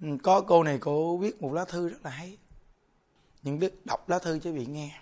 Ừ, 0.00 0.08
có 0.22 0.40
cô 0.40 0.62
này 0.62 0.78
cô 0.80 1.16
viết 1.16 1.42
một 1.42 1.52
lá 1.52 1.64
thư 1.64 1.88
rất 1.88 2.04
là 2.04 2.10
hay. 2.10 2.38
Những 3.42 3.60
đức 3.60 3.86
đọc 3.86 4.08
lá 4.08 4.18
thư 4.18 4.38
cho 4.38 4.52
vị 4.52 4.66
nghe. 4.66 5.00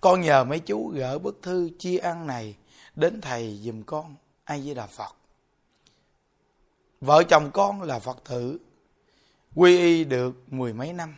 Con 0.00 0.20
nhờ 0.20 0.44
mấy 0.44 0.60
chú 0.60 0.88
gỡ 0.88 1.18
bức 1.18 1.38
thư 1.42 1.70
chia 1.78 1.98
ăn 1.98 2.26
này 2.26 2.56
đến 2.96 3.20
thầy 3.20 3.60
giùm 3.62 3.82
con 3.82 4.16
ai 4.44 4.62
với 4.64 4.74
đà 4.74 4.86
phật. 4.86 5.16
Vợ 7.00 7.22
chồng 7.28 7.50
con 7.54 7.82
là 7.82 7.98
phật 7.98 8.24
tử, 8.24 8.58
quy 9.54 9.78
y 9.78 10.04
được 10.04 10.52
mười 10.52 10.72
mấy 10.72 10.92
năm. 10.92 11.16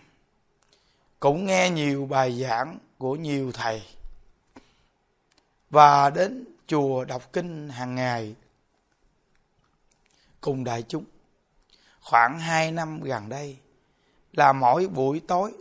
Cũng 1.21 1.47
nghe 1.47 1.71
nhiều 1.71 2.07
bài 2.07 2.41
giảng 2.43 2.79
của 2.99 3.17
nhiều 3.17 3.53
thầy. 3.53 3.83
Và 5.71 6.11
đến 6.11 6.45
chùa 6.67 7.05
đọc 7.05 7.33
kinh 7.33 7.69
hàng 7.69 7.95
ngày, 7.95 8.35
cùng 10.41 10.65
đại 10.65 10.83
chúng 10.83 11.05
khoảng 12.11 12.39
hai 12.39 12.73
năm 12.73 13.01
gần 13.01 13.29
đây 13.29 13.59
là 14.33 14.53
mỗi 14.53 14.89
buổi 14.89 15.21
tối 15.29 15.53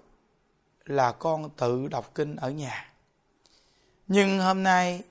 là 0.85 1.11
con 1.11 1.49
tự 1.49 1.87
đọc 1.87 2.11
kinh 2.15 2.35
ở 2.35 2.49
nhà. 2.49 2.93
Nhưng 4.07 4.39
hôm 4.39 4.63
nay 4.63 5.03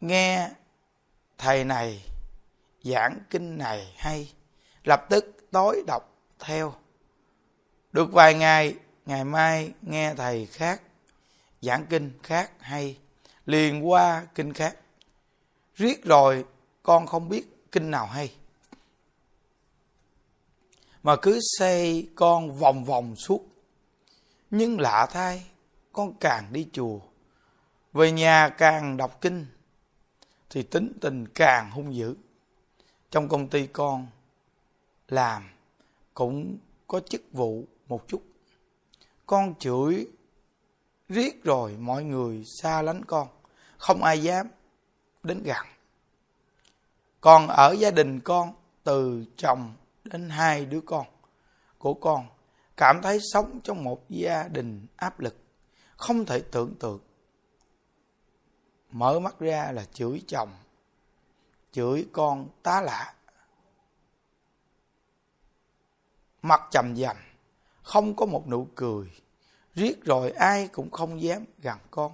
nghe 0.00 0.50
thầy 1.38 1.64
này 1.64 2.04
giảng 2.82 3.18
kinh 3.30 3.58
này 3.58 3.94
hay, 3.96 4.32
lập 4.84 5.06
tức 5.10 5.36
tối 5.50 5.82
đọc 5.86 6.12
theo. 6.38 6.74
Được 7.92 8.12
vài 8.12 8.34
ngày 8.34 8.76
ngày 9.06 9.24
mai 9.24 9.72
nghe 9.82 10.14
thầy 10.14 10.46
khác 10.46 10.82
giảng 11.60 11.86
kinh 11.86 12.18
khác 12.22 12.50
hay, 12.60 12.98
liền 13.46 13.88
qua 13.88 14.26
kinh 14.34 14.52
khác. 14.52 14.76
Riết 15.74 16.04
rồi 16.04 16.44
con 16.82 17.06
không 17.06 17.28
biết 17.28 17.72
kinh 17.72 17.90
nào 17.90 18.06
hay 18.06 18.34
mà 21.04 21.16
cứ 21.16 21.38
xây 21.58 22.08
con 22.14 22.58
vòng 22.58 22.84
vòng 22.84 23.16
suốt. 23.16 23.40
Nhưng 24.50 24.80
lạ 24.80 25.06
thay, 25.10 25.46
con 25.92 26.14
càng 26.20 26.52
đi 26.52 26.68
chùa. 26.72 26.98
Về 27.92 28.12
nhà 28.12 28.48
càng 28.48 28.96
đọc 28.96 29.20
kinh, 29.20 29.46
thì 30.50 30.62
tính 30.62 30.92
tình 31.00 31.26
càng 31.28 31.70
hung 31.70 31.94
dữ. 31.94 32.14
Trong 33.10 33.28
công 33.28 33.48
ty 33.48 33.66
con, 33.66 34.06
làm 35.08 35.50
cũng 36.14 36.58
có 36.86 37.00
chức 37.00 37.22
vụ 37.32 37.64
một 37.88 38.08
chút. 38.08 38.22
Con 39.26 39.54
chửi 39.58 40.06
riết 41.08 41.44
rồi 41.44 41.76
mọi 41.78 42.04
người 42.04 42.44
xa 42.44 42.82
lánh 42.82 43.04
con. 43.04 43.28
Không 43.76 44.02
ai 44.02 44.22
dám 44.22 44.48
đến 45.22 45.42
gần. 45.42 45.66
Còn 47.20 47.48
ở 47.48 47.72
gia 47.78 47.90
đình 47.90 48.20
con, 48.20 48.54
từ 48.84 49.24
chồng 49.36 49.74
đến 50.04 50.30
hai 50.30 50.66
đứa 50.66 50.80
con. 50.80 51.06
Của 51.78 51.94
con 51.94 52.26
cảm 52.76 53.00
thấy 53.02 53.18
sống 53.32 53.60
trong 53.64 53.84
một 53.84 54.10
gia 54.10 54.48
đình 54.48 54.86
áp 54.96 55.20
lực, 55.20 55.36
không 55.96 56.24
thể 56.24 56.40
tưởng 56.40 56.74
tượng. 56.80 57.00
Mở 58.90 59.20
mắt 59.20 59.40
ra 59.40 59.72
là 59.72 59.84
chửi 59.84 60.22
chồng, 60.26 60.50
chửi 61.72 62.06
con 62.12 62.48
tá 62.62 62.80
lạ. 62.80 63.14
Mặt 66.42 66.60
trầm 66.70 66.96
dầm, 66.96 67.16
không 67.82 68.16
có 68.16 68.26
một 68.26 68.48
nụ 68.48 68.68
cười. 68.74 69.10
Riết 69.74 70.04
rồi 70.04 70.30
ai 70.30 70.68
cũng 70.68 70.90
không 70.90 71.22
dám 71.22 71.44
gần 71.58 71.78
con. 71.90 72.12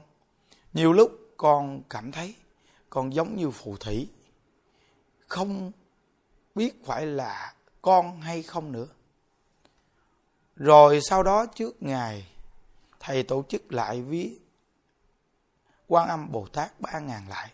Nhiều 0.72 0.92
lúc 0.92 1.10
con 1.36 1.82
cảm 1.90 2.12
thấy 2.12 2.34
con 2.90 3.14
giống 3.14 3.36
như 3.36 3.50
phù 3.50 3.76
thủy. 3.76 4.08
Không 5.26 5.72
biết 6.54 6.84
phải 6.84 7.06
là 7.06 7.54
con 7.82 8.20
hay 8.20 8.42
không 8.42 8.72
nữa. 8.72 8.86
Rồi 10.56 11.00
sau 11.02 11.22
đó 11.22 11.46
trước 11.46 11.82
ngày, 11.82 12.26
thầy 13.00 13.22
tổ 13.22 13.44
chức 13.48 13.72
lại 13.72 14.02
viết 14.02 14.38
quan 15.88 16.08
âm 16.08 16.32
bồ 16.32 16.46
tát 16.46 16.80
ba 16.80 16.98
ngàn 16.98 17.28
lại. 17.28 17.52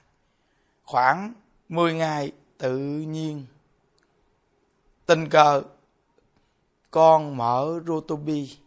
Khoảng 0.85 1.33
10 1.69 1.95
ngày 1.95 2.33
tự 2.59 2.79
nhiên, 2.79 3.47
tình 5.07 5.29
cờ, 5.29 5.63
con 6.91 7.37
mở 7.37 7.81
rotobi. 7.87 8.59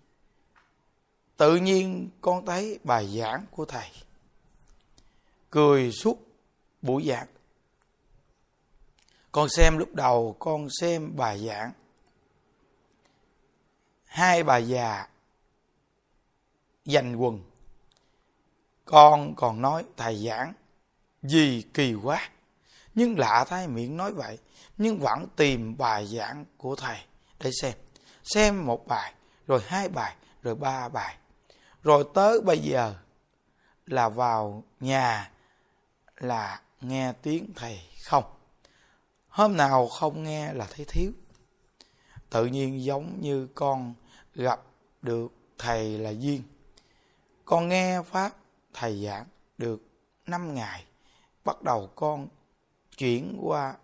Tự 1.38 1.56
nhiên 1.56 2.10
con 2.22 2.46
thấy 2.46 2.80
bài 2.84 3.20
giảng 3.20 3.46
của 3.52 3.66
thầy. 3.66 3.90
Cười 5.50 5.92
suốt 5.92 6.18
buổi 6.82 7.06
giảng 7.08 7.28
con 9.32 9.50
xem 9.50 9.78
lúc 9.78 9.96
đầu, 9.96 10.36
con 10.40 10.68
xem 10.82 11.16
bài 11.16 11.48
giảng. 11.48 11.72
Hai 14.06 14.44
bà 14.44 14.58
già 14.58 15.08
dành 16.86 17.16
quần. 17.16 17.44
Con 18.86 19.36
còn 19.36 19.62
nói, 19.62 19.86
thầy 19.98 20.26
giảng 20.28 20.54
gì 21.24 21.64
kỳ 21.74 21.94
quá. 21.94 22.30
Nhưng 22.96 23.20
lạ 23.20 23.46
thay 23.48 23.68
miệng 23.68 23.98
nói 23.98 24.14
vậy, 24.14 24.38
nhưng 24.78 25.00
vẫn 25.00 25.28
tìm 25.36 25.78
bài 25.78 26.08
giảng 26.08 26.46
của 26.58 26.76
thầy 26.76 26.98
để 27.40 27.52
xem. 27.62 27.74
Xem 28.24 28.66
một 28.66 28.88
bài, 28.88 29.14
rồi 29.48 29.62
hai 29.68 29.90
bài, 29.90 30.16
rồi 30.42 30.56
ba 30.56 30.90
bài. 30.90 31.18
Rồi 31.84 32.06
tới 32.14 32.42
bây 32.42 32.60
giờ 32.60 32.96
là 33.86 34.10
vào 34.10 34.64
nhà 34.80 35.32
là 36.18 36.62
nghe 36.82 37.14
tiếng 37.22 37.54
thầy 37.56 37.82
không? 38.06 38.39
Hôm 39.30 39.58
nào 39.58 39.88
không 39.88 40.24
nghe 40.24 40.54
là 40.54 40.68
thấy 40.76 40.86
thiếu. 40.86 41.12
Tự 42.30 42.46
nhiên 42.46 42.84
giống 42.84 43.22
như 43.22 43.48
con 43.56 43.94
gặp 44.36 44.62
được 45.02 45.32
thầy 45.58 45.98
là 45.98 46.10
duyên. 46.10 46.44
Con 47.46 47.68
nghe 47.68 48.02
pháp 48.02 48.36
thầy 48.74 49.06
giảng 49.06 49.26
được 49.58 49.82
năm 50.26 50.54
ngày, 50.56 50.86
bắt 51.46 51.62
đầu 51.62 51.90
con 51.96 52.28
chuyển 52.98 53.38
qua 53.42 53.76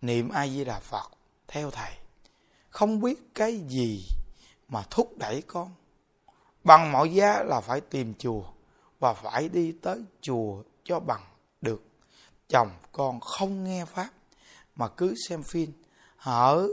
niệm 0.00 0.28
a 0.28 0.46
di 0.46 0.64
đà 0.64 0.80
phật 0.80 1.10
theo 1.48 1.70
thầy. 1.70 1.92
Không 2.68 3.00
biết 3.00 3.34
cái 3.34 3.58
gì 3.58 4.06
mà 4.68 4.82
thúc 4.90 5.18
đẩy 5.18 5.42
con. 5.46 5.74
Bằng 6.64 6.92
mọi 6.92 7.14
giá 7.14 7.42
là 7.42 7.60
phải 7.60 7.80
tìm 7.80 8.14
chùa 8.18 8.42
và 8.98 9.14
phải 9.14 9.48
đi 9.48 9.72
tới 9.82 10.04
chùa 10.20 10.62
cho 10.84 11.00
bằng 11.00 11.22
được. 11.60 11.82
Chồng 12.48 12.70
con 12.92 13.20
không 13.20 13.64
nghe 13.64 13.84
pháp 13.84 14.10
mà 14.76 14.88
cứ 14.88 15.14
xem 15.28 15.42
phim. 15.42 15.72
Hở 16.16 16.68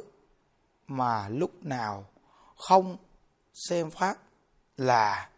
mà 0.87 1.29
lúc 1.29 1.63
nào 1.63 2.05
không 2.55 2.97
xem 3.53 3.91
phát 3.91 4.19
là 4.77 5.29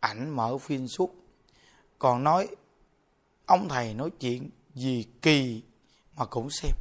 ảnh 0.00 0.36
mở 0.36 0.58
phim 0.58 0.88
suốt. 0.88 1.14
Còn 1.98 2.24
nói, 2.24 2.48
ông 3.46 3.68
thầy 3.68 3.94
nói 3.94 4.10
chuyện 4.20 4.50
gì 4.74 5.06
kỳ 5.22 5.62
mà 6.16 6.24
cũng 6.24 6.50
xem. 6.50 6.72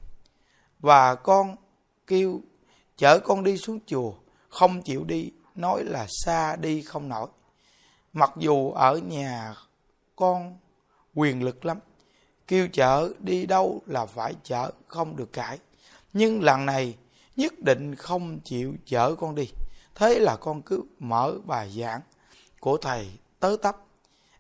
Và 0.80 1.16
con 1.16 1.56
kêu, 2.08 2.42
chở 2.98 3.20
con 3.20 3.44
đi 3.44 3.58
xuống 3.58 3.80
chùa, 3.86 4.14
không 4.50 4.82
chịu 4.82 5.04
đi, 5.04 5.32
nói 5.56 5.84
là 5.84 6.08
xa 6.10 6.56
đi 6.56 6.82
không 6.82 7.10
nổi. 7.10 7.28
Mặc 8.14 8.32
dù 8.38 8.72
ở 8.72 8.98
nhà 8.98 9.56
con 10.16 10.58
quyền 11.14 11.44
lực 11.44 11.66
lắm 11.66 11.80
kêu 12.48 12.68
chở 12.74 13.10
đi 13.20 13.46
đâu 13.46 13.82
là 13.86 14.06
phải 14.06 14.34
chở 14.44 14.72
không 14.88 15.16
được 15.16 15.34
cãi. 15.34 15.60
Nhưng 16.14 16.42
lần 16.42 16.66
này, 16.66 16.98
nhất 17.36 17.54
định 17.60 17.96
không 17.96 18.40
chịu 18.40 18.74
chở 18.86 19.16
con 19.16 19.36
đi. 19.36 19.52
Thế 19.96 20.20
là 20.20 20.36
con 20.36 20.62
cứ 20.62 20.84
mở 21.00 21.34
bài 21.46 21.74
giảng 21.80 22.02
của 22.60 22.78
thầy 22.78 23.12
tớ 23.40 23.56
tấp. 23.62 23.78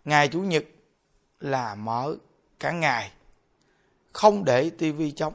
Ngày 0.05 0.27
chủ 0.27 0.41
nhật 0.41 0.63
là 1.39 1.75
mở 1.75 2.15
cả 2.59 2.71
ngày. 2.71 3.11
Không 4.13 4.45
để 4.45 4.69
tivi 4.69 5.11
trong 5.11 5.33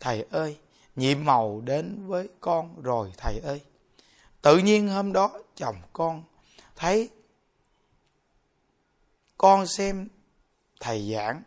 thầy 0.00 0.26
ơi, 0.30 0.56
nhiệm 0.96 1.24
màu 1.24 1.60
đến 1.60 2.06
với 2.06 2.28
con 2.40 2.82
rồi 2.82 3.12
thầy 3.16 3.38
ơi. 3.38 3.60
Tự 4.42 4.58
nhiên 4.58 4.88
hôm 4.88 5.12
đó 5.12 5.32
chồng 5.56 5.76
con 5.92 6.22
thấy 6.76 7.10
con 9.36 9.66
xem 9.66 10.08
thầy 10.80 11.12
giảng 11.12 11.42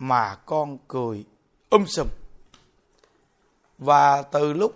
mà 0.00 0.34
con 0.46 0.78
cười 0.88 1.24
um 1.70 1.84
sùm. 1.84 2.08
Và 3.78 4.22
từ 4.22 4.52
lúc 4.52 4.74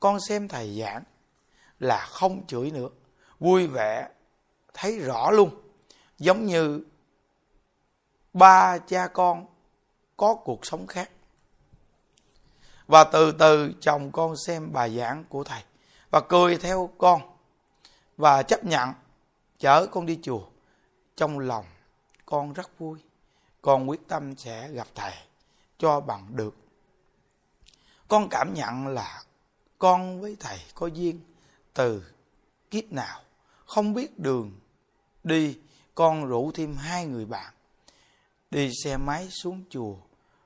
con 0.00 0.18
xem 0.28 0.48
thầy 0.48 0.80
giảng 0.80 1.02
là 1.80 2.06
không 2.06 2.46
chửi 2.46 2.70
nữa, 2.70 2.88
vui 3.40 3.66
vẻ, 3.66 4.08
thấy 4.74 4.98
rõ 4.98 5.30
luôn. 5.30 5.50
Giống 6.18 6.46
như 6.46 6.84
ba 8.32 8.78
cha 8.78 9.06
con 9.06 9.46
có 10.16 10.34
cuộc 10.34 10.66
sống 10.66 10.86
khác. 10.86 11.10
Và 12.86 13.04
từ 13.04 13.32
từ 13.32 13.72
chồng 13.80 14.12
con 14.12 14.34
xem 14.46 14.72
bài 14.72 14.96
giảng 14.96 15.24
của 15.28 15.44
thầy 15.44 15.62
và 16.10 16.20
cười 16.20 16.56
theo 16.56 16.90
con 16.98 17.36
và 18.16 18.42
chấp 18.42 18.64
nhận 18.64 18.92
chở 19.58 19.86
con 19.86 20.06
đi 20.06 20.18
chùa. 20.22 20.42
Trong 21.16 21.38
lòng 21.38 21.64
con 22.26 22.52
rất 22.52 22.78
vui 22.78 22.98
con 23.64 23.90
quyết 23.90 24.08
tâm 24.08 24.36
sẽ 24.36 24.72
gặp 24.72 24.86
thầy, 24.94 25.12
cho 25.78 26.00
bằng 26.00 26.36
được. 26.36 26.56
Con 28.08 28.28
cảm 28.30 28.54
nhận 28.54 28.86
là 28.86 29.22
con 29.78 30.20
với 30.20 30.36
thầy 30.40 30.58
có 30.74 30.86
duyên 30.86 31.20
từ 31.74 32.04
kiếp 32.70 32.92
nào. 32.92 33.20
Không 33.66 33.94
biết 33.94 34.18
đường 34.18 34.52
đi, 35.22 35.58
con 35.94 36.26
rủ 36.26 36.50
thêm 36.52 36.76
hai 36.76 37.06
người 37.06 37.26
bạn 37.26 37.54
đi 38.50 38.70
xe 38.84 38.96
máy 38.96 39.28
xuống 39.30 39.64
chùa. 39.70 39.96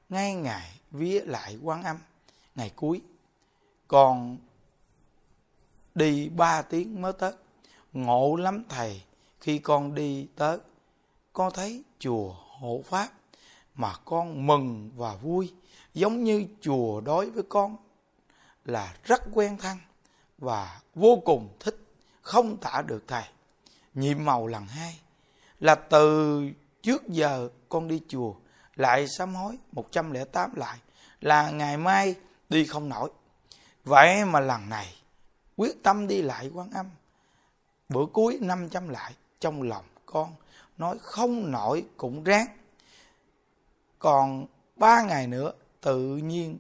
Ngay 0.09 0.35
ngày 0.35 0.81
vía 0.91 1.21
lại 1.21 1.59
quan 1.63 1.83
âm, 1.83 1.97
ngày 2.55 2.73
cuối 2.77 3.01
còn 3.89 4.39
đi 5.95 6.29
ba 6.29 6.63
tiếng 6.63 7.03
mới 7.03 7.13
tới. 7.13 7.33
Ngộ 7.93 8.37
lắm 8.37 8.65
thầy, 8.69 9.03
khi 9.41 9.59
con 9.59 9.95
đi 9.95 10.29
tới, 10.37 10.59
con 11.33 11.53
thấy 11.55 11.83
chùa 11.99 12.48
hộ 12.59 12.83
pháp 12.87 13.09
mà 13.75 13.93
con 14.05 14.47
mừng 14.47 14.91
và 14.97 15.15
vui, 15.15 15.55
giống 15.95 16.25
như 16.25 16.47
chùa 16.61 17.01
đối 17.01 17.31
với 17.31 17.43
con, 17.49 17.77
là 18.65 18.97
rất 19.05 19.23
quen 19.33 19.59
thân 19.59 19.79
và 20.39 20.81
vô 20.95 21.23
cùng 21.25 21.57
thích, 21.61 21.77
không 22.23 22.57
tả 22.57 22.83
được 22.87 23.05
thầy. 23.09 23.25
Nhiệm 23.95 24.25
màu 24.25 24.47
lần 24.47 24.67
hai 24.67 25.01
là 25.61 25.75
từ 25.75 26.43
trước 26.83 27.09
giờ 27.09 27.49
con 27.69 27.89
đi 27.89 28.03
chùa, 28.09 28.35
lại 28.77 29.07
sám 29.19 29.35
hối 29.35 29.59
108 29.73 30.55
lại, 30.55 30.79
là 31.21 31.51
ngày 31.51 31.77
mai 31.77 32.15
đi 32.49 32.67
không 32.67 32.89
nổi. 32.89 33.11
Vậy 33.85 34.25
mà 34.25 34.41
lần 34.41 34.69
này, 34.69 34.95
quyết 35.57 35.83
tâm 35.83 36.07
đi 36.07 36.23
lại 36.23 36.51
quan 36.55 36.71
âm, 36.71 36.91
bữa 37.89 38.07
cuối 38.13 38.39
500 38.41 38.89
lại 38.89 39.15
trong 39.41 39.63
lòng 39.63 39.85
con 40.07 40.35
nói 40.79 40.99
không 41.03 41.51
nổi 41.51 41.85
cũng 41.97 42.25
ráng. 42.25 42.47
Còn 43.99 44.47
ba 44.77 45.03
ngày 45.03 45.27
nữa, 45.27 45.53
tự 45.81 46.17
nhiên 46.17 46.59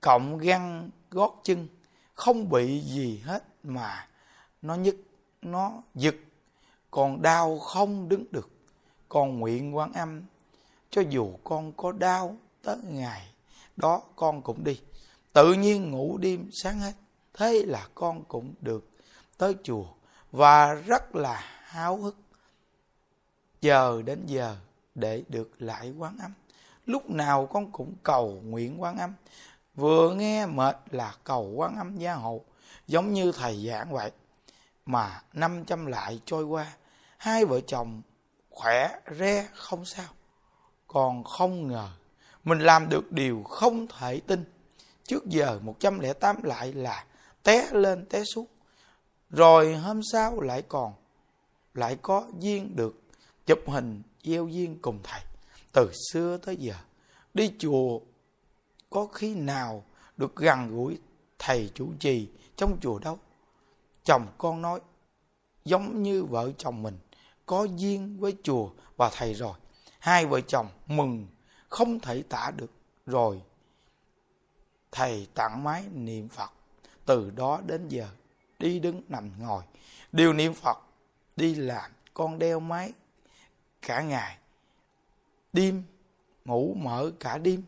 cộng 0.00 0.38
găng 0.38 0.90
gót 1.10 1.40
chân, 1.44 1.68
không 2.14 2.48
bị 2.50 2.80
gì 2.80 3.18
hết 3.24 3.44
mà 3.62 4.08
nó 4.62 4.74
nhức, 4.74 4.96
nó 5.42 5.82
giật. 5.94 6.14
Còn 6.90 7.22
đau 7.22 7.58
không 7.58 8.08
đứng 8.08 8.24
được. 8.30 8.50
Còn 9.08 9.38
nguyện 9.38 9.76
quan 9.76 9.92
âm, 9.92 10.22
cho 10.90 11.02
dù 11.10 11.36
con 11.44 11.72
có 11.72 11.92
đau 11.92 12.36
tới 12.62 12.76
ngày 12.84 13.28
đó, 13.76 14.02
con 14.16 14.42
cũng 14.42 14.64
đi. 14.64 14.80
Tự 15.32 15.52
nhiên 15.52 15.90
ngủ 15.90 16.18
đêm 16.18 16.50
sáng 16.52 16.80
hết, 16.80 16.92
thế 17.34 17.62
là 17.66 17.88
con 17.94 18.24
cũng 18.24 18.54
được 18.60 18.88
tới 19.38 19.54
chùa 19.62 19.84
và 20.30 20.74
rất 20.74 21.14
là 21.14 21.40
háo 21.62 21.96
hức 21.96 22.16
chờ 23.62 24.02
đến 24.02 24.26
giờ 24.26 24.56
để 24.94 25.22
được 25.28 25.50
lại 25.58 25.92
quán 25.98 26.18
âm. 26.22 26.32
Lúc 26.86 27.10
nào 27.10 27.46
con 27.46 27.72
cũng 27.72 27.94
cầu 28.02 28.40
nguyện 28.44 28.82
quán 28.82 28.98
âm. 28.98 29.12
Vừa 29.74 30.14
nghe 30.14 30.46
mệt 30.46 30.76
là 30.90 31.14
cầu 31.24 31.52
quán 31.56 31.76
âm 31.76 31.96
gia 31.96 32.14
hộ, 32.14 32.40
giống 32.86 33.12
như 33.12 33.32
thầy 33.32 33.66
giảng 33.66 33.92
vậy. 33.92 34.10
Mà 34.86 35.22
năm 35.32 35.64
trăm 35.64 35.86
lại 35.86 36.20
trôi 36.24 36.44
qua, 36.44 36.72
hai 37.16 37.44
vợ 37.44 37.60
chồng 37.60 38.02
khỏe 38.50 39.00
re 39.18 39.48
không 39.54 39.84
sao. 39.84 40.08
Còn 40.86 41.24
không 41.24 41.68
ngờ, 41.68 41.88
mình 42.44 42.58
làm 42.58 42.88
được 42.88 43.12
điều 43.12 43.42
không 43.42 43.86
thể 43.98 44.20
tin. 44.20 44.44
Trước 45.04 45.26
giờ 45.26 45.58
108 45.62 46.42
lại 46.42 46.72
là 46.72 47.04
té 47.42 47.68
lên 47.72 48.06
té 48.06 48.24
xuống. 48.24 48.46
Rồi 49.30 49.74
hôm 49.74 50.00
sau 50.12 50.40
lại 50.40 50.62
còn, 50.62 50.92
lại 51.74 51.96
có 52.02 52.24
duyên 52.38 52.76
được 52.76 53.01
chụp 53.46 53.58
hình 53.66 54.02
gieo 54.22 54.48
duyên 54.48 54.78
cùng 54.82 54.98
thầy. 55.02 55.20
Từ 55.72 55.92
xưa 56.12 56.36
tới 56.36 56.56
giờ, 56.56 56.74
đi 57.34 57.52
chùa 57.58 58.00
có 58.90 59.06
khi 59.06 59.34
nào 59.34 59.84
được 60.16 60.36
gần 60.36 60.76
gũi 60.76 60.98
thầy 61.38 61.70
chủ 61.74 61.88
trì 62.00 62.28
trong 62.56 62.78
chùa 62.80 62.98
đâu? 62.98 63.18
Chồng 64.04 64.26
con 64.38 64.62
nói, 64.62 64.80
giống 65.64 66.02
như 66.02 66.24
vợ 66.24 66.52
chồng 66.58 66.82
mình, 66.82 66.98
có 67.46 67.64
duyên 67.64 68.16
với 68.20 68.36
chùa 68.42 68.70
và 68.96 69.10
thầy 69.16 69.34
rồi. 69.34 69.54
Hai 69.98 70.26
vợ 70.26 70.40
chồng 70.40 70.68
mừng, 70.86 71.26
không 71.68 72.00
thể 72.00 72.22
tả 72.22 72.52
được. 72.56 72.70
Rồi, 73.06 73.42
thầy 74.92 75.26
tặng 75.34 75.64
máy 75.64 75.84
niệm 75.92 76.28
phật. 76.28 76.50
Từ 77.06 77.30
đó 77.30 77.60
đến 77.66 77.88
giờ, 77.88 78.08
đi 78.58 78.78
đứng 78.78 79.02
nằm 79.08 79.30
ngồi. 79.38 79.62
Đều 80.12 80.32
niệm 80.32 80.54
phật, 80.54 80.78
đi 81.36 81.54
làm, 81.54 81.90
con 82.14 82.38
đeo 82.38 82.60
máy 82.60 82.92
cả 83.82 84.02
ngày. 84.02 84.38
Đêm, 85.52 85.82
ngủ 86.44 86.74
mở 86.74 87.12
cả 87.20 87.38
đêm, 87.38 87.62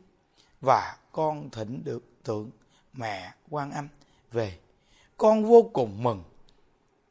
và 0.60 0.96
con 1.12 1.50
thỉnh 1.50 1.84
được 1.84 2.04
tượng 2.22 2.50
mẹ 2.92 3.34
quan 3.50 3.70
âm 3.72 3.88
về. 4.32 4.58
Con 5.16 5.44
vô 5.44 5.70
cùng 5.72 6.02
mừng, 6.02 6.24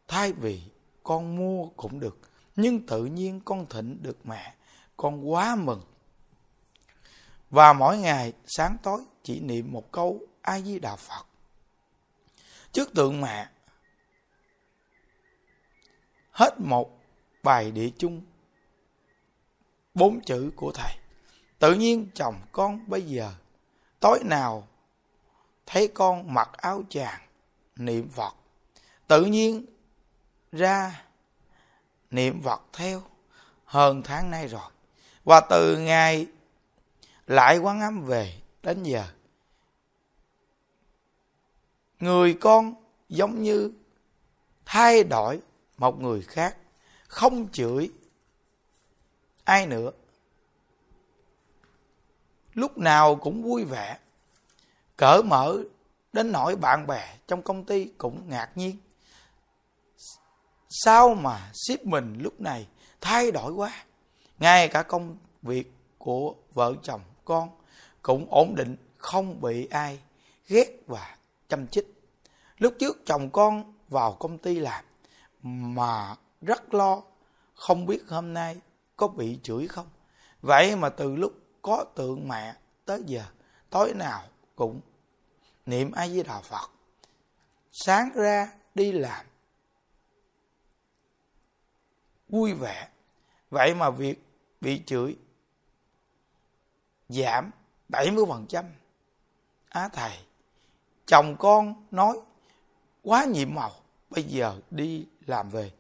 thay 0.08 0.34
vì 0.34 0.62
con 1.04 1.36
mua 1.36 1.66
cũng 1.68 2.00
được, 2.00 2.20
nhưng 2.56 2.86
tự 2.86 3.06
nhiên 3.06 3.42
con 3.46 3.66
thỉnh 3.70 4.00
được 4.02 4.26
mẹ, 4.26 4.54
con 4.98 5.32
quá 5.32 5.56
mừng. 5.56 5.82
Và 7.50 7.74
mỗi 7.74 7.98
ngày 7.98 8.34
sáng 8.46 8.78
tối 8.84 9.02
chỉ 9.24 9.40
niệm 9.40 9.72
một 9.72 9.92
câu 9.92 10.20
a 10.42 10.60
di 10.60 10.80
đà 10.80 10.96
phật. 10.96 11.26
Trước 12.72 12.94
tượng 12.94 13.22
mẹ, 13.22 13.50
hết 16.32 16.60
một 16.60 17.00
bài 17.44 17.72
địa 17.72 17.90
chung 17.98 18.22
bốn 19.94 20.22
chữ 20.22 20.52
của 20.56 20.72
thầy. 20.72 20.94
Tự 21.60 21.74
nhiên 21.74 22.08
chồng 22.14 22.36
con 22.52 22.90
bây 22.90 23.02
giờ, 23.02 23.32
tối 24.00 24.20
nào 24.26 24.68
thấy 25.66 25.88
con 25.88 26.34
mặc 26.34 26.50
áo 26.54 26.84
chàng, 26.90 27.22
niệm 27.76 28.10
phật. 28.10 28.34
Tự 29.08 29.26
nhiên 29.26 29.66
ra 30.52 31.04
niệm 32.12 32.42
phật 32.42 32.62
theo 32.74 33.02
hơn 33.66 34.02
tháng 34.04 34.32
nay 34.32 34.48
rồi. 34.48 34.72
Và 35.24 35.40
từ 35.50 35.78
ngày 35.78 36.28
lại 37.28 37.58
quán 37.58 37.82
âm 37.82 38.06
về 38.06 38.42
đến 38.64 38.84
giờ, 38.84 39.06
người 42.00 42.34
con 42.34 42.76
giống 43.10 43.42
như 43.42 43.72
thay 44.66 45.04
đổi 45.04 45.40
một 45.78 46.02
người 46.02 46.22
khác, 46.22 46.58
không 47.08 47.48
chửi 47.52 47.92
ai 49.44 49.68
nữa? 49.68 49.92
Lúc 52.54 52.78
nào 52.78 53.16
cũng 53.16 53.44
vui 53.44 53.64
vẻ. 53.64 53.98
Cỡ 54.98 55.22
mở 55.26 55.58
đến 56.14 56.32
nỗi 56.32 56.56
bạn 56.56 56.88
bè 56.88 57.18
trong 57.28 57.42
công 57.42 57.66
ty 57.66 57.86
cũng 57.98 58.30
ngạc 58.30 58.50
nhiên. 58.56 58.78
Sao 60.70 61.16
mà 61.16 61.52
ship 61.54 61.86
mình 61.86 62.18
lúc 62.20 62.42
này 62.42 62.68
thay 63.02 63.32
đổi 63.32 63.54
quá? 63.54 63.86
Ngay 64.40 64.68
cả 64.68 64.84
công 64.84 65.18
việc 65.42 65.72
của 65.98 66.36
vợ 66.54 66.74
chồng 66.84 67.02
con 67.26 67.50
cũng 68.02 68.28
ổn 68.30 68.56
định, 68.56 68.76
không 68.98 69.42
bị 69.42 69.68
ai 69.72 70.00
ghét 70.48 70.84
và 70.88 71.16
chăm 71.50 71.68
chích. 71.68 71.88
Lúc 72.58 72.74
trước 72.80 72.98
chồng 73.06 73.30
con 73.30 73.74
vào 73.90 74.14
công 74.14 74.38
ty 74.38 74.60
làm 74.60 74.86
mà 75.42 76.16
rất 76.42 76.74
lo, 76.74 77.02
không 77.56 77.86
biết 77.86 78.00
hôm 78.08 78.34
nay 78.34 78.58
có 79.04 79.08
bị 79.08 79.40
chửi 79.44 79.68
không? 79.68 79.90
Vậy 80.42 80.76
mà 80.76 80.90
từ 80.90 81.16
lúc 81.16 81.34
có 81.62 81.86
tượng 81.96 82.28
mẹ 82.28 82.56
tới 82.86 83.02
giờ 83.06 83.24
tối 83.70 83.94
nào 83.94 84.24
cũng 84.56 84.82
niệm 85.66 85.92
a 85.92 86.08
di 86.08 86.24
đà 86.24 86.42
phật. 86.42 86.72
Sáng 87.72 88.10
ra 88.16 88.54
đi 88.76 88.92
làm 88.92 89.26
vui 92.30 92.54
vẻ. 92.54 92.90
Vậy 93.50 93.76
mà 93.76 93.90
việc 93.90 94.24
bị 94.62 94.82
chửi 94.86 95.16
giảm 97.10 97.52
70%. 97.90 98.66
Á 99.70 99.90
thầy, 99.94 100.18
chồng 101.06 101.36
con 101.40 101.86
nói 101.92 102.18
quá 103.02 103.26
nhiệm 103.26 103.56
màu, 103.56 103.72
bây 104.10 104.24
giờ 104.24 104.60
đi 104.72 105.06
làm 105.26 105.50
về, 105.50 105.72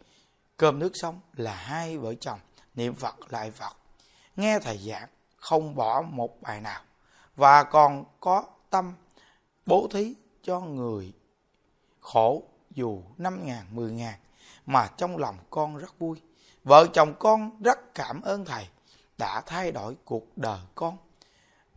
cơm 0.57 0.79
nước 0.79 0.91
xong 0.93 1.19
là 1.33 1.55
hai 1.55 1.97
vợ 1.97 2.15
chồng 2.15 2.39
niệm 2.75 2.95
Phật 2.95 3.15
lại 3.33 3.51
Phật. 3.51 3.77
Nghe 4.35 4.59
thầy 4.59 4.77
giảng, 4.77 5.09
không 5.35 5.75
bỏ 5.75 6.01
một 6.01 6.41
bài 6.41 6.61
nào, 6.61 6.81
và 7.35 7.63
còn 7.63 8.05
có 8.19 8.43
tâm 8.69 8.93
bố 9.65 9.87
thí 9.91 10.13
cho 10.43 10.59
người 10.59 11.13
khổ 11.99 12.43
dù 12.71 13.01
năm 13.17 13.45
ngàn, 13.45 13.65
mười 13.71 13.91
ngàn, 13.91 14.19
mà 14.65 14.89
trong 14.97 15.17
lòng 15.17 15.37
con 15.49 15.77
rất 15.77 15.99
vui. 15.99 16.21
Vợ 16.63 16.87
chồng 16.93 17.13
con 17.19 17.61
rất 17.63 17.95
cảm 17.95 18.21
ơn 18.21 18.45
thầy 18.45 18.67
đã 19.17 19.41
thay 19.45 19.71
đổi 19.71 19.95
cuộc 20.05 20.37
đời 20.37 20.59
con 20.75 20.97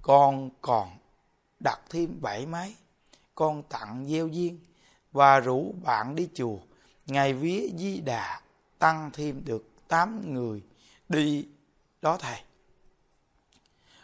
con 0.02 0.50
còn 0.60 0.96
đặt 1.60 1.80
thêm 1.90 2.20
bảy 2.20 2.46
máy 2.46 2.74
con 3.34 3.62
tặng 3.62 4.06
gieo 4.08 4.28
duyên 4.28 4.58
và 5.12 5.40
rủ 5.40 5.74
bạn 5.84 6.14
đi 6.14 6.28
chùa 6.34 6.56
ngày 7.06 7.32
vía 7.32 7.68
di 7.76 8.00
đà 8.00 8.40
tăng 8.78 9.10
thêm 9.12 9.44
được 9.44 9.88
tám 9.88 10.34
người 10.34 10.62
đi 11.08 11.46
đó 12.02 12.16
thầy. 12.16 12.40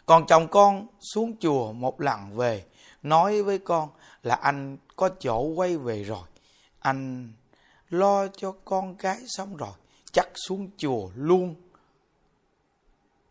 Còn 0.05 0.25
chồng 0.27 0.47
con 0.47 0.87
xuống 1.13 1.37
chùa 1.39 1.73
một 1.73 2.01
lần 2.01 2.37
về, 2.37 2.65
nói 3.03 3.43
với 3.43 3.59
con 3.59 3.89
là 4.23 4.35
anh 4.35 4.77
có 4.95 5.09
chỗ 5.19 5.39
quay 5.41 5.77
về 5.77 6.03
rồi. 6.03 6.27
Anh 6.79 7.33
lo 7.89 8.27
cho 8.27 8.55
con 8.65 8.95
cái 8.95 9.19
xong 9.27 9.57
rồi, 9.57 9.73
chắc 10.11 10.29
xuống 10.47 10.69
chùa 10.77 11.09
luôn. 11.15 11.55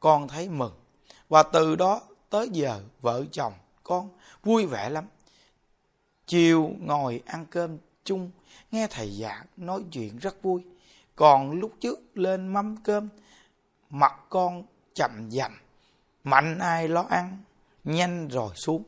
Con 0.00 0.28
thấy 0.28 0.48
mừng. 0.48 0.74
Và 1.28 1.42
từ 1.42 1.76
đó 1.76 2.00
tới 2.30 2.48
giờ 2.52 2.82
vợ 3.00 3.24
chồng 3.32 3.52
con 3.82 4.10
vui 4.42 4.66
vẻ 4.66 4.90
lắm. 4.90 5.04
Chiều 6.26 6.70
ngồi 6.78 7.22
ăn 7.26 7.46
cơm 7.50 7.78
chung, 8.04 8.30
nghe 8.70 8.86
thầy 8.90 9.10
giảng 9.10 9.46
nói 9.56 9.84
chuyện 9.92 10.18
rất 10.18 10.42
vui. 10.42 10.62
Còn 11.16 11.52
lúc 11.52 11.72
trước 11.80 11.98
lên 12.14 12.48
mâm 12.48 12.76
cơm 12.76 13.08
mặt 13.92 14.14
con 14.28 14.64
chậm 14.94 15.30
dầm, 15.30 15.52
mạnh 16.24 16.58
ai 16.58 16.88
lo 16.88 17.06
ăn, 17.10 17.38
nhanh 17.84 18.28
rồi 18.28 18.56
xuống. 18.56 18.82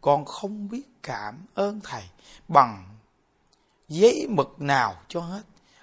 Con 0.00 0.24
không 0.24 0.68
biết 0.68 0.82
cảm 1.02 1.46
ơn 1.54 1.80
thầy 1.84 2.02
bằng 2.48 2.96
giấy 3.88 4.26
mực 4.30 4.60
nào 4.60 4.94
cho 5.08 5.20
hết. 5.20 5.42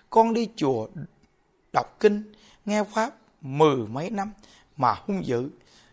Con 0.09 0.33
đi 0.33 0.49
chùa 0.55 0.87
đọc 1.73 1.99
kinh, 1.99 2.33
nghe 2.65 2.83
pháp 2.83 3.13
mười 3.41 3.87
mấy 3.87 4.09
năm 4.09 4.33
mà 4.77 4.93
hung 4.93 5.25
dữ. 5.25 5.49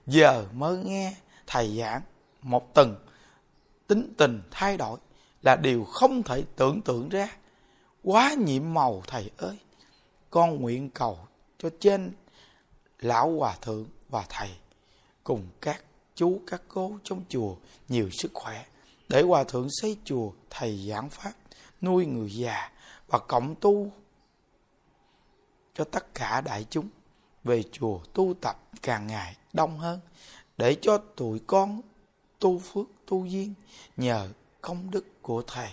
Giờ 0.07 0.47
mới 0.53 0.79
nghe 0.85 1.15
thầy 1.47 1.79
giảng 1.79 2.03
một 2.43 2.75
tuần 2.75 2.97
tính 3.87 4.15
tình 4.17 4.43
thay 4.51 4.77
đổi 4.77 4.99
là 5.43 5.57
điều 5.57 5.85
không 5.85 6.23
thể 6.23 6.45
tưởng 6.57 6.83
tượng 6.83 7.09
ra. 7.09 7.29
Quá 8.03 8.35
nhiệm 8.39 8.75
màu 8.75 9.03
thầy 9.07 9.31
ơi, 9.37 9.59
con 10.31 10.61
nguyện 10.61 10.91
cầu 10.91 11.19
cho 11.59 11.71
trên 11.81 12.13
lão 13.01 13.31
hòa 13.39 13.57
thượng 13.63 13.87
và 14.09 14.25
thầy 14.29 14.51
cùng 15.25 15.47
các 15.61 15.85
chú, 16.15 16.41
các 16.47 16.63
cô 16.69 16.93
trong 17.05 17.25
chùa 17.29 17.57
nhiều 17.89 18.11
sức 18.11 18.31
khỏe 18.35 18.65
để 19.09 19.23
hòa 19.23 19.45
thượng 19.45 19.69
xây 19.71 19.97
chùa 20.05 20.31
thầy 20.51 20.89
giảng 20.89 21.11
pháp, 21.11 21.33
nuôi 21.81 22.07
người 22.07 22.31
già 22.31 22.71
và 23.09 23.19
cộng 23.19 23.55
tu 23.55 23.91
cho 25.75 25.85
tất 25.85 26.15
cả 26.15 26.41
đại 26.41 26.67
chúng. 26.71 26.89
Về 27.45 27.63
chùa 27.73 28.01
tu 28.15 28.35
tập 28.41 28.61
càng 28.83 29.07
ngày 29.07 29.37
đông 29.53 29.79
hơn, 29.79 30.01
để 30.57 30.77
cho 30.83 30.99
tụi 30.99 31.39
con 31.47 31.81
tu 32.39 32.59
phước, 32.59 32.87
tu 33.07 33.25
duyên 33.25 33.55
nhờ 33.97 34.29
công 34.61 34.91
đức 34.91 35.23
của 35.23 35.43
thầy 35.47 35.71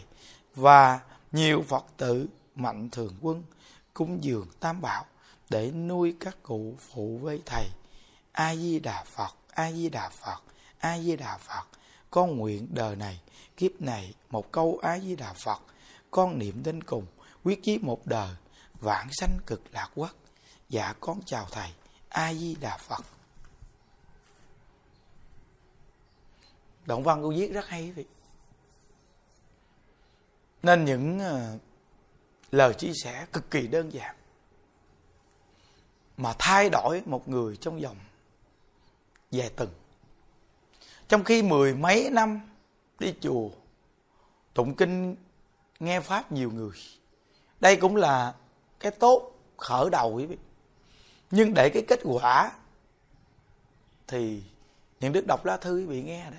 và 0.56 1.00
nhiều 1.32 1.64
phật 1.68 1.86
tử 1.98 2.28
mạnh 2.56 2.90
thường 2.92 3.14
quân 3.22 3.44
cúng 3.94 4.24
dường 4.24 4.48
tam 4.60 4.82
bảo 4.82 5.06
để 5.50 5.72
nuôi 5.72 6.16
các 6.20 6.38
cụ 6.44 6.76
phụ 6.80 7.20
với 7.22 7.42
thầy. 7.46 7.66
A 8.32 8.56
di 8.56 8.80
đà 8.80 9.04
phật 9.04 9.36
a 9.50 9.72
di 9.72 9.90
đà 9.90 10.10
phật 10.10 10.44
a 10.80 11.00
di 11.00 11.16
đà 11.16 11.38
phật, 11.38 11.64
con 12.12 12.38
nguyện 12.38 12.68
đời 12.72 12.96
này, 12.96 13.22
kiếp 13.58 13.82
này 13.82 14.14
một 14.30 14.52
câu 14.52 14.80
a 14.82 15.00
di 15.00 15.16
đà 15.16 15.34
phật, 15.34 15.62
con 16.12 16.40
niệm 16.40 16.64
đến 16.64 16.84
cùng, 16.84 17.06
quyết 17.44 17.64
chí 17.64 17.78
một 17.78 18.08
đời, 18.08 18.36
vãng 18.74 19.08
sanh 19.12 19.38
cực 19.46 19.62
lạc 19.72 19.90
quốc. 19.96 20.12
Dạ 20.70 20.94
con 21.00 21.22
chào 21.26 21.48
thầy 21.52 21.70
a 22.10 22.34
di 22.34 22.56
đà 22.56 22.78
phật. 22.78 23.06
Động 26.86 27.04
văn 27.04 27.20
cô 27.24 27.30
viết 27.30 27.52
rất 27.54 27.68
hay 27.68 27.92
vậy 27.92 28.06
nên 30.64 30.86
những 30.86 31.20
ờ, 31.20 31.58
lời 32.52 32.74
chia 32.74 32.92
sẻ 33.04 33.26
cực 33.34 33.52
kỳ 33.52 33.68
đơn 33.68 33.94
giản 33.94 34.16
mà 36.18 36.34
thay 36.40 36.70
đổi 36.70 37.02
một 37.06 37.30
người 37.30 37.58
trong 37.58 37.80
vòng 37.80 37.98
vài 39.32 39.50
tuần 39.50 39.70
trong 41.08 41.24
khi 41.24 41.44
mười 41.44 41.74
mấy 41.74 42.10
năm 42.12 42.42
đi 43.00 43.14
chùa, 43.22 43.50
tụng 44.54 44.76
kinh, 44.76 45.16
nghe 45.80 46.00
pháp 46.00 46.32
nhiều 46.32 46.52
người, 46.52 46.78
đây 47.60 47.76
cũng 47.76 47.96
là 47.96 48.36
cái 48.80 48.92
tốt 48.92 49.32
khởi 49.58 49.90
đầu 49.90 50.14
quý 50.16 50.26
vị. 50.26 50.38
Nhưng 51.32 51.54
để 51.54 51.70
cái 51.70 51.84
kết 51.88 52.00
quả 52.04 52.52
thì 54.08 54.44
những 55.00 55.14
đức 55.14 55.26
đọc 55.28 55.46
lá 55.46 55.58
thư 55.58 55.78
quý 55.78 55.86
vị 55.86 56.02
nghe 56.02 56.32
đó. 56.32 56.38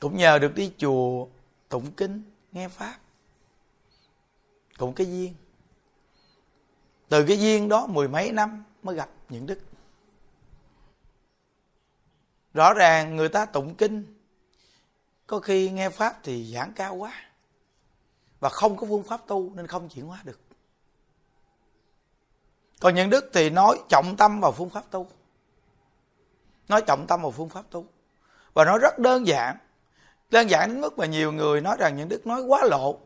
Cũng 0.00 0.16
nhờ 0.16 0.38
được 0.38 0.54
đi 0.54 0.72
chùa, 0.78 1.26
tụng 1.68 1.92
kinh, 1.92 2.22
nghe 2.52 2.68
pháp 2.68 2.98
cũng 4.76 4.94
cái 4.94 5.06
duyên 5.06 5.34
từ 7.10 7.24
cái 7.26 7.40
duyên 7.40 7.68
đó 7.68 7.86
mười 7.86 8.08
mấy 8.08 8.32
năm 8.32 8.64
mới 8.82 8.96
gặp 8.96 9.08
những 9.28 9.46
đức. 9.46 9.58
Rõ 12.54 12.74
ràng 12.74 13.16
người 13.16 13.28
ta 13.28 13.46
tụng 13.46 13.74
kinh, 13.74 14.20
có 15.26 15.40
khi 15.40 15.70
nghe 15.70 15.90
pháp 15.90 16.18
thì 16.22 16.52
giảng 16.54 16.72
cao 16.72 16.94
quá 16.94 17.12
và 18.40 18.48
không 18.48 18.76
có 18.76 18.86
phương 18.86 19.02
pháp 19.02 19.26
tu 19.26 19.54
nên 19.54 19.66
không 19.66 19.88
chuyển 19.88 20.06
hóa 20.06 20.20
được. 20.24 20.40
Còn 22.80 22.94
những 22.94 23.10
đức 23.10 23.30
thì 23.32 23.50
nói 23.50 23.82
trọng 23.88 24.16
tâm 24.16 24.40
vào 24.40 24.52
phương 24.52 24.70
pháp 24.70 24.84
tu, 24.90 25.06
nói 26.68 26.82
trọng 26.86 27.06
tâm 27.06 27.22
vào 27.22 27.30
phương 27.30 27.48
pháp 27.48 27.64
tu. 27.70 27.86
Và 28.54 28.64
nó 28.64 28.78
rất 28.78 28.98
đơn 28.98 29.26
giản 29.26 29.56
đơn 30.30 30.50
giản 30.50 30.68
đến 30.68 30.80
mức 30.80 30.98
mà 30.98 31.06
nhiều 31.06 31.32
người 31.32 31.60
nói 31.60 31.76
rằng 31.78 31.96
những 31.96 32.08
đức 32.08 32.26
nói 32.26 32.42
quá 32.42 32.64
lộ 32.64 32.98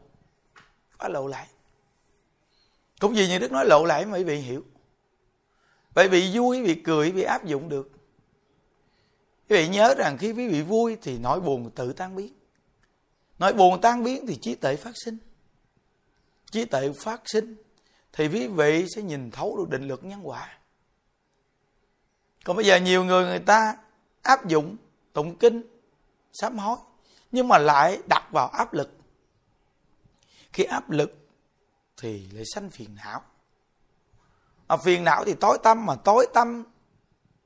quá 0.98 1.08
lộ 1.08 1.26
lại 1.26 1.48
cũng 3.04 3.14
vì 3.14 3.28
như 3.28 3.38
đức 3.38 3.52
nói 3.52 3.66
lộ 3.66 3.84
lại 3.84 4.06
mới 4.06 4.24
bị 4.24 4.36
hiểu. 4.36 4.64
Vậy 5.94 6.08
bị 6.08 6.38
vui, 6.38 6.62
bị 6.62 6.74
cười, 6.74 7.12
bị 7.12 7.22
áp 7.22 7.44
dụng 7.44 7.68
được. 7.68 7.90
Quý 9.48 9.56
vị 9.56 9.68
nhớ 9.68 9.94
rằng 9.98 10.18
khi 10.18 10.32
quý 10.32 10.48
vị 10.48 10.62
vui 10.62 10.96
thì 11.02 11.18
nỗi 11.18 11.40
buồn 11.40 11.70
tự 11.70 11.92
tan 11.92 12.16
biến. 12.16 12.34
Nỗi 13.38 13.52
buồn 13.52 13.80
tan 13.80 14.04
biến 14.04 14.26
thì 14.26 14.36
trí 14.36 14.54
tuệ 14.54 14.76
phát 14.76 14.92
sinh. 15.04 15.18
Trí 16.50 16.64
tuệ 16.64 16.92
phát 16.92 17.20
sinh 17.24 17.56
thì 18.12 18.28
quý 18.28 18.46
vị 18.46 18.86
sẽ 18.88 19.02
nhìn 19.02 19.30
thấu 19.30 19.56
được 19.56 19.70
định 19.70 19.88
luật 19.88 20.04
nhân 20.04 20.28
quả. 20.28 20.58
Còn 22.44 22.56
bây 22.56 22.66
giờ 22.66 22.76
nhiều 22.76 23.04
người 23.04 23.24
người 23.24 23.38
ta 23.38 23.76
áp 24.22 24.48
dụng 24.48 24.76
tụng 25.12 25.36
kinh, 25.38 25.62
sám 26.32 26.58
hối, 26.58 26.76
nhưng 27.32 27.48
mà 27.48 27.58
lại 27.58 27.98
đặt 28.08 28.28
vào 28.30 28.48
áp 28.48 28.74
lực. 28.74 28.90
Khi 30.52 30.64
áp 30.64 30.90
lực 30.90 31.23
thì 31.96 32.28
lại 32.32 32.44
sanh 32.54 32.70
phiền 32.70 32.96
não. 33.04 33.22
Mà 34.68 34.76
phiền 34.76 35.04
não 35.04 35.24
thì 35.24 35.34
tối 35.34 35.58
tâm, 35.62 35.86
mà 35.86 35.94
tối 35.94 36.26
tâm 36.34 36.64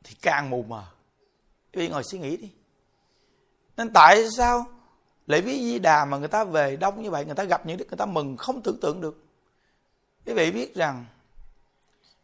thì 0.05 0.15
càng 0.23 0.51
mù 0.51 0.63
mờ. 0.63 0.85
Quý 1.73 1.83
vị 1.83 1.89
ngồi 1.89 2.03
suy 2.05 2.19
nghĩ 2.19 2.37
đi. 2.37 2.53
Nên 3.77 3.93
tại 3.93 4.31
sao 4.37 4.67
lễ 5.27 5.41
viết 5.41 5.59
di 5.59 5.79
đà 5.79 6.05
mà 6.05 6.19
người 6.19 6.29
ta 6.29 6.45
về 6.45 6.77
đông 6.77 7.03
như 7.03 7.11
vậy, 7.11 7.25
người 7.25 7.35
ta 7.35 7.45
gặp 7.45 7.67
những 7.67 7.77
đức, 7.77 7.87
người 7.89 7.99
ta 7.99 8.07
mừng 8.07 8.37
không 8.37 8.63
tưởng 8.63 8.81
tượng 8.81 9.01
được? 9.01 9.25
Quý 10.27 10.35
vị 10.35 10.51
biết 10.51 10.75
rằng 10.75 11.07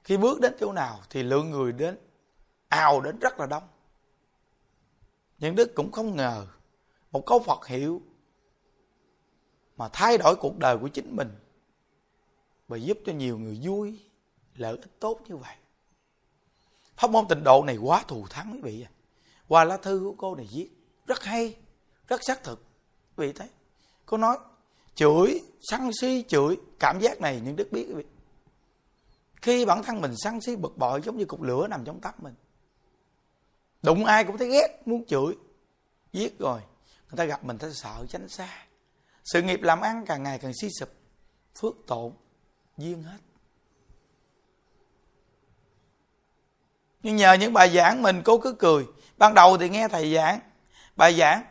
khi 0.04 0.16
bước 0.16 0.40
đến 0.40 0.56
chỗ 0.60 0.72
nào 0.72 1.00
thì 1.10 1.22
lượng 1.22 1.50
người 1.50 1.72
đến, 1.72 1.98
ào 2.68 3.00
đến 3.00 3.18
rất 3.18 3.40
là 3.40 3.46
đông. 3.46 3.62
Những 5.38 5.54
đức 5.54 5.74
cũng 5.74 5.92
không 5.92 6.16
ngờ 6.16 6.46
một 7.12 7.26
câu 7.26 7.38
phật 7.38 7.66
hiệu 7.66 8.02
mà 9.76 9.88
thay 9.92 10.18
đổi 10.18 10.36
cuộc 10.36 10.58
đời 10.58 10.78
của 10.78 10.88
chính 10.88 11.16
mình 11.16 11.30
và 12.68 12.76
giúp 12.76 12.98
cho 13.06 13.12
nhiều 13.12 13.38
người 13.38 13.60
vui, 13.62 14.00
lợi 14.54 14.76
ích 14.76 15.00
tốt 15.00 15.20
như 15.28 15.36
vậy. 15.36 15.56
Pháp 16.96 17.10
môn 17.10 17.28
tịnh 17.28 17.44
độ 17.44 17.64
này 17.64 17.76
quá 17.76 18.04
thù 18.08 18.26
thắng 18.30 18.52
quý 18.52 18.60
vị 18.62 18.86
à 18.88 18.90
qua 19.48 19.64
lá 19.64 19.76
thư 19.76 20.00
của 20.04 20.14
cô 20.18 20.34
này 20.34 20.48
viết 20.54 20.70
rất 21.06 21.24
hay, 21.24 21.56
rất 22.08 22.20
xác 22.24 22.42
thực. 22.42 22.64
Quý 23.16 23.26
vị 23.26 23.32
thấy, 23.32 23.48
cô 24.06 24.16
nói, 24.16 24.38
chửi, 24.94 25.40
săn 25.70 25.90
si 26.00 26.24
chửi. 26.28 26.56
Cảm 26.78 26.98
giác 27.00 27.20
này 27.20 27.40
những 27.44 27.56
đức 27.56 27.68
biết, 27.72 27.84
quý 27.88 27.94
vị. 27.94 28.04
Khi 29.42 29.64
bản 29.64 29.82
thân 29.82 30.00
mình 30.00 30.14
săn 30.16 30.40
si 30.40 30.56
bực 30.56 30.78
bội 30.78 31.00
giống 31.04 31.16
như 31.16 31.24
cục 31.24 31.42
lửa 31.42 31.66
nằm 31.66 31.84
trong 31.84 32.00
tóc 32.00 32.22
mình, 32.22 32.34
đụng 33.82 34.04
ai 34.04 34.24
cũng 34.24 34.38
thấy 34.38 34.48
ghét, 34.48 34.82
muốn 34.86 35.04
chửi. 35.06 35.34
Giết 36.12 36.38
rồi, 36.38 36.60
người 37.10 37.16
ta 37.16 37.24
gặp 37.24 37.44
mình 37.44 37.58
ta 37.58 37.70
sợ 37.72 38.06
tránh 38.08 38.28
xa. 38.28 38.66
Sự 39.24 39.42
nghiệp 39.42 39.62
làm 39.62 39.80
ăn 39.80 40.04
càng 40.06 40.22
ngày 40.22 40.38
càng 40.38 40.52
suy 40.60 40.68
sụp, 40.80 40.88
phước 41.54 41.74
tổn 41.86 42.12
duyên 42.76 43.02
hết. 43.02 43.18
Nhưng 47.02 47.16
nhờ 47.16 47.32
những 47.32 47.52
bài 47.52 47.70
giảng 47.70 48.02
mình 48.02 48.22
cố 48.24 48.38
cứ 48.38 48.52
cười. 48.58 48.86
Ban 49.16 49.34
đầu 49.34 49.58
thì 49.58 49.68
nghe 49.68 49.88
thầy 49.88 50.14
giảng, 50.14 50.40
bài 50.96 51.14
giảng. 51.14 51.44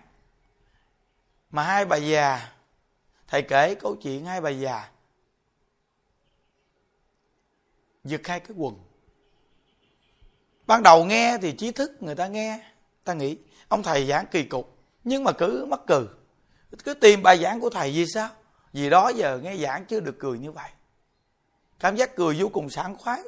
Mà 1.52 1.64
hai 1.64 1.86
bà 1.86 1.98
già, 1.98 2.52
thầy 3.28 3.42
kể 3.42 3.76
câu 3.76 3.96
chuyện 3.96 4.26
hai 4.26 4.42
bà 4.42 4.50
già. 4.50 4.90
Giật 8.04 8.28
hai 8.28 8.40
cái 8.40 8.52
quần. 8.58 8.80
Ban 10.66 10.84
đầu 10.84 11.06
nghe 11.06 11.38
thì 11.42 11.52
trí 11.52 11.72
thức 11.72 11.92
người 12.04 12.16
ta 12.16 12.28
nghe, 12.28 12.72
ta 13.04 13.14
nghĩ, 13.14 13.38
ông 13.68 13.84
thầy 13.84 14.06
giảng 14.06 14.26
kỳ 14.32 14.44
cục, 14.44 14.78
nhưng 15.04 15.24
mà 15.24 15.32
cứ 15.32 15.66
mắc 15.66 15.80
cười. 15.88 16.06
Cứ 16.84 16.94
tìm 16.94 17.24
bài 17.24 17.38
giảng 17.38 17.60
của 17.60 17.70
thầy 17.70 17.92
vì 17.92 18.06
sao? 18.08 18.30
Vì 18.74 18.90
đó 18.90 19.10
giờ 19.10 19.40
nghe 19.44 19.58
giảng 19.58 19.86
chưa 19.86 20.00
được 20.00 20.16
cười 20.20 20.40
như 20.40 20.52
vậy 20.52 20.70
cảm 21.84 21.96
giác 21.96 22.16
cười 22.16 22.36
vô 22.40 22.50
cùng 22.50 22.70
sảng 22.70 22.98
khoái. 22.98 23.22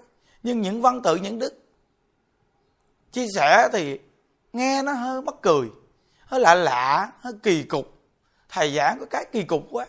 Nhưng 0.44 0.62
những 0.62 0.82
văn 0.82 1.02
tự, 1.02 1.16
những 1.16 1.40
đức 1.40 1.54
chia 3.12 3.26
sẻ 3.36 3.70
thì 3.74 4.00
nghe 4.54 4.84
nó 4.84 4.92
hơi 4.92 5.22
mắc 5.22 5.36
cười, 5.42 5.70
hơi 6.26 6.40
lạ 6.40 6.56
lạ, 6.56 7.12
hơi 7.20 7.34
kỳ 7.44 7.64
cục. 7.64 7.86
Thầy 8.50 8.76
giảng 8.76 8.98
có 9.00 9.06
cái 9.10 9.26
kỳ 9.32 9.44
cục 9.44 9.68
quá. 9.72 9.86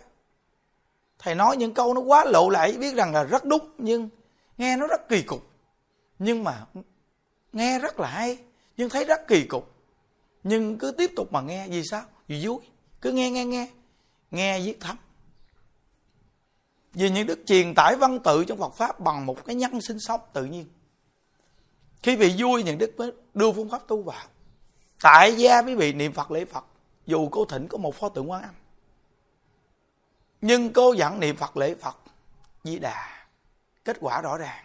Thầy 1.19 1.35
nói 1.35 1.57
những 1.57 1.75
câu 1.75 1.95
nó 1.95 2.01
quá 2.01 2.25
lộ 2.25 2.49
lẫy, 2.51 2.77
biết 2.77 2.95
rằng 2.95 3.15
là 3.15 3.25
rất 3.25 3.45
đúng 3.45 3.71
nhưng 3.79 4.09
nghe 4.59 4.77
nó 4.77 4.87
rất 4.87 5.09
kỳ 5.09 5.23
cục. 5.23 5.51
Nhưng 6.19 6.45
mà 6.45 6.67
nghe 7.53 7.79
rất 7.79 8.01
là 8.01 8.09
hay, 8.09 8.39
nhưng 8.77 8.91
thấy 8.91 9.05
rất 9.05 9.29
kỳ 9.29 9.45
cục. 9.45 9.75
Nhưng 10.43 10.79
cứ 10.79 10.91
tiếp 10.91 11.11
tục 11.17 11.33
mà 11.33 11.41
nghe, 11.41 11.69
vì 11.69 11.83
sao? 11.91 12.03
Vì 12.29 12.47
vui. 12.47 12.59
Cứ 13.01 13.13
nghe 13.13 13.31
nghe 13.31 13.45
nghe. 13.45 13.69
Nghe 14.31 14.61
viết 14.61 14.81
thấm 14.81 14.97
vì 16.97 17.11
những 17.11 17.27
đức 17.27 17.39
truyền 17.47 17.75
tải 17.75 17.97
văn 17.97 18.19
tự 18.25 18.45
trong 18.45 18.59
Phật 18.59 18.75
pháp 18.75 19.01
bằng 19.01 19.27
một 19.27 19.45
cái 19.45 19.57
nhân 19.57 19.81
sinh 19.81 19.99
sống 20.01 20.21
tự 20.33 20.45
nhiên. 20.45 20.67
Khi 22.03 22.17
vị 22.17 22.35
vui 22.39 22.63
những 22.63 22.79
đức 22.79 22.93
mới 22.97 23.13
đưa 23.35 23.53
phương 23.53 23.69
pháp 23.69 23.83
tu 23.89 24.03
vào, 24.03 24.25
tại 25.03 25.37
gia 25.37 25.63
quý 25.63 25.75
vị 25.75 25.93
niệm 25.93 26.13
phật 26.13 26.31
lễ 26.31 26.45
phật, 26.45 26.65
dù 27.07 27.29
cô 27.29 27.45
thỉnh 27.45 27.69
có 27.69 27.79
một 27.79 27.95
pho 27.95 28.09
tượng 28.09 28.31
quan 28.31 28.43
âm. 28.43 28.55
Nhưng 30.41 30.73
cô 30.73 30.95
vẫn 30.99 31.21
niệm 31.21 31.37
phật 31.37 31.57
lễ 31.57 31.75
phật, 31.75 31.97
di 32.65 32.79
đà. 32.79 33.27
Kết 33.85 33.97
quả 34.01 34.21
rõ 34.21 34.39
ràng, 34.39 34.65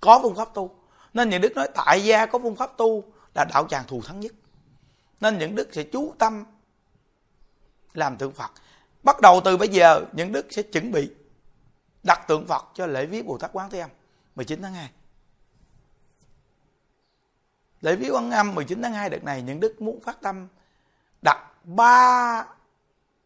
có 0.00 0.20
phương 0.22 0.34
pháp 0.34 0.54
tu. 0.54 0.70
Nên 1.12 1.30
những 1.30 1.40
đức 1.40 1.52
nói 1.56 1.68
tại 1.74 2.04
gia 2.04 2.26
có 2.26 2.38
phương 2.38 2.56
pháp 2.56 2.76
tu 2.76 3.04
là 3.34 3.44
đạo 3.44 3.66
tràng 3.68 3.84
thù 3.86 4.02
thắng 4.02 4.20
nhất. 4.20 4.32
Nên 5.20 5.38
những 5.38 5.54
đức 5.54 5.68
sẽ 5.72 5.82
chú 5.82 6.14
tâm 6.18 6.44
làm 7.94 8.16
tượng 8.16 8.32
phật. 8.32 8.50
Bắt 9.02 9.20
đầu 9.20 9.40
từ 9.44 9.56
bây 9.56 9.68
giờ, 9.68 10.04
những 10.12 10.32
đức 10.32 10.46
sẽ 10.50 10.62
chuẩn 10.62 10.92
bị 10.92 11.10
đặt 12.02 12.24
tượng 12.28 12.46
phật 12.46 12.64
cho 12.74 12.86
lễ 12.86 13.06
viết 13.06 13.26
bồ 13.26 13.38
tát 13.38 13.50
quán 13.52 13.70
thế 13.70 13.78
âm 13.78 13.90
19 14.34 14.62
tháng 14.62 14.74
2 14.74 14.90
lễ 17.80 17.96
viếng 17.96 18.14
Quán 18.14 18.30
âm 18.30 18.54
19 18.54 18.82
tháng 18.82 18.92
2 18.94 19.10
đợt 19.10 19.24
này, 19.24 19.42
những 19.42 19.60
đức 19.60 19.82
muốn 19.82 20.00
phát 20.00 20.20
tâm 20.20 20.48
đặt 21.22 21.52
3 21.64 22.46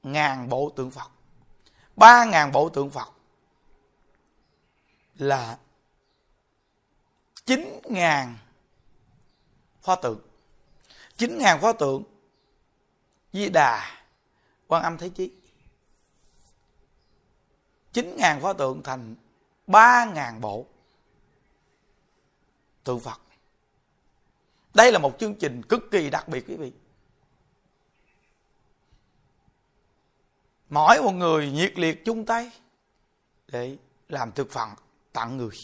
ngàn 0.03 0.49
bộ 0.49 0.73
tượng 0.77 0.91
Phật. 0.91 1.11
3 1.97 2.25
ngàn 2.25 2.53
bộ 2.53 2.69
tượng 2.69 2.91
Phật 2.91 3.09
là 5.19 5.59
chín 7.45 7.81
ngàn 7.85 8.37
pho 9.83 9.95
tượng. 9.97 10.21
chín 11.17 11.39
ngàn 11.39 11.61
pho 11.61 11.73
tượng 11.73 12.03
Di 13.33 13.49
Đà 13.49 13.91
Quan 14.67 14.83
Âm 14.83 14.99
Thế 14.99 15.09
Chí 15.09 15.31
chín 17.95 18.17
ngàn 18.17 18.41
pho 18.41 18.53
tượng 18.53 18.83
thành 18.83 19.15
ba 19.67 20.05
ngàn 20.05 20.41
bộ 20.41 20.67
tượng 22.85 23.01
Phật. 23.01 23.21
Đây 24.75 24.93
là 24.93 24.99
một 24.99 25.17
chương 25.19 25.35
trình 25.35 25.63
cực 25.63 25.83
kỳ 25.91 26.11
đặc 26.11 26.29
biệt, 26.29 26.45
quý 26.49 26.57
vị. 26.57 26.73
Mỗi 30.69 31.03
một 31.03 31.13
người 31.13 31.51
nhiệt 31.51 31.79
liệt 31.79 32.05
chung 32.05 32.27
tay 32.27 32.51
để 33.49 33.77
làm 34.09 34.33
thực 34.33 34.51
phẩm 34.51 34.75
tặng 35.13 35.37
người. 35.37 35.57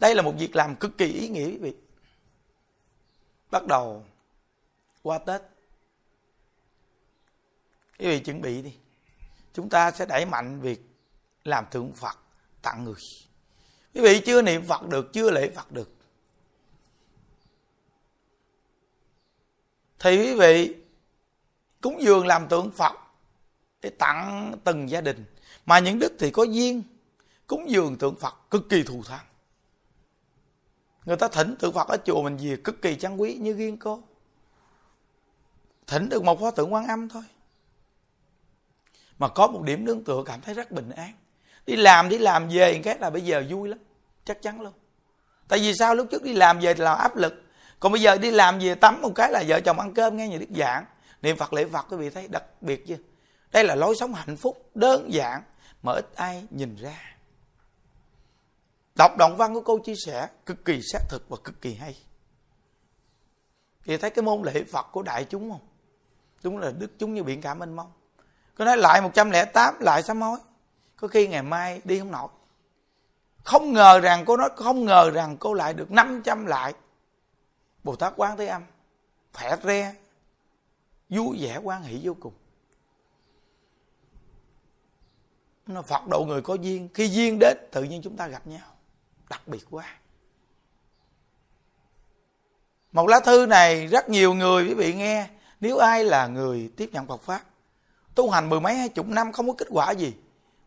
Đây 0.00 0.14
là 0.14 0.22
một 0.22 0.34
việc 0.38 0.56
làm 0.56 0.76
cực 0.76 0.98
kỳ 0.98 1.06
ý 1.06 1.28
nghĩa, 1.28 1.46
quý 1.46 1.58
vị. 1.58 1.74
Bắt 3.50 3.66
đầu 3.66 4.04
qua 5.02 5.18
tết. 5.18 5.42
Quý 7.98 8.06
vị 8.06 8.20
chuẩn 8.20 8.40
bị 8.40 8.62
đi 8.62 8.76
chúng 9.54 9.68
ta 9.68 9.90
sẽ 9.90 10.06
đẩy 10.06 10.26
mạnh 10.26 10.60
việc 10.60 10.82
làm 11.44 11.64
thượng 11.70 11.92
phật 11.92 12.18
tặng 12.62 12.84
người. 12.84 12.94
Quý 13.94 14.00
vị 14.00 14.22
chưa 14.26 14.42
niệm 14.42 14.66
phật 14.66 14.88
được, 14.88 15.12
chưa 15.12 15.30
lễ 15.30 15.50
phật 15.50 15.72
được. 15.72 15.90
Thì 19.98 20.16
quý 20.16 20.34
vị 20.34 20.74
cúng 21.80 22.02
dường 22.02 22.26
làm 22.26 22.48
tượng 22.48 22.70
phật 22.70 22.92
để 23.82 23.90
tặng 23.90 24.54
từng 24.64 24.90
gia 24.90 25.00
đình. 25.00 25.24
Mà 25.66 25.78
những 25.78 25.98
đức 25.98 26.12
thì 26.18 26.30
có 26.30 26.42
duyên 26.42 26.82
cúng 27.46 27.70
dường 27.70 27.98
tượng 27.98 28.16
phật 28.16 28.34
cực 28.50 28.68
kỳ 28.70 28.82
thù 28.82 29.02
thắng. 29.02 29.26
Người 31.04 31.16
ta 31.16 31.28
thỉnh 31.28 31.56
tượng 31.58 31.72
phật 31.72 31.88
ở 31.88 31.96
chùa 32.04 32.22
mình 32.22 32.36
về 32.36 32.56
cực 32.64 32.82
kỳ 32.82 32.96
trang 32.96 33.20
quý, 33.20 33.34
như 33.34 33.52
riêng 33.52 33.76
cô 33.76 34.02
thỉnh 35.86 36.08
được 36.08 36.24
một 36.24 36.40
pho 36.40 36.50
tượng 36.50 36.72
quan 36.72 36.86
âm 36.86 37.08
thôi 37.08 37.22
mà 39.18 39.28
có 39.28 39.46
một 39.46 39.62
điểm 39.62 39.84
nương 39.84 40.04
tựa 40.04 40.22
cảm 40.26 40.40
thấy 40.40 40.54
rất 40.54 40.70
bình 40.70 40.90
an. 40.90 41.12
Đi 41.66 41.76
làm 41.76 42.08
đi 42.08 42.18
làm 42.18 42.48
về 42.48 42.80
cái 42.84 42.98
là 42.98 43.10
bây 43.10 43.22
giờ 43.22 43.44
vui 43.48 43.68
lắm. 43.68 43.78
Chắc 44.24 44.42
chắn 44.42 44.60
luôn. 44.60 44.72
Tại 45.48 45.58
vì 45.58 45.74
sao? 45.74 45.94
Lúc 45.94 46.06
trước 46.10 46.22
đi 46.22 46.32
làm 46.32 46.58
về 46.60 46.74
là 46.74 46.94
áp 46.94 47.16
lực. 47.16 47.42
Còn 47.80 47.92
bây 47.92 48.00
giờ 48.00 48.16
đi 48.18 48.30
làm 48.30 48.58
về 48.58 48.74
tắm 48.74 49.02
một 49.02 49.12
cái 49.14 49.32
là 49.32 49.44
vợ 49.48 49.60
chồng 49.60 49.80
ăn 49.80 49.94
cơm 49.94 50.16
nghe 50.16 50.28
nhà 50.28 50.38
đức 50.38 50.46
giảng. 50.56 50.84
Niệm 51.22 51.36
phật, 51.36 51.52
lễ 51.52 51.64
phật, 51.72 51.86
quý 51.90 51.96
vị 51.96 52.10
thấy 52.10 52.28
đặc 52.28 52.44
biệt 52.60 52.86
chưa? 52.86 52.96
Đây 53.52 53.64
là 53.64 53.74
lối 53.74 53.94
sống 54.00 54.14
hạnh 54.14 54.36
phúc 54.36 54.70
đơn 54.74 55.12
giản, 55.12 55.42
mà 55.82 55.92
ít 55.92 56.06
ai 56.14 56.46
nhìn 56.50 56.76
ra. 56.76 57.16
Đọc 58.94 59.12
đoạn 59.18 59.36
văn 59.36 59.54
của 59.54 59.60
cô 59.60 59.78
chia 59.78 59.94
sẻ 60.06 60.28
cực 60.46 60.64
kỳ 60.64 60.80
xác 60.92 60.98
thực 61.08 61.28
và 61.28 61.36
cực 61.44 61.60
kỳ 61.60 61.74
hay. 61.74 61.96
Thì 63.84 63.96
thấy 63.96 64.10
cái 64.10 64.22
môn 64.22 64.42
lễ 64.42 64.64
phật 64.72 64.86
của 64.92 65.02
đại 65.02 65.24
chúng 65.24 65.50
không? 65.50 65.60
Đúng 66.42 66.58
là 66.58 66.70
đức 66.70 66.90
chúng 66.98 67.14
như 67.14 67.22
biển 67.22 67.40
cả 67.40 67.54
mênh 67.54 67.76
mông 67.76 67.92
có 68.54 68.64
nói 68.64 68.76
lại 68.76 69.00
108 69.00 69.74
lại 69.80 70.02
sám 70.02 70.22
hối. 70.22 70.38
Có 70.96 71.08
khi 71.08 71.28
ngày 71.28 71.42
mai 71.42 71.80
đi 71.84 71.98
không 71.98 72.10
nổi. 72.10 72.28
Không 73.44 73.72
ngờ 73.72 74.00
rằng 74.00 74.24
cô 74.24 74.36
nói, 74.36 74.50
không 74.56 74.84
ngờ 74.84 75.10
rằng 75.10 75.36
cô 75.36 75.54
lại 75.54 75.74
được 75.74 75.90
500 75.90 76.46
lại. 76.46 76.74
Bồ 77.84 77.96
tát 77.96 78.12
quán 78.16 78.36
thế 78.36 78.46
âm 78.46 78.62
khỏe 79.32 79.56
re, 79.62 79.94
vui 81.08 81.38
vẻ 81.40 81.60
quan 81.62 81.82
hỷ 81.82 82.00
vô 82.02 82.16
cùng. 82.20 82.32
Nó 85.66 85.82
phật 85.82 86.06
độ 86.10 86.24
người 86.28 86.42
có 86.42 86.54
duyên. 86.54 86.88
Khi 86.94 87.08
duyên 87.08 87.38
đến, 87.38 87.58
tự 87.72 87.82
nhiên 87.82 88.02
chúng 88.02 88.16
ta 88.16 88.26
gặp 88.26 88.46
nhau. 88.46 88.66
Đặc 89.30 89.48
biệt 89.48 89.66
quá. 89.70 89.96
Một 92.92 93.08
lá 93.08 93.20
thư 93.20 93.46
này 93.46 93.86
rất 93.86 94.08
nhiều 94.08 94.34
người 94.34 94.64
quý 94.64 94.74
vị 94.74 94.94
nghe. 94.94 95.28
Nếu 95.60 95.78
ai 95.78 96.04
là 96.04 96.26
người 96.26 96.70
tiếp 96.76 96.90
nhận 96.92 97.06
Phật 97.06 97.22
pháp 97.22 97.42
tu 98.14 98.30
hành 98.30 98.48
mười 98.48 98.60
mấy, 98.60 98.74
hai 98.74 98.88
chục 98.88 99.06
năm 99.06 99.32
không 99.32 99.46
có 99.46 99.52
kết 99.52 99.68
quả 99.70 99.90
gì. 99.90 100.14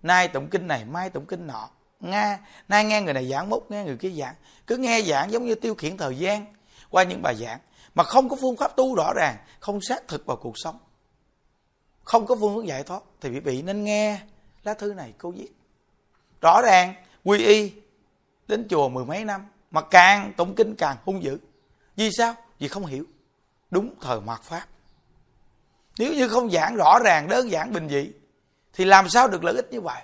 Nay 0.04 0.28
tụng 0.28 0.48
kinh 0.52 0.68
này, 0.68 0.86
mai 0.86 1.10
tụng 1.10 1.26
kinh 1.26 1.48
nọ. 1.48 1.70
Nga, 2.00 2.40
nay 2.68 2.84
nghe 2.84 3.02
người 3.02 3.14
này 3.14 3.30
giảng 3.30 3.50
mốt, 3.50 3.64
nghe 3.70 3.84
người 3.84 3.98
kia 3.98 4.10
giảng. 4.10 4.36
Cứ 4.68 4.78
nghe 4.78 5.02
giảng 5.02 5.32
giống 5.32 5.46
như 5.46 5.56
tiêu 5.56 5.76
khiển 5.76 5.98
thời 5.98 6.18
gian 6.18 6.46
qua 6.90 7.04
những 7.04 7.22
bài 7.22 7.36
giảng. 7.36 7.60
Mà 7.96 8.04
không 8.04 8.30
có 8.30 8.38
phương 8.42 8.58
pháp 8.58 8.76
tu 8.76 8.96
rõ 8.96 9.14
ràng, 9.16 9.38
không 9.60 9.82
xác 9.82 10.08
thực 10.08 10.26
vào 10.26 10.38
cuộc 10.38 10.54
sống. 10.56 10.80
Không 12.04 12.26
có 12.26 12.36
phương 12.40 12.56
hướng 12.56 12.68
giải 12.68 12.84
thoát. 12.84 13.04
Thì 13.22 13.30
quý 13.30 13.40
vị 13.40 13.62
nên 13.62 13.84
nghe 13.84 14.20
lá 14.64 14.74
thư 14.74 14.94
này 14.94 15.14
cô 15.18 15.32
viết. 15.32 15.50
Rõ 16.42 16.62
ràng, 16.62 16.94
quy 17.24 17.46
y 17.46 17.72
đến 18.48 18.68
chùa 18.70 18.90
mười 18.90 19.06
mấy 19.06 19.26
năm, 19.26 19.48
mà 19.72 19.82
càng 19.82 20.34
tụng 20.38 20.56
kinh 20.56 20.76
càng 20.76 20.98
hung 21.06 21.24
dữ. 21.24 21.38
Vì 21.96 22.12
sao? 22.12 22.36
Vì 22.60 22.68
không 22.68 22.86
hiểu. 22.86 23.04
Đúng 23.72 23.94
thời 24.02 24.22
mạt 24.22 24.42
pháp 24.42 24.66
nếu 26.00 26.14
như 26.14 26.28
không 26.28 26.52
giảng 26.52 26.76
rõ 26.76 27.00
ràng, 27.00 27.28
đơn 27.28 27.52
giản, 27.52 27.74
bình 27.74 27.90
dị, 27.90 28.12
thì 28.74 28.86
làm 28.86 29.10
sao 29.10 29.28
được 29.28 29.44
lợi 29.44 29.56
ích 29.56 29.68
như 29.72 29.82
vậy? 29.82 30.02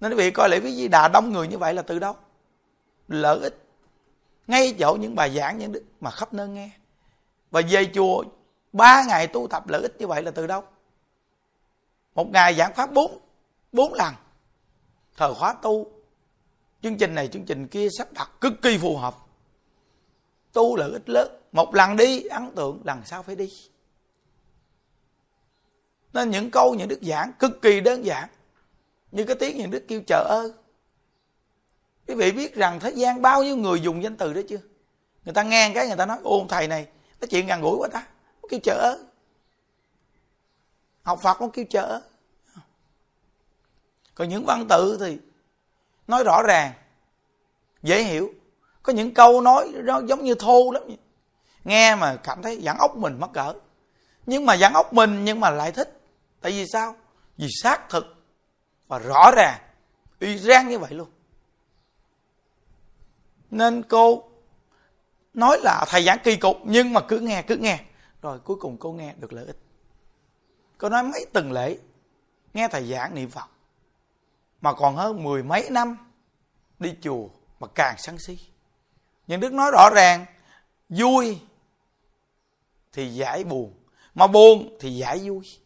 Nên 0.00 0.12
quý 0.12 0.16
vị 0.16 0.30
coi 0.30 0.48
lễ 0.48 0.60
với 0.60 0.74
di 0.74 0.88
đà 0.88 1.08
đông 1.08 1.32
người 1.32 1.48
như 1.48 1.58
vậy 1.58 1.74
là 1.74 1.82
từ 1.82 1.98
đâu? 1.98 2.16
Lợi 3.08 3.38
ích. 3.40 3.58
Ngay 4.46 4.74
chỗ 4.78 4.96
những 5.00 5.14
bài 5.14 5.30
giảng 5.36 5.58
những 5.58 5.72
đức 5.72 5.84
mà 6.00 6.10
khắp 6.10 6.34
nơi 6.34 6.48
nghe. 6.48 6.70
Và 7.50 7.62
về 7.70 7.90
chùa, 7.94 8.24
ba 8.72 9.04
ngày 9.08 9.26
tu 9.26 9.48
tập 9.48 9.68
lợi 9.68 9.82
ích 9.82 9.96
như 9.98 10.06
vậy 10.06 10.22
là 10.22 10.30
từ 10.30 10.46
đâu? 10.46 10.62
Một 12.14 12.30
ngày 12.32 12.54
giảng 12.54 12.74
pháp 12.74 12.92
bốn 12.92 13.18
bốn 13.72 13.94
lần. 13.94 14.14
Thời 15.16 15.34
khóa 15.34 15.54
tu. 15.62 15.86
Chương 16.82 16.98
trình 16.98 17.14
này, 17.14 17.28
chương 17.28 17.44
trình 17.44 17.68
kia 17.68 17.88
sắp 17.98 18.12
đặt 18.12 18.30
cực 18.40 18.52
kỳ 18.62 18.78
phù 18.78 18.96
hợp. 18.96 19.14
Tu 20.52 20.76
lợi 20.76 20.92
ích 20.92 21.08
lớn. 21.08 21.40
Một 21.52 21.74
lần 21.74 21.96
đi, 21.96 22.22
ấn 22.22 22.50
tượng, 22.56 22.80
lần 22.84 23.02
sau 23.04 23.22
phải 23.22 23.36
đi 23.36 23.50
nên 26.14 26.30
những 26.30 26.50
câu 26.50 26.74
những 26.74 26.88
đức 26.88 26.98
giảng 27.02 27.32
cực 27.38 27.62
kỳ 27.62 27.80
đơn 27.80 28.04
giản. 28.04 28.28
Như 29.12 29.24
cái 29.24 29.36
tiếng 29.36 29.58
những 29.58 29.70
đức 29.70 29.84
kêu 29.88 30.00
chờ 30.06 30.24
ơn 30.28 30.52
quý 32.06 32.14
vị 32.14 32.32
biết 32.32 32.54
rằng 32.54 32.80
thế 32.80 32.90
gian 32.90 33.22
bao 33.22 33.44
nhiêu 33.44 33.56
người 33.56 33.80
dùng 33.80 34.02
danh 34.02 34.16
từ 34.16 34.32
đó 34.32 34.40
chưa? 34.48 34.60
Người 35.24 35.34
ta 35.34 35.42
nghe 35.42 35.72
cái 35.74 35.86
người 35.86 35.96
ta 35.96 36.06
nói, 36.06 36.18
ôn 36.22 36.48
thầy 36.48 36.68
này 36.68 36.86
nói 37.20 37.28
chuyện 37.30 37.46
gần 37.46 37.60
gũi 37.60 37.76
quá 37.76 37.88
ta. 37.92 38.06
Nó 38.42 38.48
kêu 38.50 38.60
chợ 38.62 38.98
học 41.02 41.20
phật 41.22 41.40
nó 41.40 41.48
kêu 41.52 41.64
chợ 41.70 42.00
còn 44.14 44.28
những 44.28 44.44
văn 44.44 44.66
tự 44.68 44.96
thì 45.00 45.18
nói 46.06 46.24
rõ 46.24 46.42
ràng, 46.42 46.72
dễ 47.82 48.02
hiểu. 48.02 48.34
Có 48.82 48.92
những 48.92 49.14
câu 49.14 49.40
nói 49.40 49.72
nó 49.74 50.00
giống 50.06 50.24
như 50.24 50.34
thô 50.34 50.70
lắm. 50.70 50.82
Nghe 51.64 51.94
mà 51.94 52.16
cảm 52.16 52.42
thấy 52.42 52.62
giảng 52.64 52.78
ốc 52.78 52.96
mình 52.96 53.20
mắc 53.20 53.30
cỡ. 53.32 53.54
Nhưng 54.26 54.46
mà 54.46 54.56
giảng 54.56 54.74
ốc 54.74 54.92
mình 54.92 55.24
nhưng 55.24 55.40
mà 55.40 55.50
lại 55.50 55.72
thích 55.72 56.00
tại 56.44 56.52
vì 56.52 56.66
sao? 56.66 56.96
Vì 57.36 57.48
xác 57.62 57.88
thực 57.88 58.04
và 58.88 58.98
rõ 58.98 59.30
ràng. 59.36 59.60
Y 60.18 60.38
rang 60.38 60.68
như 60.68 60.78
vậy 60.78 60.94
luôn. 60.94 61.08
Nên 63.50 63.82
cô 63.82 64.30
nói 65.34 65.58
là 65.62 65.84
thầy 65.88 66.04
giảng 66.04 66.18
kỳ 66.24 66.36
cục, 66.36 66.56
nhưng 66.64 66.92
mà 66.92 67.00
cứ 67.08 67.20
nghe 67.20 67.42
cứ 67.42 67.56
nghe. 67.56 67.80
Rồi 68.22 68.38
cuối 68.38 68.56
cùng 68.60 68.76
cô 68.78 68.92
nghe 68.92 69.14
được 69.18 69.32
lợi 69.32 69.46
ích. 69.46 69.56
Cô 70.78 70.88
nói 70.88 71.02
mấy 71.02 71.26
tuần 71.32 71.52
lễ, 71.52 71.78
nghe 72.54 72.68
thầy 72.68 72.86
giảng 72.86 73.14
niệm 73.14 73.30
phật. 73.30 73.48
Mà 74.60 74.72
còn 74.72 74.96
hơn 74.96 75.22
mười 75.22 75.42
mấy 75.42 75.70
năm 75.70 75.96
đi 76.78 76.94
chùa 77.02 77.28
mà 77.60 77.68
càng 77.74 77.94
sân 77.98 78.18
si. 78.18 78.38
Nhưng 79.26 79.40
đức 79.40 79.52
nói 79.52 79.70
rõ 79.70 79.90
ràng, 79.94 80.26
vui 80.88 81.40
thì 82.92 83.14
giải 83.14 83.44
buồn, 83.44 83.74
mà 84.14 84.26
buồn 84.26 84.76
thì 84.80 84.96
giải 84.96 85.18
vui 85.18 85.63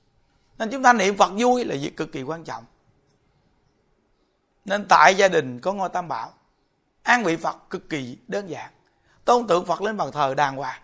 nên 0.58 0.70
chúng 0.70 0.82
ta 0.82 0.92
niệm 0.92 1.16
phật 1.16 1.30
vui 1.38 1.64
là 1.64 1.76
việc 1.80 1.96
cực 1.96 2.12
kỳ 2.12 2.22
quan 2.22 2.44
trọng. 2.44 2.64
Nên 4.64 4.86
tại 4.88 5.14
gia 5.14 5.28
đình 5.28 5.60
có 5.60 5.72
ngôi 5.72 5.88
tam 5.88 6.08
bảo, 6.08 6.32
an 7.02 7.24
vị 7.24 7.36
phật 7.36 7.56
cực 7.70 7.88
kỳ 7.88 8.18
đơn 8.28 8.50
giản. 8.50 8.72
Tôn 9.24 9.46
tượng 9.46 9.66
phật 9.66 9.82
lên 9.82 9.96
bàn 9.96 10.12
thờ 10.12 10.34
đàng 10.34 10.56
hoàng. 10.56 10.82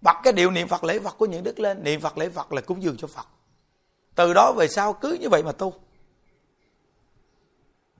Bật 0.00 0.16
cái 0.22 0.32
điệu 0.32 0.50
niệm 0.50 0.68
phật 0.68 0.84
lễ 0.84 0.98
phật 0.98 1.18
của 1.18 1.26
những 1.26 1.44
đức 1.44 1.58
lên, 1.58 1.84
niệm 1.84 2.00
phật 2.00 2.18
lễ 2.18 2.28
phật 2.28 2.52
là 2.52 2.60
cúng 2.60 2.82
dường 2.82 2.96
cho 2.96 3.06
phật. 3.06 3.26
Từ 4.14 4.32
đó 4.32 4.52
về 4.56 4.68
sau 4.68 4.92
cứ 4.92 5.18
như 5.20 5.28
vậy 5.28 5.42
mà 5.42 5.52
tu. 5.52 5.74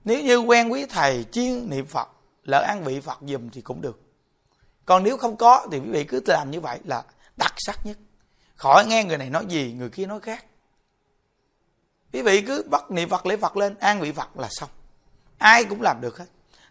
Nếu 0.03 0.21
như 0.21 0.37
quen 0.37 0.71
quý 0.71 0.85
thầy 0.85 1.25
chuyên 1.31 1.69
niệm 1.69 1.85
phật, 1.85 2.09
lỡ 2.43 2.63
an 2.67 2.83
vị 2.83 2.99
phật 2.99 3.17
dùm 3.21 3.49
thì 3.49 3.61
cũng 3.61 3.81
được. 3.81 4.01
Còn 4.85 5.03
nếu 5.03 5.17
không 5.17 5.37
có 5.37 5.67
thì 5.71 5.79
quý 5.79 5.89
vị 5.89 6.03
cứ 6.03 6.21
làm 6.27 6.51
như 6.51 6.61
vậy 6.61 6.79
là 6.83 7.03
đặc 7.37 7.53
sắc 7.57 7.85
nhất. 7.85 7.97
Khỏi 8.55 8.85
nghe 8.87 9.03
người 9.03 9.17
này 9.17 9.29
nói 9.29 9.45
gì, 9.45 9.73
người 9.73 9.89
kia 9.89 10.05
nói 10.05 10.19
khác 10.19 10.45
quý 12.13 12.21
vị 12.21 12.41
cứ 12.41 12.63
bắt 12.71 12.91
niệm 12.91 13.09
phật 13.09 13.25
lễ 13.25 13.37
phật 13.37 13.57
lên 13.57 13.75
an 13.79 14.01
vị 14.01 14.11
phật 14.11 14.37
là 14.37 14.47
xong. 14.51 14.69
Ai 15.37 15.65
cũng 15.65 15.81
làm 15.81 16.01
được 16.01 16.17
hết. 16.17 16.25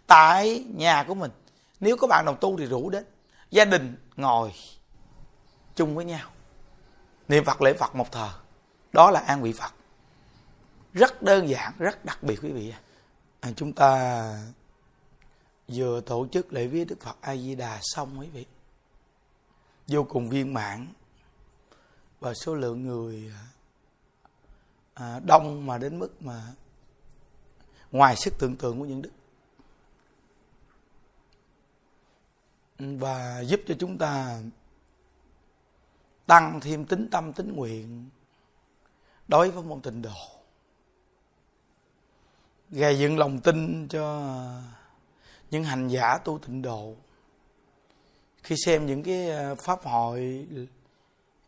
Tại 0.06 0.64
nhà 0.76 1.04
của 1.08 1.14
mình 1.14 1.30
nếu 1.80 1.96
có 1.96 2.06
bạn 2.06 2.24
đồng 2.24 2.36
tu 2.40 2.58
thì 2.58 2.66
rủ 2.66 2.90
đến. 2.90 3.04
Gia 3.50 3.64
đình 3.64 3.96
ngồi 4.16 4.52
chung 5.74 5.94
với 5.94 6.04
nhau. 6.04 6.30
Niệm 7.28 7.44
phật 7.44 7.62
lễ 7.62 7.72
phật 7.72 7.94
một 7.94 8.12
thờ. 8.12 8.30
Đó 8.92 9.10
là 9.10 9.20
an 9.20 9.42
vị 9.42 9.52
phật. 9.52 9.72
Rất 10.92 11.22
đơn 11.22 11.48
giản 11.48 11.72
rất 11.78 12.04
đặc 12.04 12.22
biệt 12.22 12.38
quý 12.42 12.52
vị 12.52 12.74
à, 13.40 13.50
chúng 13.56 13.72
ta 13.72 14.22
vừa 15.68 16.00
tổ 16.00 16.26
chức 16.32 16.52
lễ 16.52 16.66
viết 16.66 16.84
đức 16.84 17.00
phật 17.00 17.16
a 17.20 17.36
di 17.36 17.54
đà 17.54 17.78
xong 17.82 18.20
quý 18.20 18.26
vị. 18.32 18.46
Vô 19.88 20.04
cùng 20.04 20.28
viên 20.28 20.54
mãn. 20.54 20.86
Và 22.20 22.34
số 22.34 22.54
lượng 22.54 22.86
người 22.86 23.32
à, 24.94 25.20
đông 25.24 25.66
mà 25.66 25.78
đến 25.78 25.98
mức 25.98 26.22
mà 26.22 26.54
ngoài 27.92 28.16
sức 28.16 28.34
tưởng 28.38 28.56
tượng 28.56 28.78
của 28.78 28.84
những 28.84 29.02
đức. 29.02 29.10
Và 32.78 33.40
giúp 33.40 33.60
cho 33.66 33.74
chúng 33.78 33.98
ta 33.98 34.40
tăng 36.26 36.60
thêm 36.60 36.84
tính 36.84 37.08
tâm 37.10 37.32
tính 37.32 37.52
nguyện 37.52 38.08
đối 39.28 39.50
với 39.50 39.64
môn 39.64 39.80
tịnh 39.80 40.02
độ. 40.02 40.10
Gây 42.70 42.98
dựng 42.98 43.18
lòng 43.18 43.40
tin 43.40 43.88
cho 43.88 44.22
những 45.50 45.64
hành 45.64 45.88
giả 45.88 46.18
tu 46.24 46.38
tịnh 46.38 46.62
độ. 46.62 46.94
Khi 48.42 48.56
xem 48.64 48.86
những 48.86 49.02
cái 49.02 49.30
à, 49.30 49.54
pháp 49.54 49.82
hội 49.82 50.46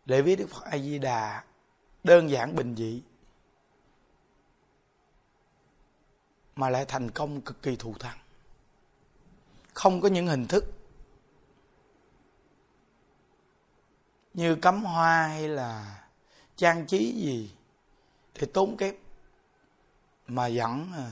lễ 0.06 0.22
viết 0.22 0.36
đức 0.36 0.50
phật 0.50 0.62
a 0.64 0.78
di 0.78 0.98
đà 0.98 1.44
đơn 2.04 2.30
giản 2.30 2.56
bình 2.56 2.74
dị 2.76 3.02
mà 6.56 6.70
lại 6.70 6.84
thành 6.84 7.10
công 7.10 7.40
cực 7.40 7.62
kỳ 7.62 7.76
thù 7.76 7.94
thắng. 7.98 8.18
Không 9.74 10.00
có 10.00 10.08
những 10.08 10.26
hình 10.26 10.46
thức 10.46 10.64
như 14.34 14.56
cắm 14.56 14.84
hoa 14.84 15.26
hay 15.26 15.48
là 15.48 16.00
trang 16.56 16.86
trí 16.86 17.12
gì 17.12 17.50
thì 18.34 18.46
tốn 18.46 18.76
kém, 18.76 18.94
mà 20.26 20.48
vẫn 20.54 20.92
à, 20.94 21.10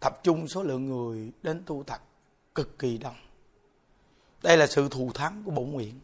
tập 0.00 0.20
trung 0.22 0.48
số 0.48 0.62
lượng 0.62 0.88
người 0.88 1.32
đến 1.42 1.62
tu 1.66 1.84
tập 1.86 2.02
cực 2.54 2.78
kỳ 2.78 2.98
đông. 2.98 3.16
Đây 4.42 4.56
là 4.56 4.66
sự 4.66 4.88
thù 4.88 5.12
thắng 5.12 5.42
của 5.44 5.50
bổn 5.50 5.70
nguyện. 5.70 6.00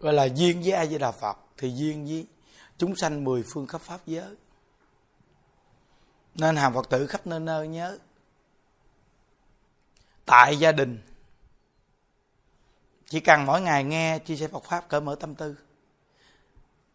Gọi 0.00 0.12
là 0.12 0.24
duyên 0.24 0.62
với 0.62 0.72
a 0.72 0.86
di 0.86 0.98
đà 0.98 1.12
phật 1.12 1.38
thì 1.56 1.74
duyên 1.74 2.06
với 2.06 2.26
chúng 2.78 2.96
sanh 2.96 3.24
mười 3.24 3.44
phương 3.52 3.66
khắp 3.66 3.80
pháp 3.80 4.06
giới 4.06 4.36
nên 6.38 6.56
hàng 6.56 6.74
phật 6.74 6.88
tử 6.88 7.06
khắp 7.06 7.26
nơi 7.26 7.40
nơi 7.40 7.68
nhớ. 7.68 7.98
Tại 10.24 10.56
gia 10.56 10.72
đình. 10.72 11.00
Chỉ 13.06 13.20
cần 13.20 13.46
mỗi 13.46 13.60
ngày 13.60 13.84
nghe 13.84 14.18
chia 14.18 14.36
sẻ 14.36 14.48
Phật 14.48 14.64
pháp 14.64 14.88
cởi 14.88 15.00
mở 15.00 15.14
tâm 15.20 15.34
tư. 15.34 15.56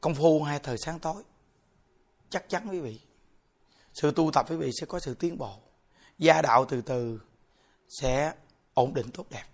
Công 0.01 0.15
phu 0.15 0.43
hai 0.43 0.60
thời 0.60 0.77
sáng 0.77 0.99
tối. 0.99 1.23
Chắc 2.29 2.49
chắn 2.49 2.67
quý 2.69 2.79
vị. 2.79 2.99
Sự 3.93 4.12
tu 4.12 4.32
tập 4.32 4.45
quý 4.49 4.56
vị 4.56 4.71
sẽ 4.79 4.86
có 4.86 4.99
sự 4.99 5.13
tiến 5.13 5.38
bộ. 5.38 5.60
Gia 6.17 6.41
đạo 6.41 6.65
từ 6.65 6.82
từ 6.82 7.19
sẽ 7.89 8.34
ổn 8.73 8.93
định 8.93 9.12
tốt 9.13 9.25
đẹp. 9.29 9.45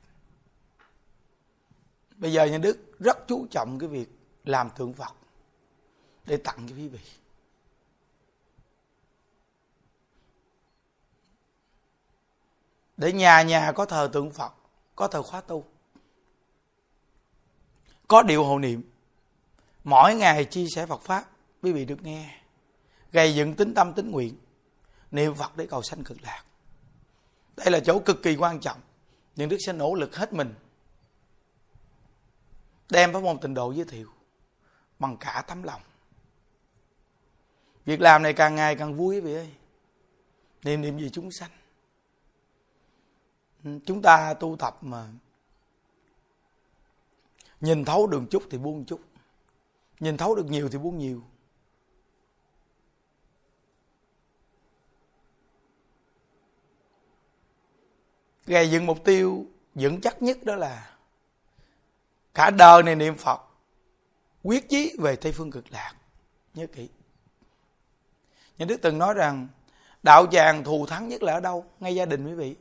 Bây 2.15 2.33
giờ 2.33 2.45
nhà 2.45 2.57
đức 2.57 2.99
rất 2.99 3.17
chú 3.27 3.47
trọng 3.51 3.79
cái 3.79 3.89
việc 3.89 4.09
làm 4.43 4.69
tượng 4.77 4.93
phật 4.93 5.13
để 6.25 6.37
tặng 6.37 6.67
cho 6.69 6.75
quý 6.75 6.87
vị. 6.87 6.99
Để 12.99 13.13
nhà 13.13 13.41
nhà 13.41 13.71
có 13.71 13.85
thờ 13.85 14.09
tượng 14.13 14.31
phật, 14.31 14.53
có 14.95 15.07
thờ 15.07 15.21
khóa 15.21 15.41
tu. 15.41 15.65
Có 18.07 18.23
điều 18.23 18.43
hộ 18.43 18.59
niệm, 18.59 18.81
mỗi 19.83 20.15
ngày 20.15 20.45
chia 20.45 20.65
sẻ 20.75 20.85
Phật 20.85 21.01
pháp, 21.01 21.25
quý 21.61 21.71
vị 21.71 21.85
được 21.85 22.03
nghe. 22.03 22.41
Gây 23.11 23.35
dựng 23.35 23.55
tính 23.55 23.73
tâm, 23.73 23.93
tính 23.93 24.11
nguyện, 24.11 24.37
niệm 25.11 25.35
Phật 25.35 25.57
để 25.57 25.67
cầu 25.67 25.81
sanh 25.81 26.03
cực 26.03 26.21
lạc. 26.21 26.43
Đây 27.55 27.71
là 27.71 27.79
chỗ 27.79 27.99
cực 27.99 28.23
kỳ 28.23 28.35
quan 28.35 28.59
trọng. 28.59 28.79
Nhưng 29.35 29.49
Đức 29.49 29.57
sẽ 29.65 29.73
nỗ 29.73 29.93
lực 29.93 30.15
hết 30.15 30.33
mình, 30.33 30.53
đem 32.89 33.13
pháp 33.13 33.23
môn 33.23 33.39
tịnh 33.39 33.53
độ 33.53 33.71
giới 33.71 33.85
thiệu 33.85 34.07
bằng 34.99 35.17
cả 35.17 35.43
tấm 35.47 35.63
lòng. 35.63 35.81
Việc 37.85 38.01
làm 38.01 38.23
này 38.23 38.33
càng 38.33 38.55
ngày 38.55 38.75
càng 38.75 38.93
vui 38.93 39.15
quý 39.15 39.21
vị 39.21 39.33
ơi. 39.33 39.53
Niệm 40.63 40.81
niệm 40.81 40.99
gì 40.99 41.09
chúng 41.09 41.31
sanh 41.31 41.51
chúng 43.63 44.01
ta 44.01 44.33
tu 44.33 44.55
tập 44.59 44.77
mà. 44.81 45.07
Nhìn 47.61 47.85
thấu 47.85 48.07
được 48.07 48.21
chút 48.29 48.43
thì 48.49 48.57
buông 48.57 48.85
chút. 48.85 49.01
Nhìn 49.99 50.17
thấu 50.17 50.35
được 50.35 50.45
nhiều 50.45 50.69
thì 50.69 50.77
buông 50.77 50.97
nhiều. 50.97 51.21
Gây 58.45 58.71
dựng 58.71 58.85
mục 58.85 59.03
tiêu 59.05 59.45
vững 59.75 60.01
chắc 60.01 60.21
nhất 60.21 60.37
đó 60.43 60.55
là 60.55 60.97
cả 62.33 62.49
đời 62.49 62.83
này 62.83 62.95
niệm 62.95 63.15
phật, 63.17 63.41
quyết 64.43 64.69
chí 64.69 64.95
về 64.99 65.15
tây 65.15 65.31
phương 65.31 65.51
cực 65.51 65.71
lạc. 65.71 65.93
Nhớ 66.53 66.67
kỹ. 66.67 66.89
Nhà 68.57 68.65
đức 68.65 68.77
từng 68.81 68.97
nói 68.97 69.13
rằng, 69.13 69.47
đạo 70.03 70.27
tràng 70.31 70.63
thù 70.63 70.85
thắng 70.85 71.07
nhất 71.07 71.23
là 71.23 71.33
ở 71.33 71.39
đâu? 71.39 71.65
Ngay 71.79 71.95
gia 71.95 72.05
đình 72.05 72.27
quý 72.27 72.33
vị 72.33 72.55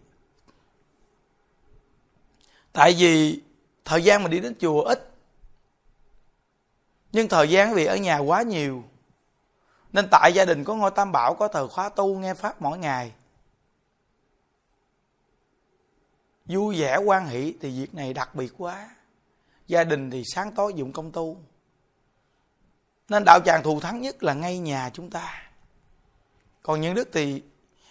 tại 2.78 2.94
vì 2.98 3.40
thời 3.84 4.04
gian 4.04 4.22
mình 4.22 4.32
đi 4.32 4.40
đến 4.40 4.54
chùa 4.60 4.82
ít, 4.82 5.10
nhưng 7.12 7.28
thời 7.28 7.50
gian 7.50 7.74
vì 7.74 7.84
ở 7.84 7.96
nhà 7.96 8.18
quá 8.18 8.42
nhiều, 8.42 8.84
nên 9.92 10.08
tại 10.10 10.32
gia 10.34 10.44
đình 10.44 10.64
có 10.64 10.74
ngôi 10.74 10.90
tam 10.90 11.12
bảo, 11.12 11.34
có 11.34 11.48
thờ 11.48 11.68
khóa 11.68 11.88
tu, 11.88 12.18
nghe 12.18 12.34
pháp 12.34 12.62
mỗi 12.62 12.78
ngày. 12.78 13.12
Vui 16.44 16.80
vẻ 16.80 16.96
quan 16.96 17.26
hỷ 17.26 17.54
thì 17.60 17.80
việc 17.80 17.94
này 17.94 18.14
đặc 18.14 18.34
biệt 18.34 18.52
quá. 18.58 18.90
Gia 19.66 19.84
đình 19.84 20.10
thì 20.10 20.22
sáng 20.26 20.52
tối 20.52 20.74
dụng 20.76 20.92
công 20.92 21.12
tu. 21.12 21.36
Nên 23.08 23.24
đạo 23.24 23.40
tràng 23.44 23.62
thù 23.62 23.80
thắng 23.80 24.00
nhất 24.00 24.22
là 24.22 24.34
ngay 24.34 24.58
nhà 24.58 24.90
chúng 24.94 25.10
ta. 25.10 25.50
Còn 26.62 26.80
những 26.80 26.94
đức 26.94 27.08
thì, 27.12 27.42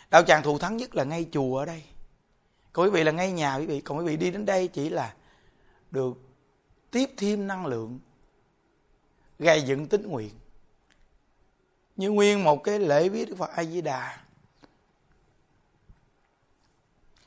đạo 0.09 0.23
tràng 0.23 0.43
thù 0.43 0.57
thắng 0.57 0.77
nhất 0.77 0.95
là 0.95 1.03
ngay 1.03 1.25
chùa 1.31 1.57
ở 1.57 1.65
đây 1.65 1.83
còn 2.77 2.85
quý 2.85 2.91
vị 2.91 3.03
là 3.03 3.11
ngay 3.11 3.31
nhà 3.31 3.55
quý 3.55 3.65
vị, 3.65 3.81
còn 3.81 3.97
quý 3.97 4.05
vị 4.05 4.17
đi 4.17 4.31
đến 4.31 4.45
đây 4.45 4.67
chỉ 4.67 4.89
là 4.89 5.13
được 5.91 6.13
tiếp 6.91 7.09
thêm 7.17 7.47
năng 7.47 7.65
lượng, 7.65 7.99
gây 9.39 9.61
dựng 9.61 9.87
tính 9.87 10.07
nguyện. 10.07 10.33
Như 11.95 12.11
nguyên 12.11 12.43
một 12.43 12.63
cái 12.63 12.79
lễ 12.79 13.09
viết 13.09 13.29
Đức 13.29 13.35
Phật 13.37 13.49
A 13.49 13.63
Di 13.63 13.81
Đà 13.81 14.17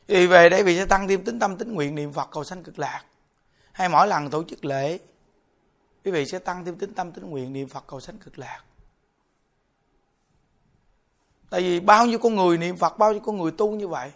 thì 0.08 0.26
về 0.26 0.48
đây 0.48 0.62
vì 0.62 0.76
sẽ 0.76 0.86
tăng 0.86 1.08
thêm 1.08 1.24
tính 1.24 1.38
tâm 1.38 1.56
tính 1.56 1.74
nguyện 1.74 1.94
niệm 1.94 2.12
Phật 2.12 2.28
cầu 2.32 2.44
sanh 2.44 2.62
cực 2.62 2.78
lạc. 2.78 3.04
Hay 3.72 3.88
mỗi 3.88 4.08
lần 4.08 4.30
tổ 4.30 4.44
chức 4.44 4.64
lễ, 4.64 4.98
quý 6.04 6.10
vị 6.10 6.26
sẽ 6.26 6.38
tăng 6.38 6.64
thêm 6.64 6.78
tính 6.78 6.94
tâm 6.94 7.12
tính 7.12 7.30
nguyện 7.30 7.52
niệm 7.52 7.68
Phật 7.68 7.84
cầu 7.86 8.00
sanh 8.00 8.18
cực 8.18 8.38
lạc. 8.38 8.64
Tại 11.50 11.60
vì 11.60 11.80
bao 11.80 12.06
nhiêu 12.06 12.18
con 12.18 12.34
người 12.34 12.58
niệm 12.58 12.76
Phật, 12.76 12.98
bao 12.98 13.12
nhiêu 13.12 13.20
con 13.20 13.38
người 13.38 13.52
tu 13.58 13.70
như 13.70 13.88
vậy 13.88 14.12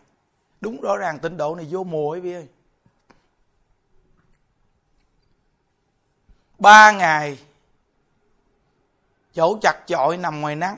đúng 0.60 0.80
rõ 0.80 0.96
ràng 0.96 1.18
tịnh 1.18 1.36
độ 1.36 1.54
này 1.54 1.66
vô 1.70 1.84
mùa 1.84 2.10
ấy 2.10 2.20
vị 2.20 2.32
ơi. 2.32 2.48
Ba 6.58 6.92
ngày 6.92 7.38
chỗ 9.34 9.58
chặt 9.62 9.84
chội 9.86 10.16
nằm 10.16 10.40
ngoài 10.40 10.56
nắng, 10.56 10.76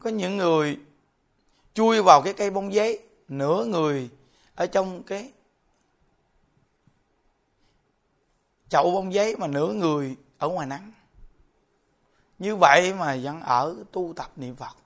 có 0.00 0.10
những 0.10 0.36
người 0.36 0.80
chui 1.74 2.02
vào 2.02 2.22
cái 2.22 2.32
cây 2.34 2.50
bông 2.50 2.72
giấy, 2.72 3.02
nửa 3.28 3.64
người 3.64 4.10
ở 4.54 4.66
trong 4.66 5.02
cái 5.02 5.32
chậu 8.68 8.90
bông 8.90 9.12
giấy 9.12 9.36
mà 9.36 9.46
nửa 9.46 9.72
người 9.72 10.16
ở 10.38 10.48
ngoài 10.48 10.66
nắng. 10.66 10.92
Như 12.38 12.56
vậy 12.56 12.94
mà 12.94 13.18
vẫn 13.22 13.40
ở 13.40 13.84
tu 13.92 14.12
tập 14.16 14.30
niệm 14.36 14.56
phật 14.56 14.76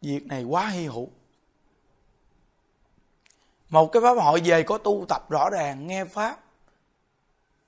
việc 0.00 0.26
này 0.26 0.44
quá 0.44 0.68
hy 0.68 0.86
hữu. 0.86 1.10
Một 3.68 3.92
cái 3.92 4.02
pháp 4.02 4.14
hội 4.14 4.40
về 4.44 4.62
có 4.62 4.78
tu 4.78 5.04
tập 5.08 5.30
rõ 5.30 5.50
ràng, 5.50 5.86
nghe 5.86 6.04
pháp. 6.04 6.44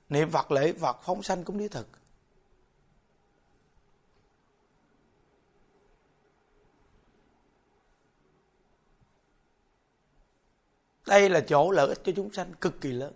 Niệm 0.09 0.31
phật, 0.31 0.51
lễ 0.51 0.73
phật, 0.73 1.01
phóng 1.03 1.23
sanh 1.23 1.45
cũng 1.45 1.59
đi 1.59 1.69
thực. 1.69 1.89
Đây 11.07 11.29
là 11.29 11.41
chỗ 11.41 11.71
lợi 11.71 11.89
ích 11.89 12.01
cho 12.05 12.13
chúng 12.17 12.33
sanh, 12.33 12.55
cực 12.55 12.81
kỳ 12.81 12.93
lớn. 12.93 13.15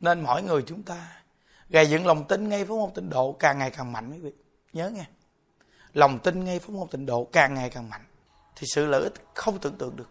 Nên 0.00 0.20
mỗi 0.20 0.42
người 0.42 0.62
chúng 0.66 0.82
ta 0.82 1.22
gầy 1.68 1.90
dựng 1.90 2.06
lòng 2.06 2.24
tin 2.28 2.48
ngay 2.48 2.64
với 2.64 2.78
môn 2.78 2.90
tịnh 2.94 3.10
độ 3.10 3.32
càng 3.32 3.58
ngày 3.58 3.70
càng 3.70 3.92
mạnh, 3.92 4.12
quý 4.12 4.20
vị. 4.20 4.32
Nhớ 4.72 4.90
nghe 4.90 5.06
lòng 5.96 6.18
tin 6.18 6.44
ngay 6.44 6.58
pháp 6.58 6.70
môn 6.70 6.88
tịnh 6.88 7.06
độ 7.06 7.26
càng 7.32 7.54
ngày 7.54 7.70
càng 7.70 7.90
mạnh, 7.90 8.04
thì 8.56 8.66
sự 8.74 8.86
lợi 8.86 9.02
ích 9.02 9.14
không 9.34 9.58
tưởng 9.58 9.78
tượng 9.78 9.96
được. 9.96 10.08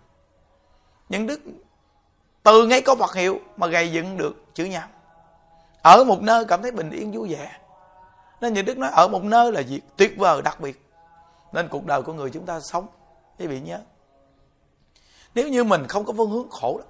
Những 1.10 1.28
đức 1.28 1.42
từ 2.44 2.68
ngay 2.68 2.82
có 2.82 2.96
vật 2.96 3.14
hiệu 3.14 3.40
mà 3.58 3.68
gầy 3.68 3.92
dựng 3.92 4.18
được 4.18 4.36
chữ 4.54 4.66
nhám 4.66 4.90
ở 5.82 6.04
một 6.04 6.22
nơi 6.22 6.46
cảm 6.46 6.62
thấy 6.62 6.72
bình 6.72 6.90
yên, 6.92 7.12
vui 7.12 7.36
vẻ. 7.36 7.60
Nên 8.42 8.54
những 8.54 8.66
đức 8.66 8.78
nói 8.78 8.90
ở 8.94 9.08
một 9.08 9.24
nơi 9.24 9.52
là 9.52 9.62
việc 9.68 9.82
tuyệt 9.98 10.14
vời, 10.18 10.42
đặc 10.42 10.60
biệt. 10.60 10.90
Nên 11.54 11.68
cuộc 11.68 11.86
đời 11.86 12.02
của 12.02 12.14
người 12.14 12.30
chúng 12.30 12.46
ta 12.46 12.60
sống 12.60 12.88
quý 13.40 13.48
vị 13.48 13.62
nhớ. 13.62 13.80
Nếu 15.36 15.50
như 15.50 15.64
mình 15.64 15.88
không 15.88 16.06
có 16.06 16.14
phương 16.18 16.32
hướng 16.32 16.50
khổ 16.50 16.78
lắm 16.78 16.88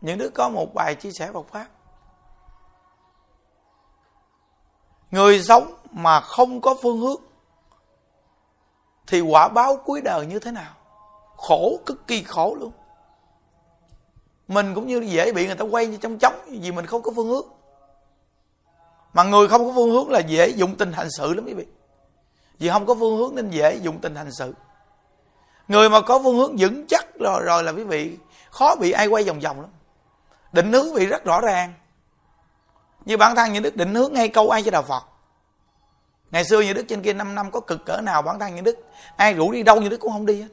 những 0.00 0.18
đứa 0.18 0.28
có 0.34 0.48
một 0.48 0.74
bài 0.74 0.94
chia 0.94 1.10
sẻ 1.18 1.30
Phật 1.32 1.46
pháp. 1.48 1.66
Người 5.10 5.42
sống 5.42 5.77
mà 5.92 6.20
không 6.20 6.60
có 6.60 6.74
phương 6.82 6.98
hướng, 6.98 7.20
thì 9.06 9.20
quả 9.20 9.48
báo 9.48 9.76
cuối 9.76 10.00
đời 10.00 10.26
như 10.26 10.38
thế 10.38 10.50
nào? 10.50 10.72
Khổ, 11.36 11.80
cực 11.86 12.06
kỳ 12.06 12.22
khổ 12.22 12.56
luôn. 12.60 12.72
Mình 14.48 14.74
cũng 14.74 14.86
như 14.86 15.00
dễ 15.00 15.32
bị 15.32 15.46
người 15.46 15.54
ta 15.54 15.64
quay 15.64 15.86
như 15.86 15.96
trong 15.96 16.18
chóng 16.18 16.34
vì 16.46 16.72
mình 16.72 16.86
không 16.86 17.02
có 17.02 17.12
phương 17.16 17.28
hướng. 17.28 17.46
Mà 19.12 19.24
người 19.24 19.48
không 19.48 19.66
có 19.66 19.72
phương 19.76 19.90
hướng 19.90 20.10
là 20.10 20.18
dễ 20.18 20.48
dụng 20.48 20.76
tình 20.76 20.92
hành 20.92 21.08
sự 21.10 21.34
lắm 21.34 21.44
quý 21.46 21.54
vị. 21.54 21.66
Vì 22.58 22.68
không 22.68 22.86
có 22.86 22.94
phương 22.94 23.16
hướng 23.16 23.34
nên 23.34 23.50
dễ 23.50 23.76
dụng 23.76 23.98
tình 24.00 24.14
hành 24.14 24.32
sự. 24.32 24.54
Người 25.68 25.90
mà 25.90 26.00
có 26.00 26.20
phương 26.24 26.36
hướng 26.36 26.56
vững 26.58 26.86
chắc 26.88 27.06
rồi 27.18 27.42
rồi 27.42 27.62
là 27.62 27.72
quý 27.72 27.84
vị, 27.84 28.16
khó 28.50 28.76
bị 28.76 28.90
ai 28.90 29.06
quay 29.06 29.24
vòng 29.24 29.40
vòng 29.40 29.60
lắm. 29.60 29.70
Định 30.52 30.72
hướng 30.72 30.94
bị 30.94 31.06
rất 31.06 31.24
rõ 31.24 31.40
ràng. 31.40 31.74
Như 33.04 33.16
bản 33.16 33.36
thân 33.36 33.52
những 33.52 33.62
đức 33.62 33.76
định 33.76 33.94
hướng 33.94 34.12
ngay 34.12 34.28
câu 34.28 34.50
ai 34.50 34.62
cho 34.62 34.70
đạo 34.70 34.82
phật 34.82 35.04
ngày 36.30 36.44
xưa 36.44 36.60
như 36.60 36.72
đức 36.72 36.84
trên 36.88 37.02
kia 37.02 37.12
5 37.12 37.34
năm 37.34 37.50
có 37.50 37.60
cực 37.60 37.84
cỡ 37.86 38.00
nào 38.00 38.22
bản 38.22 38.38
thân 38.38 38.54
như 38.54 38.62
đức? 38.62 38.84
Ai 39.16 39.34
rủ 39.34 39.52
đi 39.52 39.62
đâu 39.62 39.80
như 39.80 39.88
đức 39.88 40.00
cũng 40.00 40.12
không 40.12 40.26
đi 40.26 40.42
hết. 40.42 40.48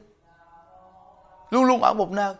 Luôn 1.50 1.64
luôn 1.64 1.82
ở 1.82 1.92
một 1.92 2.10
nơi. 2.10 2.34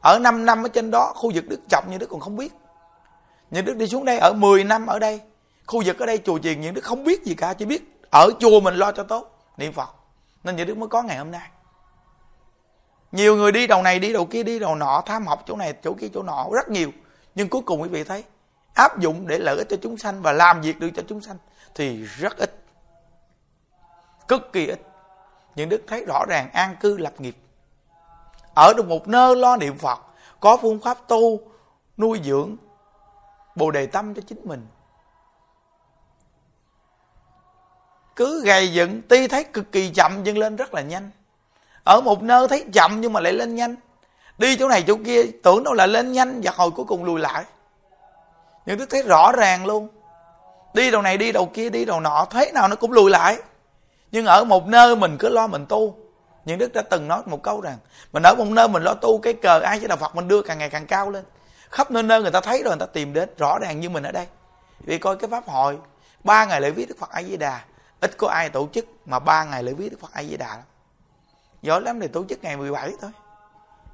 Ở 0.00 0.18
5 0.18 0.44
năm 0.44 0.62
ở 0.62 0.68
trên 0.68 0.90
đó, 0.90 1.12
khu 1.16 1.32
vực 1.34 1.44
đức 1.48 1.60
trọng 1.68 1.84
như 1.90 1.98
đức 1.98 2.06
còn 2.10 2.20
không 2.20 2.36
biết. 2.36 2.52
Như 3.50 3.62
đức 3.62 3.76
đi 3.76 3.86
xuống 3.86 4.04
đây 4.04 4.18
ở 4.18 4.32
10 4.32 4.64
năm 4.64 4.86
ở 4.86 4.98
đây. 4.98 5.20
Khu 5.66 5.82
vực 5.86 5.98
ở 5.98 6.06
đây 6.06 6.18
chùa 6.18 6.38
chiền 6.38 6.60
như 6.60 6.70
đức 6.70 6.84
không 6.84 7.04
biết 7.04 7.24
gì 7.24 7.34
cả, 7.34 7.54
chỉ 7.54 7.64
biết 7.64 8.00
ở 8.10 8.30
chùa 8.40 8.60
mình 8.60 8.74
lo 8.74 8.92
cho 8.92 9.02
tốt, 9.02 9.44
niệm 9.56 9.72
phật. 9.72 9.88
Nên 10.44 10.56
như 10.56 10.64
đức 10.64 10.76
mới 10.76 10.88
có 10.88 11.02
ngày 11.02 11.18
hôm 11.18 11.30
nay. 11.30 11.48
Nhiều 13.12 13.36
người 13.36 13.52
đi 13.52 13.66
đầu 13.66 13.82
này, 13.82 13.98
đi 13.98 14.12
đầu 14.12 14.26
kia, 14.26 14.42
đi 14.42 14.58
đầu 14.58 14.74
nọ, 14.74 15.02
tham 15.06 15.26
học 15.26 15.42
chỗ 15.46 15.56
này, 15.56 15.74
chỗ 15.84 15.94
kia, 16.00 16.06
chỗ 16.14 16.22
nọ, 16.22 16.46
rất 16.52 16.68
nhiều. 16.68 16.90
Nhưng 17.34 17.48
cuối 17.48 17.62
cùng 17.66 17.82
quý 17.82 17.88
vị 17.88 18.04
thấy, 18.04 18.24
áp 18.74 18.98
dụng 18.98 19.26
để 19.26 19.38
lợi 19.38 19.56
ích 19.56 19.66
cho 19.70 19.76
chúng 19.82 19.98
sanh 19.98 20.22
và 20.22 20.32
làm 20.32 20.60
việc 20.60 20.80
được 20.80 20.90
cho 20.96 21.02
chúng 21.08 21.20
sanh 21.20 21.36
thì 21.74 22.04
rất 22.04 22.36
ít 22.36 22.61
cực 24.28 24.52
kỳ 24.52 24.66
ít. 24.66 24.80
Những 25.54 25.68
đức 25.68 25.82
thấy 25.86 26.04
rõ 26.04 26.24
ràng 26.28 26.50
an 26.52 26.76
cư 26.80 26.98
lập 26.98 27.12
nghiệp. 27.18 27.36
Ở 28.54 28.72
được 28.76 28.88
một 28.88 29.08
nơi 29.08 29.36
lo 29.36 29.56
niệm 29.56 29.78
phật, 29.78 29.98
có 30.40 30.56
phương 30.56 30.80
pháp 30.80 30.98
tu, 31.08 31.40
nuôi 31.96 32.20
dưỡng 32.24 32.56
bồ 33.54 33.70
đề 33.70 33.86
tâm 33.86 34.14
cho 34.14 34.22
chính 34.26 34.40
mình. 34.44 34.66
Cứ 38.16 38.42
gầy 38.44 38.72
dựng 38.72 39.02
ti 39.02 39.28
thấy 39.28 39.44
cực 39.44 39.72
kỳ 39.72 39.90
chậm 39.90 40.22
nhưng 40.24 40.38
lên 40.38 40.56
rất 40.56 40.74
là 40.74 40.80
nhanh. 40.80 41.10
Ở 41.84 42.00
một 42.00 42.22
nơi 42.22 42.48
thấy 42.48 42.64
chậm 42.72 43.00
nhưng 43.00 43.12
mà 43.12 43.20
lại 43.20 43.32
lên 43.32 43.54
nhanh. 43.54 43.76
Đi 44.38 44.56
chỗ 44.56 44.68
này 44.68 44.84
chỗ 44.86 44.96
kia, 45.04 45.22
tưởng 45.42 45.64
đâu 45.64 45.74
là 45.74 45.86
lên 45.86 46.12
nhanh 46.12 46.40
và 46.44 46.52
hồi 46.56 46.70
cuối 46.70 46.84
cùng 46.88 47.04
lùi 47.04 47.20
lại. 47.20 47.44
Nhưng 48.66 48.78
đức 48.78 48.90
thấy 48.90 49.02
rõ 49.02 49.32
ràng 49.32 49.66
luôn. 49.66 49.88
Đi 50.74 50.90
đầu 50.90 51.02
này, 51.02 51.16
đi 51.16 51.32
đầu 51.32 51.46
kia, 51.46 51.70
đi 51.70 51.84
đầu 51.84 52.00
nọ 52.00 52.26
thế 52.30 52.52
nào 52.54 52.68
nó 52.68 52.76
cũng 52.76 52.92
lùi 52.92 53.10
lại 53.10 53.38
nhưng 54.12 54.26
ở 54.26 54.44
một 54.44 54.66
nơi 54.66 54.96
mình 54.96 55.16
cứ 55.18 55.28
lo 55.28 55.46
mình 55.46 55.66
tu. 55.68 55.96
Những 56.44 56.58
đức 56.58 56.72
đã 56.72 56.82
từng 56.82 57.08
nói 57.08 57.22
một 57.26 57.42
câu 57.42 57.60
rằng, 57.60 57.78
mình 58.12 58.22
ở 58.22 58.34
một 58.34 58.44
nơi 58.44 58.68
mình 58.68 58.82
lo 58.82 58.94
tu, 58.94 59.18
cái 59.18 59.32
cờ 59.32 59.60
ai 59.60 59.78
với 59.78 59.88
đạo 59.88 59.98
phật 59.98 60.16
mình 60.16 60.28
đưa 60.28 60.42
càng 60.42 60.58
ngày 60.58 60.70
càng 60.70 60.86
cao 60.86 61.10
lên. 61.10 61.24
Khắp 61.70 61.90
nơi 61.90 62.02
nơi 62.02 62.22
người 62.22 62.30
ta 62.30 62.40
thấy 62.40 62.62
rồi, 62.62 62.76
người 62.76 62.86
ta 62.86 62.92
tìm 62.92 63.12
đến, 63.12 63.28
rõ 63.38 63.58
ràng 63.58 63.80
như 63.80 63.90
mình 63.90 64.02
ở 64.02 64.12
đây. 64.12 64.26
Vì 64.80 64.98
coi 64.98 65.16
cái 65.16 65.30
pháp 65.30 65.48
hội, 65.48 65.78
ba 66.24 66.44
ngày 66.44 66.60
lễ 66.60 66.70
viết 66.70 66.88
đức 66.88 66.98
phật 66.98 67.10
a 67.10 67.22
di 67.22 67.36
đà, 67.36 67.60
ít 68.00 68.18
có 68.18 68.28
ai 68.28 68.48
tổ 68.48 68.68
chức 68.72 68.86
mà 69.06 69.18
ba 69.18 69.44
ngày 69.44 69.62
lễ 69.62 69.72
viết 69.72 69.88
đức 69.88 70.00
phật 70.00 70.12
a 70.12 70.22
di 70.22 70.36
đà 70.36 70.48
lắm. 70.48 70.64
Giỏi 71.62 71.80
lắm 71.80 72.00
thì 72.00 72.08
tổ 72.08 72.24
chức 72.28 72.44
ngày 72.44 72.56
17 72.56 72.92
thôi. 73.00 73.10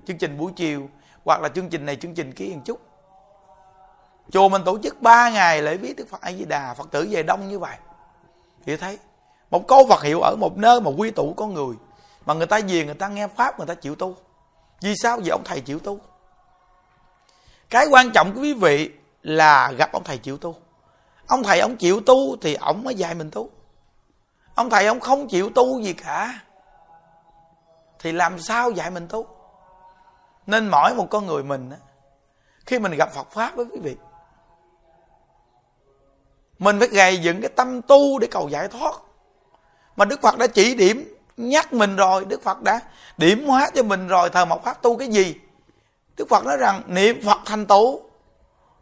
Chương 0.06 0.18
trình 0.18 0.38
buổi 0.38 0.52
chiều, 0.56 0.88
hoặc 1.24 1.40
là 1.40 1.48
chương 1.48 1.68
trình 1.68 1.86
này, 1.86 1.96
chương 1.96 2.14
trình 2.14 2.32
kia 2.32 2.52
một 2.54 2.62
chút. 2.64 2.80
Chùa 4.30 4.48
mình 4.48 4.62
tổ 4.64 4.78
chức 4.82 5.02
3 5.02 5.30
ngày 5.30 5.62
lễ 5.62 5.76
viết 5.76 5.96
đức 5.96 6.08
phật 6.10 6.20
a 6.20 6.32
di 6.32 6.44
đà, 6.44 6.74
phật 6.74 6.90
tử 6.90 7.08
về 7.10 7.22
đông 7.22 7.48
như 7.48 7.58
vậy. 7.58 7.76
Thì 8.66 8.76
thấy 8.76 8.98
một 9.50 9.68
câu 9.68 9.84
vật 9.84 10.02
hiệu 10.02 10.20
ở 10.20 10.36
một 10.36 10.56
nơi 10.56 10.80
mà 10.80 10.90
quy 10.96 11.10
tụ 11.10 11.34
con 11.36 11.54
người. 11.54 11.74
Mà 12.26 12.34
người 12.34 12.46
ta 12.46 12.60
về, 12.68 12.84
người 12.84 12.94
ta 12.94 13.08
nghe 13.08 13.28
pháp, 13.28 13.58
người 13.58 13.66
ta 13.66 13.74
chịu 13.74 13.94
tu. 13.94 14.16
Vì 14.80 14.94
sao? 14.96 15.18
Vì 15.22 15.28
ông 15.28 15.42
thầy 15.44 15.60
chịu 15.60 15.78
tu. 15.78 16.00
Cái 17.70 17.86
quan 17.90 18.10
trọng 18.10 18.34
của 18.34 18.40
quý 18.40 18.54
vị 18.54 18.90
là 19.22 19.72
gặp 19.72 19.92
ông 19.92 20.04
thầy 20.04 20.18
chịu 20.18 20.38
tu. 20.38 20.54
Ông 21.26 21.42
thầy 21.42 21.60
ông 21.60 21.76
chịu 21.76 22.00
tu 22.00 22.36
thì 22.36 22.54
ông 22.54 22.84
mới 22.84 22.94
dạy 22.94 23.14
mình 23.14 23.30
tu. 23.30 23.50
Ông 24.54 24.70
thầy 24.70 24.86
ông 24.86 25.00
không 25.00 25.28
chịu 25.28 25.50
tu 25.54 25.80
gì 25.80 25.92
cả, 25.92 26.40
thì 27.98 28.12
làm 28.12 28.38
sao 28.38 28.70
dạy 28.70 28.90
mình 28.90 29.08
tu? 29.08 29.26
Nên 30.46 30.68
mỗi 30.68 30.94
một 30.94 31.06
con 31.10 31.26
người 31.26 31.42
mình 31.42 31.70
khi 32.66 32.78
mình 32.78 32.92
gặp 32.92 33.12
phật 33.14 33.30
pháp 33.30 33.56
với 33.56 33.66
quý 33.72 33.80
vị, 33.82 33.96
mình 36.58 36.78
phải 36.78 36.88
gầy 36.88 37.18
dựng 37.18 37.40
cái 37.40 37.50
tâm 37.56 37.82
tu 37.82 38.18
để 38.18 38.28
cầu 38.30 38.48
giải 38.48 38.68
thoát 38.68 38.94
mà 39.98 40.04
đức 40.04 40.22
phật 40.22 40.38
đã 40.38 40.46
chỉ 40.46 40.74
điểm 40.74 41.14
nhắc 41.36 41.72
mình 41.72 41.96
rồi 41.96 42.24
đức 42.24 42.42
phật 42.42 42.62
đã 42.62 42.80
điểm 43.16 43.46
hóa 43.46 43.70
cho 43.74 43.82
mình 43.82 44.08
rồi 44.08 44.30
thờ 44.30 44.44
mộc 44.44 44.64
pháp 44.64 44.82
tu 44.82 44.96
cái 44.96 45.08
gì? 45.08 45.34
Đức 46.16 46.28
phật 46.28 46.44
nói 46.44 46.56
rằng 46.56 46.82
niệm 46.86 47.20
phật 47.24 47.38
thành 47.44 47.66
tựu. 47.66 48.00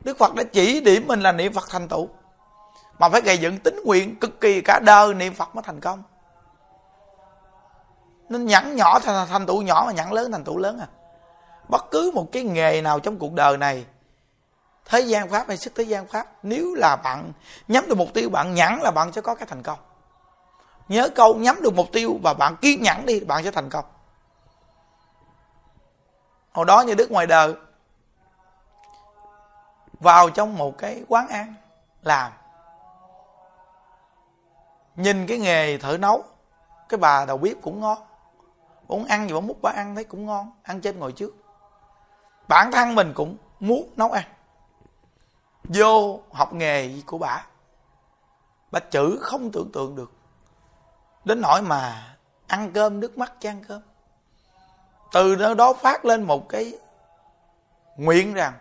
Đức 0.00 0.18
phật 0.18 0.34
đã 0.34 0.42
chỉ 0.42 0.80
điểm 0.80 1.06
mình 1.06 1.20
là 1.20 1.32
niệm 1.32 1.52
phật 1.52 1.64
thành 1.70 1.88
tựu. 1.88 2.08
Mà 2.98 3.08
phải 3.08 3.20
gây 3.20 3.38
dựng 3.38 3.58
tính 3.58 3.80
nguyện 3.84 4.18
cực 4.18 4.40
kỳ 4.40 4.60
cả 4.60 4.78
đời 4.78 5.14
niệm 5.14 5.34
phật 5.34 5.54
mới 5.54 5.62
thành 5.66 5.80
công. 5.80 6.02
Nên 8.28 8.46
nhẵn 8.46 8.76
nhỏ 8.76 8.98
thành, 8.98 9.28
thành 9.28 9.46
tựu 9.46 9.62
nhỏ 9.62 9.84
mà 9.86 9.92
nhẵn 9.92 10.12
lớn 10.12 10.32
thành 10.32 10.44
tựu 10.44 10.58
lớn 10.58 10.78
à. 10.78 10.86
Bất 11.68 11.90
cứ 11.90 12.10
một 12.14 12.32
cái 12.32 12.42
nghề 12.42 12.82
nào 12.82 13.00
trong 13.00 13.18
cuộc 13.18 13.32
đời 13.32 13.56
này 13.56 13.84
thế 14.84 15.00
gian 15.00 15.28
pháp 15.28 15.48
hay 15.48 15.56
sức 15.56 15.72
thế 15.74 15.84
gian 15.84 16.06
pháp 16.06 16.26
nếu 16.42 16.74
là 16.74 16.96
bạn 16.96 17.32
nhắm 17.68 17.88
được 17.88 17.98
mục 17.98 18.14
tiêu 18.14 18.28
bạn 18.30 18.54
nhẵn 18.54 18.78
là 18.82 18.90
bạn 18.90 19.12
sẽ 19.12 19.20
có 19.20 19.34
cái 19.34 19.46
thành 19.50 19.62
công 19.62 19.78
nhớ 20.88 21.08
câu 21.14 21.34
nhắm 21.34 21.62
được 21.62 21.74
mục 21.74 21.86
tiêu 21.92 22.18
và 22.22 22.34
bạn 22.34 22.56
kiên 22.56 22.82
nhẫn 22.82 23.06
đi, 23.06 23.20
bạn 23.20 23.44
sẽ 23.44 23.50
thành 23.50 23.70
công. 23.70 23.84
Hồi 26.52 26.64
đó 26.64 26.80
như 26.80 26.94
đức 26.94 27.10
ngoài 27.10 27.26
đời, 27.26 27.54
vào 30.00 30.30
trong 30.30 30.58
một 30.58 30.78
cái 30.78 31.04
quán 31.08 31.28
ăn, 31.28 31.54
làm. 32.02 32.32
Nhìn 34.96 35.26
cái 35.26 35.38
nghề 35.38 35.78
thợ 35.78 35.96
nấu, 35.96 36.24
cái 36.88 36.98
bà 36.98 37.24
đầu 37.24 37.36
bếp 37.38 37.56
cũng 37.62 37.80
ngon. 37.80 37.98
Muốn 38.88 39.04
ăn 39.04 39.28
gì 39.28 39.34
bà 39.34 39.40
múc 39.40 39.62
bà 39.62 39.70
ăn 39.70 39.94
thấy 39.94 40.04
cũng 40.04 40.26
ngon, 40.26 40.52
ăn 40.62 40.80
trên 40.80 40.98
ngồi 40.98 41.12
trước. 41.12 41.34
Bản 42.48 42.72
thân 42.72 42.94
mình 42.94 43.12
cũng 43.14 43.36
muốn 43.60 43.90
nấu 43.96 44.10
ăn. 44.10 44.24
Vô 45.64 46.20
học 46.32 46.52
nghề 46.52 47.02
của 47.06 47.18
bà 47.18 47.46
bà 48.70 48.80
chữ 48.80 49.18
không 49.20 49.50
tưởng 49.52 49.70
tượng 49.72 49.96
được 49.96 50.12
đến 51.26 51.40
nỗi 51.40 51.62
mà 51.62 52.14
ăn 52.46 52.72
cơm, 52.72 53.00
nước 53.00 53.18
mắt 53.18 53.32
chan 53.40 53.64
cơm. 53.68 53.80
Từ 55.12 55.36
nơi 55.36 55.54
đó 55.54 55.72
phát 55.72 56.04
lên 56.04 56.22
một 56.22 56.48
cái 56.48 56.72
nguyện 57.96 58.34
rằng, 58.34 58.52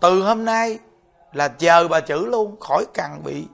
từ 0.00 0.22
hôm 0.22 0.44
nay 0.44 0.78
là 1.32 1.48
chờ 1.48 1.88
bà 1.88 2.00
chữ 2.00 2.26
luôn, 2.26 2.60
khỏi 2.60 2.84
cần 2.94 3.22
bị 3.24 3.46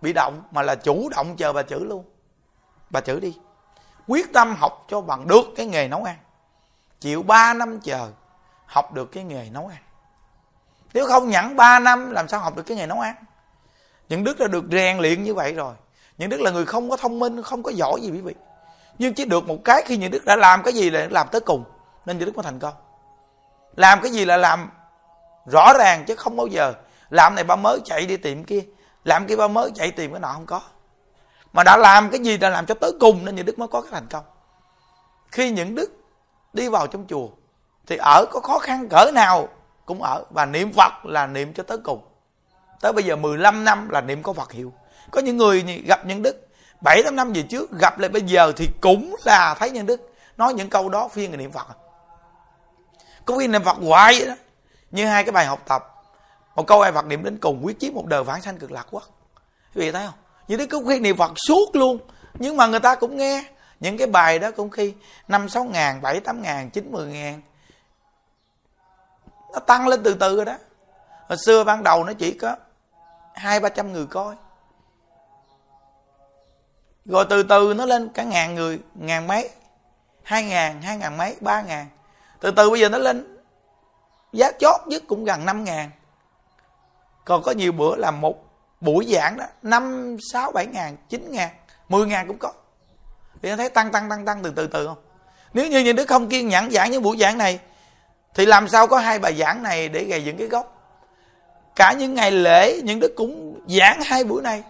bị 0.00 0.12
động, 0.12 0.42
mà 0.50 0.62
là 0.62 0.74
chủ 0.74 1.08
động 1.08 1.36
chờ 1.36 1.52
bà 1.52 1.62
chữ 1.62 1.84
luôn. 1.84 2.04
Bà 2.90 3.00
chữ 3.00 3.20
đi. 3.20 3.36
Quyết 4.06 4.32
tâm 4.32 4.56
học 4.58 4.84
cho 4.88 5.00
bằng 5.00 5.28
được 5.28 5.44
cái 5.56 5.66
nghề 5.66 5.88
nấu 5.88 6.04
ăn. 6.04 6.16
Chịu 7.00 7.22
3 7.22 7.54
năm 7.54 7.80
chờ, 7.80 8.10
học 8.66 8.92
được 8.92 9.12
cái 9.12 9.24
nghề 9.24 9.50
nấu 9.50 9.66
ăn. 9.66 9.82
Nếu 10.94 11.06
không 11.06 11.28
nhẫn 11.28 11.56
3 11.56 11.78
năm, 11.78 12.10
làm 12.10 12.28
sao 12.28 12.40
học 12.40 12.56
được 12.56 12.62
cái 12.62 12.76
nghề 12.76 12.86
nấu 12.86 13.00
ăn? 13.00 13.14
Những 14.08 14.24
đức 14.24 14.38
đã 14.38 14.46
được 14.46 14.64
rèn 14.70 14.98
luyện 14.98 15.22
như 15.22 15.34
vậy 15.34 15.54
rồi 15.54 15.74
những 16.18 16.30
đức 16.30 16.40
là 16.40 16.50
người 16.50 16.66
không 16.66 16.90
có 16.90 16.96
thông 16.96 17.18
minh, 17.18 17.42
không 17.42 17.62
có 17.62 17.70
giỏi 17.70 18.00
gì 18.00 18.10
quý 18.10 18.20
vị. 18.20 18.34
Nhưng 18.98 19.14
chỉ 19.14 19.24
được 19.24 19.46
một 19.46 19.58
cái 19.64 19.82
khi 19.86 19.96
những 19.96 20.10
đức 20.10 20.24
đã 20.24 20.36
làm 20.36 20.62
cái 20.62 20.72
gì 20.72 20.90
là 20.90 21.06
làm 21.10 21.28
tới 21.32 21.40
cùng, 21.40 21.64
nên 22.06 22.18
những 22.18 22.26
đức 22.26 22.36
mới 22.36 22.44
thành 22.44 22.58
công. 22.58 22.74
Làm 23.76 24.00
cái 24.02 24.10
gì 24.10 24.24
là 24.24 24.36
làm 24.36 24.70
rõ 25.46 25.72
ràng 25.78 26.04
chứ 26.04 26.14
không 26.16 26.36
bao 26.36 26.46
giờ. 26.46 26.74
Làm 27.10 27.34
này 27.34 27.44
ba 27.44 27.56
mới 27.56 27.80
chạy 27.84 28.06
đi 28.06 28.16
tìm 28.16 28.44
kia, 28.44 28.60
làm 29.04 29.26
kia 29.26 29.36
ba 29.36 29.48
mới 29.48 29.70
chạy 29.74 29.90
tìm 29.90 30.10
cái 30.12 30.20
nọ 30.20 30.32
không 30.32 30.46
có. 30.46 30.60
Mà 31.52 31.62
đã 31.64 31.76
làm 31.76 32.10
cái 32.10 32.20
gì 32.20 32.38
là 32.38 32.48
làm 32.48 32.66
cho 32.66 32.74
tới 32.74 32.92
cùng, 33.00 33.24
nên 33.24 33.34
những 33.34 33.46
đức 33.46 33.58
mới 33.58 33.68
có 33.68 33.80
cái 33.80 33.90
thành 33.92 34.06
công. 34.10 34.24
Khi 35.30 35.50
những 35.50 35.74
đức 35.74 35.90
đi 36.52 36.68
vào 36.68 36.86
trong 36.86 37.04
chùa, 37.08 37.28
thì 37.86 37.96
ở 37.96 38.24
có 38.30 38.40
khó 38.40 38.58
khăn 38.58 38.88
cỡ 38.88 39.10
nào 39.14 39.48
cũng 39.86 40.02
ở. 40.02 40.24
Và 40.30 40.46
niệm 40.46 40.72
Phật 40.72 40.92
là 41.04 41.26
niệm 41.26 41.52
cho 41.52 41.62
tới 41.62 41.78
cùng. 41.78 42.00
Tới 42.80 42.92
bây 42.92 43.04
giờ 43.04 43.16
15 43.16 43.64
năm 43.64 43.88
là 43.88 44.00
niệm 44.00 44.22
có 44.22 44.32
Phật 44.32 44.52
hiệu 44.52 44.72
có 45.10 45.20
những 45.20 45.36
người 45.36 45.82
gặp 45.86 46.06
những 46.06 46.22
đức. 46.22 46.48
Bảy 46.80 47.02
tám 47.04 47.16
năm 47.16 47.32
về 47.32 47.42
trước, 47.42 47.70
gặp 47.80 47.98
lại 47.98 48.08
bây 48.08 48.22
giờ 48.22 48.52
thì 48.56 48.68
cũng 48.80 49.16
là 49.24 49.54
thấy 49.58 49.70
nhân 49.70 49.86
đức. 49.86 50.14
Nói 50.36 50.54
những 50.54 50.70
câu 50.70 50.88
đó 50.88 51.08
phiên 51.08 51.30
người 51.30 51.38
niệm 51.38 51.52
phật. 51.52 51.66
Có 53.24 53.38
khi 53.38 53.46
niệm 53.48 53.62
phật 53.64 53.76
hoài 53.76 54.14
vậy 54.18 54.28
đó. 54.28 54.34
Như 54.90 55.06
hai 55.06 55.24
cái 55.24 55.32
bài 55.32 55.46
học 55.46 55.62
tập. 55.68 55.94
Một 56.56 56.66
câu 56.66 56.80
ai 56.80 56.92
phật 56.92 57.06
niệm 57.06 57.24
đến 57.24 57.38
cùng 57.40 57.66
quyết 57.66 57.80
chí 57.80 57.90
một 57.90 58.06
đời 58.06 58.24
vãng 58.24 58.42
sanh 58.42 58.58
cực 58.58 58.72
lạc 58.72 58.86
quốc 58.90 59.02
quý 59.74 59.80
vị 59.80 59.92
thấy 59.92 60.06
không? 60.06 60.14
Như 60.48 60.56
thế 60.56 60.66
cứ 60.66 60.84
khi 60.88 61.00
niệm 61.00 61.16
phật 61.16 61.32
suốt 61.48 61.76
luôn. 61.76 61.98
Nhưng 62.34 62.56
mà 62.56 62.66
người 62.66 62.80
ta 62.80 62.94
cũng 62.94 63.16
nghe. 63.16 63.44
Những 63.80 63.98
cái 63.98 64.06
bài 64.06 64.38
đó 64.38 64.50
cũng 64.50 64.70
khi 64.70 64.94
năm 65.28 65.48
sáu 65.48 65.64
ngàn, 65.64 66.02
bảy 66.02 66.20
tám 66.20 66.42
ngàn, 66.42 66.70
chín 66.70 66.92
mười 66.92 67.06
ngàn. 67.06 67.42
Nó 69.52 69.58
tăng 69.58 69.88
lên 69.88 70.02
từ 70.02 70.14
từ 70.14 70.36
rồi 70.36 70.44
đó. 70.44 70.54
Hồi 71.28 71.38
xưa 71.46 71.64
ban 71.64 71.82
đầu 71.82 72.04
nó 72.04 72.12
chỉ 72.12 72.32
có 72.32 72.56
hai 73.34 73.60
ba 73.60 73.68
trăm 73.68 73.92
người 73.92 74.06
coi 74.06 74.34
rồi 77.08 77.24
từ 77.30 77.42
từ 77.42 77.74
nó 77.76 77.86
lên 77.86 78.08
cả 78.08 78.22
ngàn 78.22 78.54
người, 78.54 78.78
ngàn 78.94 79.26
mấy, 79.26 79.50
hai 80.22 80.44
ngàn 80.44 80.82
hai 80.82 80.96
ngàn 80.96 81.16
mấy, 81.16 81.36
ba 81.40 81.62
ngàn. 81.62 81.86
Từ 82.40 82.50
từ 82.50 82.70
bây 82.70 82.80
giờ 82.80 82.88
nó 82.88 82.98
lên 82.98 83.36
giá 84.32 84.50
chót 84.58 84.80
nhất 84.86 85.02
cũng 85.08 85.24
gần 85.24 85.46
năm 85.46 85.64
ngàn. 85.64 85.90
Còn 87.24 87.42
có 87.42 87.52
nhiều 87.52 87.72
bữa 87.72 87.96
là 87.96 88.10
một 88.10 88.44
buổi 88.80 89.06
giảng 89.08 89.36
đó, 89.36 89.44
năm, 89.62 90.16
sáu, 90.32 90.52
bảy 90.52 90.66
ngàn, 90.66 90.96
chín 91.08 91.30
ngàn, 91.30 91.50
mười 91.88 92.06
ngàn 92.06 92.28
cũng 92.28 92.38
có. 92.38 92.52
Thì 93.42 93.56
thấy 93.56 93.70
tăng 93.70 93.92
tăng 93.92 94.10
tăng 94.10 94.24
tăng 94.24 94.42
từ 94.42 94.50
từ 94.56 94.66
từ 94.66 94.86
không? 94.86 94.98
Nếu 95.52 95.68
như 95.68 95.78
những 95.78 95.96
đứa 95.96 96.04
không 96.04 96.28
kiên 96.28 96.48
nhẫn 96.48 96.70
giảng 96.70 96.90
những 96.90 97.02
buổi 97.02 97.16
giảng 97.16 97.38
này, 97.38 97.58
thì 98.34 98.46
làm 98.46 98.68
sao 98.68 98.86
có 98.86 98.98
hai 98.98 99.18
bài 99.18 99.34
giảng 99.34 99.62
này 99.62 99.88
để 99.88 100.04
gầy 100.04 100.24
dựng 100.24 100.36
cái 100.36 100.46
gốc? 100.46 100.74
Cả 101.76 101.92
những 101.92 102.14
ngày 102.14 102.30
lễ, 102.30 102.80
những 102.84 103.00
đứa 103.00 103.08
cũng 103.16 103.60
giảng 103.68 104.00
hai 104.02 104.24
buổi 104.24 104.42
này 104.42 104.62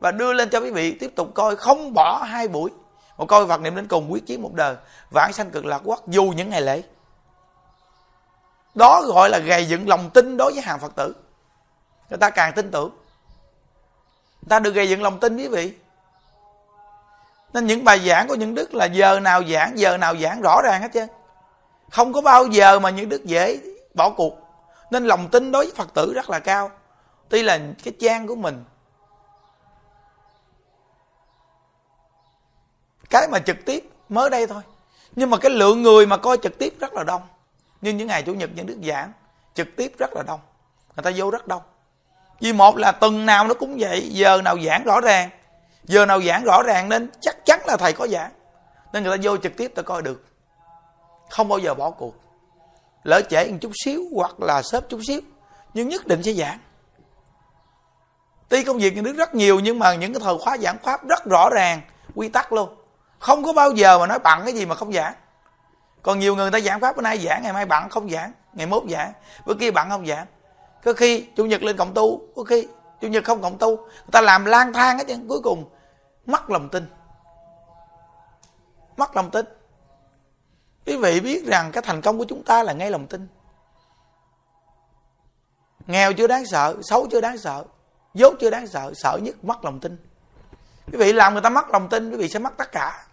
và 0.00 0.10
đưa 0.10 0.32
lên 0.32 0.50
cho 0.50 0.60
quý 0.60 0.70
vị, 0.70 0.92
tiếp 1.00 1.12
tục 1.16 1.30
coi 1.34 1.56
không 1.56 1.94
bỏ 1.94 2.22
hai 2.22 2.48
buổi. 2.48 2.70
Một 3.16 3.26
coi 3.26 3.46
Phật 3.46 3.60
niệm 3.60 3.76
đến 3.76 3.88
cùng 3.88 4.12
quyết 4.12 4.26
chí 4.26 4.38
một 4.38 4.54
đời. 4.54 4.76
Vãng 5.10 5.32
sanh 5.32 5.50
cực 5.50 5.64
lạc 5.64 5.80
quốc 5.84 6.08
dù 6.08 6.24
những 6.36 6.50
ngày 6.50 6.62
lễ. 6.62 6.82
Đó 8.74 9.02
gọi 9.06 9.30
là 9.30 9.38
gầy 9.38 9.64
dựng 9.64 9.88
lòng 9.88 10.10
tin 10.10 10.36
đối 10.36 10.52
với 10.52 10.62
hàng 10.62 10.78
Phật 10.78 10.94
tử. 10.96 11.14
Người 12.10 12.18
ta 12.18 12.30
càng 12.30 12.52
tin 12.52 12.70
tưởng. 12.70 12.90
Người 14.42 14.48
ta 14.48 14.58
được 14.58 14.74
gầy 14.74 14.88
dựng 14.88 15.02
lòng 15.02 15.20
tin, 15.20 15.36
quý 15.36 15.48
vị. 15.48 15.72
Nên 17.52 17.66
những 17.66 17.84
bài 17.84 17.98
giảng 17.98 18.28
của 18.28 18.34
những 18.34 18.54
đức 18.54 18.74
là 18.74 18.84
giờ 18.84 19.20
nào 19.20 19.42
giảng, 19.44 19.78
giờ 19.78 19.96
nào 19.96 20.16
giảng 20.16 20.40
rõ 20.40 20.60
ràng 20.64 20.82
hết 20.82 20.88
chứ 20.92 21.06
không 21.90 22.12
có 22.12 22.20
bao 22.20 22.46
giờ 22.46 22.78
mà 22.78 22.90
những 22.90 23.08
đức 23.08 23.24
dễ 23.24 23.60
bỏ 23.94 24.10
cuộc. 24.10 24.34
Nên 24.90 25.04
lòng 25.04 25.28
tin 25.28 25.52
đối 25.52 25.64
với 25.64 25.74
phật 25.76 25.94
tử 25.94 26.12
rất 26.14 26.30
là 26.30 26.38
cao. 26.38 26.70
Tuy 27.28 27.42
là 27.42 27.58
cái 27.84 27.94
trang 28.00 28.26
của 28.26 28.34
mình 28.34 28.64
cái 33.10 33.28
mà 33.28 33.38
trực 33.38 33.56
tiếp, 33.64 33.90
mới 34.08 34.30
đây 34.30 34.46
thôi. 34.46 34.62
Nhưng 35.16 35.30
mà 35.30 35.36
cái 35.36 35.50
lượng 35.50 35.82
người 35.82 36.06
mà 36.06 36.16
coi 36.16 36.36
trực 36.42 36.58
tiếp 36.58 36.74
rất 36.80 36.94
là 36.94 37.04
đông. 37.04 37.22
Như 37.80 37.92
những 37.92 38.08
ngày 38.08 38.22
chủ 38.22 38.34
nhật, 38.34 38.50
những 38.54 38.66
đức 38.66 38.78
giảng, 38.84 39.12
trực 39.54 39.68
tiếp 39.76 39.92
rất 39.98 40.12
là 40.12 40.22
đông. 40.22 40.40
Người 40.96 41.02
ta 41.02 41.10
vô 41.16 41.30
rất 41.30 41.46
đông. 41.46 41.62
Vì 42.40 42.52
một 42.52 42.76
là 42.76 42.92
tuần 42.92 43.26
nào 43.26 43.46
nó 43.46 43.54
cũng 43.54 43.76
vậy, 43.78 44.08
giờ 44.12 44.42
nào 44.42 44.58
giảng 44.66 44.84
rõ 44.84 45.00
ràng. 45.00 45.30
Giờ 45.84 46.06
nào 46.06 46.22
giảng 46.22 46.44
rõ 46.44 46.62
ràng 46.62 46.88
nên 46.88 47.10
chắc 47.20 47.36
chắn 47.44 47.60
là 47.66 47.76
thầy 47.76 47.92
có 47.92 48.06
giảng. 48.06 48.30
Nên 48.92 49.02
người 49.02 49.16
ta 49.16 49.22
vô 49.22 49.36
trực 49.36 49.56
tiếp 49.56 49.72
ta 49.74 49.82
coi 49.82 50.02
được. 50.02 50.24
Không 51.30 51.48
bao 51.48 51.58
giờ 51.58 51.74
bỏ 51.74 51.90
cuộc. 51.90 52.14
Lỡ 53.04 53.20
trễ 53.30 53.50
một 53.50 53.58
chút 53.60 53.72
xíu 53.84 54.04
hoặc 54.14 54.40
là 54.40 54.62
sớm 54.62 54.84
chút 54.88 55.00
xíu, 55.06 55.20
nhưng 55.74 55.88
nhất 55.88 56.06
định 56.06 56.22
sẽ 56.22 56.32
giảng. 56.32 56.58
Tuy 58.48 58.64
công 58.64 58.78
việc 58.78 58.96
nhà 58.96 59.02
nước 59.02 59.16
rất 59.16 59.34
nhiều, 59.34 59.60
nhưng 59.60 59.78
mà 59.78 59.94
những 59.94 60.12
cái 60.12 60.20
thời 60.24 60.38
khóa 60.38 60.58
giảng 60.58 60.78
pháp 60.78 61.08
rất 61.08 61.24
rõ 61.24 61.50
ràng, 61.50 61.80
quy 62.14 62.28
tắc 62.28 62.52
luôn 62.52 62.74
không 63.18 63.44
có 63.44 63.52
bao 63.52 63.70
giờ 63.70 63.98
mà 63.98 64.06
nói 64.06 64.18
bằng 64.18 64.42
cái 64.44 64.54
gì 64.54 64.66
mà 64.66 64.74
không 64.74 64.92
giảng. 64.92 65.14
Còn 66.02 66.18
nhiều 66.18 66.36
người 66.36 66.44
người 66.44 66.60
ta 66.60 66.66
giảng 66.66 66.80
pháp, 66.80 66.96
bữa 66.96 67.02
nay 67.02 67.18
giảng, 67.18 67.42
ngày 67.42 67.52
mai 67.52 67.66
bận 67.66 67.88
không 67.88 68.10
giảng, 68.10 68.32
ngày 68.52 68.66
mốt 68.66 68.82
giảng, 68.88 69.12
bữa 69.46 69.54
kia 69.54 69.70
bận 69.70 69.88
không 69.88 70.06
giảng. 70.06 70.26
Có 70.84 70.92
khi 70.92 71.26
chủ 71.36 71.44
nhật 71.44 71.62
lên 71.62 71.76
cộng 71.76 71.94
tu, 71.94 72.20
có 72.36 72.44
khi 72.44 72.68
chủ 73.00 73.08
nhật 73.08 73.24
không 73.24 73.42
cộng 73.42 73.58
tu. 73.58 73.76
Người 73.76 74.10
ta 74.12 74.20
làm 74.20 74.44
lang 74.44 74.72
thang 74.72 74.98
hết 74.98 75.04
chứ, 75.08 75.16
cuối 75.28 75.40
cùng, 75.42 75.70
mất 76.26 76.50
lòng 76.50 76.68
tin. 76.68 76.86
Mất 78.96 79.16
lòng 79.16 79.30
tin. 79.30 79.46
Quý 80.86 80.96
vị 80.96 81.20
biết 81.20 81.46
rằng 81.46 81.72
cái 81.72 81.82
thành 81.82 82.00
công 82.00 82.18
của 82.18 82.24
chúng 82.28 82.42
ta 82.44 82.62
là 82.62 82.72
ngay 82.72 82.90
lòng 82.90 83.06
tin. 83.06 83.28
Nghèo 85.86 86.12
chưa 86.12 86.26
đáng 86.26 86.46
sợ, 86.46 86.76
xấu 86.82 87.06
chưa 87.10 87.20
đáng 87.20 87.38
sợ, 87.38 87.64
dốt 88.14 88.34
chưa 88.40 88.50
đáng 88.50 88.66
sợ 88.66 88.92
sợ 88.94 89.18
nhất 89.22 89.44
mất 89.44 89.64
lòng 89.64 89.80
tin 89.80 90.06
quý 90.92 90.98
vị 90.98 91.12
làm 91.12 91.32
người 91.32 91.42
ta 91.42 91.50
mất 91.50 91.70
lòng 91.70 91.88
tin, 91.88 92.10
quý 92.10 92.16
vị 92.16 92.28
sẽ 92.28 92.38
mất 92.38 92.56
tất 92.56 92.72
cả. 92.72 93.04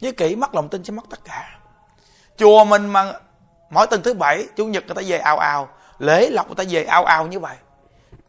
Với 0.00 0.12
kỹ, 0.12 0.36
mất 0.36 0.54
lòng 0.54 0.68
tin 0.68 0.84
sẽ 0.84 0.92
mất 0.92 1.04
tất 1.10 1.24
cả. 1.24 1.58
Chùa 2.36 2.64
mình 2.64 2.86
mà 2.86 3.12
mỗi 3.70 3.86
tuần 3.86 4.02
thứ 4.02 4.14
bảy, 4.14 4.46
chủ 4.56 4.66
nhật 4.66 4.86
người 4.86 4.94
ta 4.94 5.02
về 5.06 5.18
ào 5.18 5.38
ào, 5.38 5.68
lễ 5.98 6.30
lọc 6.30 6.46
người 6.46 6.56
ta 6.56 6.64
về 6.70 6.84
ào 6.84 7.04
ào 7.04 7.26
như 7.26 7.40
vậy. 7.40 7.56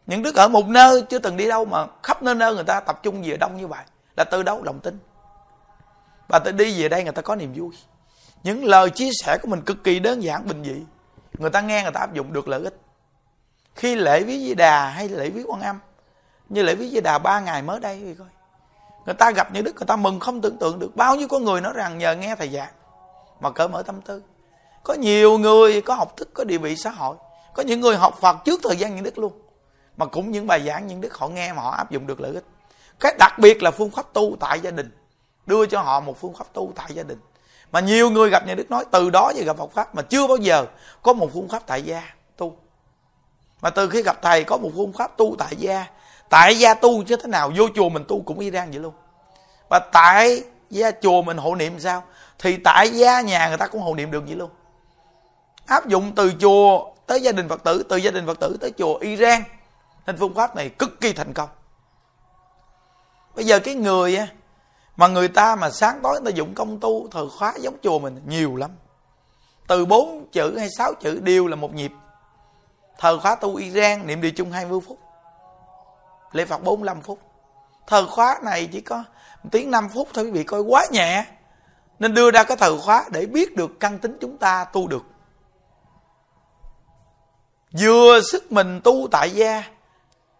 Những 0.06 0.22
đứa 0.22 0.30
ở 0.34 0.48
một 0.48 0.68
nơi 0.68 1.02
chưa 1.08 1.18
từng 1.18 1.36
đi 1.36 1.48
đâu 1.48 1.64
mà 1.64 1.86
khắp 2.02 2.22
nơi 2.22 2.34
nơi 2.34 2.54
người 2.54 2.64
ta 2.64 2.80
tập 2.80 3.00
trung 3.02 3.22
về 3.22 3.36
đông 3.36 3.56
như 3.56 3.66
vậy, 3.66 3.84
là 4.16 4.24
từ 4.24 4.42
đâu 4.42 4.62
lòng 4.62 4.80
tin? 4.80 4.98
Và 6.28 6.38
tôi 6.38 6.52
đi 6.52 6.82
về 6.82 6.88
đây 6.88 7.04
người 7.04 7.12
ta 7.12 7.22
có 7.22 7.36
niềm 7.36 7.52
vui. 7.56 7.70
Những 8.42 8.64
lời 8.64 8.90
chia 8.90 9.10
sẻ 9.24 9.38
của 9.42 9.48
mình 9.48 9.62
cực 9.62 9.84
kỳ 9.84 9.98
đơn 9.98 10.22
giản, 10.22 10.46
bình 10.46 10.64
dị. 10.64 10.84
Người 11.38 11.50
ta 11.50 11.60
nghe 11.60 11.82
người 11.82 11.92
ta 11.92 12.00
áp 12.00 12.14
dụng 12.14 12.32
được 12.32 12.48
lợi 12.48 12.64
ích. 12.64 12.80
Khi 13.74 13.94
lễ 13.94 14.24
với 14.24 14.38
di 14.38 14.54
đà 14.54 14.86
hay 14.86 15.08
lễ 15.08 15.30
với 15.30 15.42
quan 15.42 15.60
âm 15.60 15.78
như 16.50 16.62
lễ 16.62 16.74
viết 16.74 16.88
di 16.88 17.00
đà 17.00 17.18
ba 17.18 17.40
ngày 17.40 17.62
mới 17.62 17.80
đây 17.80 18.00
thì 18.04 18.14
coi. 18.14 18.28
Người 19.06 19.14
ta 19.14 19.30
gặp 19.30 19.52
những 19.52 19.64
đức, 19.64 19.74
người 19.76 19.86
ta 19.86 19.96
mừng 19.96 20.20
không 20.20 20.40
tưởng 20.40 20.56
tượng 20.58 20.78
được 20.78 20.96
bao 20.96 21.16
nhiêu 21.16 21.28
con 21.28 21.44
người 21.44 21.60
nói 21.60 21.72
rằng 21.76 21.98
nhờ 21.98 22.14
nghe 22.14 22.36
thầy 22.36 22.48
giảng 22.48 22.72
mà 23.40 23.50
cởi 23.50 23.68
mở 23.68 23.82
tâm 23.82 24.00
tư. 24.00 24.22
Có 24.82 24.94
nhiều 24.94 25.38
người 25.38 25.80
có 25.80 25.94
học 25.94 26.16
thức, 26.16 26.28
có 26.34 26.44
địa 26.44 26.58
vị 26.58 26.76
xã 26.76 26.90
hội. 26.90 27.16
Có 27.54 27.62
những 27.62 27.80
người 27.80 27.96
học 27.96 28.18
phật 28.20 28.36
trước 28.44 28.60
thời 28.62 28.76
gian 28.76 28.94
những 28.94 29.04
đức 29.04 29.18
luôn. 29.18 29.32
Mà 29.96 30.06
cũng 30.06 30.30
những 30.30 30.46
bài 30.46 30.62
giảng 30.66 30.86
những 30.86 31.00
đức, 31.00 31.14
họ 31.14 31.28
nghe 31.28 31.52
mà 31.52 31.62
họ 31.62 31.70
áp 31.70 31.90
dụng 31.90 32.06
được 32.06 32.20
lợi 32.20 32.34
ích. 32.34 32.44
Cái 33.00 33.14
đặc 33.18 33.38
biệt 33.38 33.62
là 33.62 33.70
phương 33.70 33.90
pháp 33.90 34.12
tu 34.12 34.36
tại 34.40 34.60
gia 34.60 34.70
đình. 34.70 34.90
Đưa 35.46 35.66
cho 35.66 35.82
họ 35.82 36.00
một 36.00 36.20
phương 36.20 36.34
pháp 36.34 36.52
tu 36.52 36.72
tại 36.74 36.86
gia 36.94 37.02
đình. 37.02 37.18
Mà 37.72 37.80
nhiều 37.80 38.10
người 38.10 38.30
gặp 38.30 38.46
nhà 38.46 38.54
đức 38.54 38.70
nói 38.70 38.84
từ 38.90 39.10
đó 39.10 39.32
về 39.36 39.44
gặp 39.44 39.56
Phật 39.56 39.72
pháp 39.72 39.94
mà 39.94 40.02
chưa 40.02 40.26
bao 40.26 40.36
giờ 40.36 40.66
có 41.02 41.12
một 41.12 41.30
phương 41.32 41.48
pháp 41.48 41.62
tại 41.66 41.82
gia 41.82 42.02
tu. 42.36 42.56
Mà 43.60 43.70
từ 43.70 43.88
khi 43.88 44.02
gặp 44.02 44.22
thầy 44.22 44.44
có 44.44 44.56
một 44.56 44.70
phương 44.76 44.92
pháp 44.92 45.16
tu 45.16 45.36
tại 45.38 45.56
gia 45.56 45.86
tại 46.30 46.58
gia 46.58 46.74
tu 46.74 47.04
chứ 47.04 47.16
thế 47.16 47.28
nào, 47.28 47.52
vô 47.56 47.68
chùa 47.74 47.88
mình 47.88 48.04
tu 48.08 48.22
cũng 48.22 48.38
y 48.38 48.50
rang 48.50 48.70
vậy 48.70 48.80
luôn. 48.80 48.94
Và 49.68 49.78
tại 49.78 50.44
gia 50.70 50.90
chùa 50.90 51.22
mình 51.22 51.36
hộ 51.36 51.54
niệm 51.54 51.80
sao? 51.80 52.02
Thì 52.38 52.56
tại 52.56 52.90
gia 52.90 53.20
nhà 53.20 53.48
người 53.48 53.56
ta 53.56 53.66
cũng 53.66 53.80
hộ 53.80 53.94
niệm 53.94 54.10
được 54.10 54.22
vậy 54.26 54.36
luôn. 54.36 54.50
Áp 55.66 55.88
dụng 55.88 56.12
từ 56.14 56.32
chùa 56.40 56.92
tới 57.06 57.20
gia 57.20 57.32
đình 57.32 57.48
phật 57.48 57.64
tử, 57.64 57.82
từ 57.88 57.96
gia 57.96 58.10
đình 58.10 58.26
phật 58.26 58.40
tử 58.40 58.56
tới 58.60 58.72
chùa 58.78 58.94
iran. 58.94 59.42
Nên 60.06 60.16
phương 60.16 60.34
pháp 60.34 60.56
này 60.56 60.68
cực 60.68 61.00
kỳ 61.00 61.12
thành 61.12 61.32
công. 61.32 61.48
Bây 63.36 63.44
giờ 63.44 63.58
cái 63.58 63.74
người 63.74 64.16
á, 64.16 64.26
mà 64.96 65.06
người 65.06 65.28
ta 65.28 65.56
mà 65.56 65.70
sáng 65.70 66.00
tối 66.02 66.20
người 66.20 66.32
ta 66.32 66.36
dụng 66.36 66.54
công 66.54 66.80
tu, 66.80 67.08
thời 67.10 67.28
khóa 67.38 67.54
giống 67.60 67.76
chùa 67.82 67.98
mình, 67.98 68.20
nhiều 68.26 68.56
lắm. 68.56 68.70
Từ 69.66 69.86
bốn 69.86 70.26
chữ 70.32 70.58
hay 70.58 70.68
sáu 70.78 70.94
chữ 71.00 71.20
đều 71.22 71.46
là 71.46 71.56
một 71.56 71.74
nhịp. 71.74 71.92
Thời 72.98 73.18
khóa 73.18 73.34
tu 73.34 73.56
Iran, 73.56 74.06
niệm 74.06 74.20
địa 74.20 74.30
chung 74.30 74.52
20 74.52 74.80
phút 74.86 74.98
lễ 76.32 76.44
Phật 76.44 76.62
45 76.62 77.00
phút. 77.00 77.18
Thời 77.86 78.06
khóa 78.06 78.38
này 78.42 78.68
chỉ 78.72 78.80
có 78.80 79.04
tiếng 79.50 79.70
5 79.70 79.88
phút 79.88 80.08
thôi, 80.14 80.24
quý 80.24 80.30
vị 80.30 80.44
coi 80.44 80.60
quá 80.60 80.86
nhẹ. 80.90 81.26
Nên 81.98 82.14
đưa 82.14 82.30
ra 82.30 82.44
cái 82.44 82.56
thời 82.56 82.78
khóa 82.78 83.04
để 83.10 83.26
biết 83.26 83.56
được 83.56 83.70
căn 83.80 83.98
tính 83.98 84.18
chúng 84.20 84.38
ta 84.38 84.64
tu 84.64 84.88
được. 84.88 85.02
Vừa 87.80 88.20
sức 88.20 88.52
mình 88.52 88.80
tu 88.84 89.08
tại 89.10 89.30
gia 89.30 89.64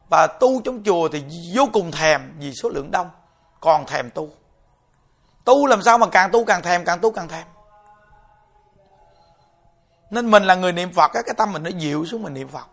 và 0.09 0.26
tu 0.26 0.61
trong 0.64 0.82
chùa 0.84 1.09
thì 1.12 1.24
vô 1.55 1.68
cùng 1.72 1.91
thèm 1.91 2.34
vì 2.38 2.53
số 2.55 2.68
lượng 2.68 2.91
đông, 2.91 3.11
còn 3.61 3.86
thèm 3.86 4.11
tu. 4.11 4.30
Tu 5.45 5.66
làm 5.66 5.82
sao 5.82 5.99
mà 5.99 6.07
càng 6.07 6.30
tu 6.32 6.45
càng 6.45 6.62
thèm, 6.62 6.84
càng 6.84 6.99
tu 7.01 7.11
càng 7.11 7.28
thèm. 7.28 7.47
Nên 10.11 10.30
mình 10.30 10.45
là 10.45 10.55
người 10.55 10.72
niệm 10.72 10.93
phật 10.93 11.11
cái 11.14 11.34
tâm 11.36 11.53
mình 11.53 11.62
nó 11.62 11.70
dịu 11.70 12.07
xuống 12.07 12.22
mình 12.22 12.34
niệm 12.34 12.49
phật 12.49 12.66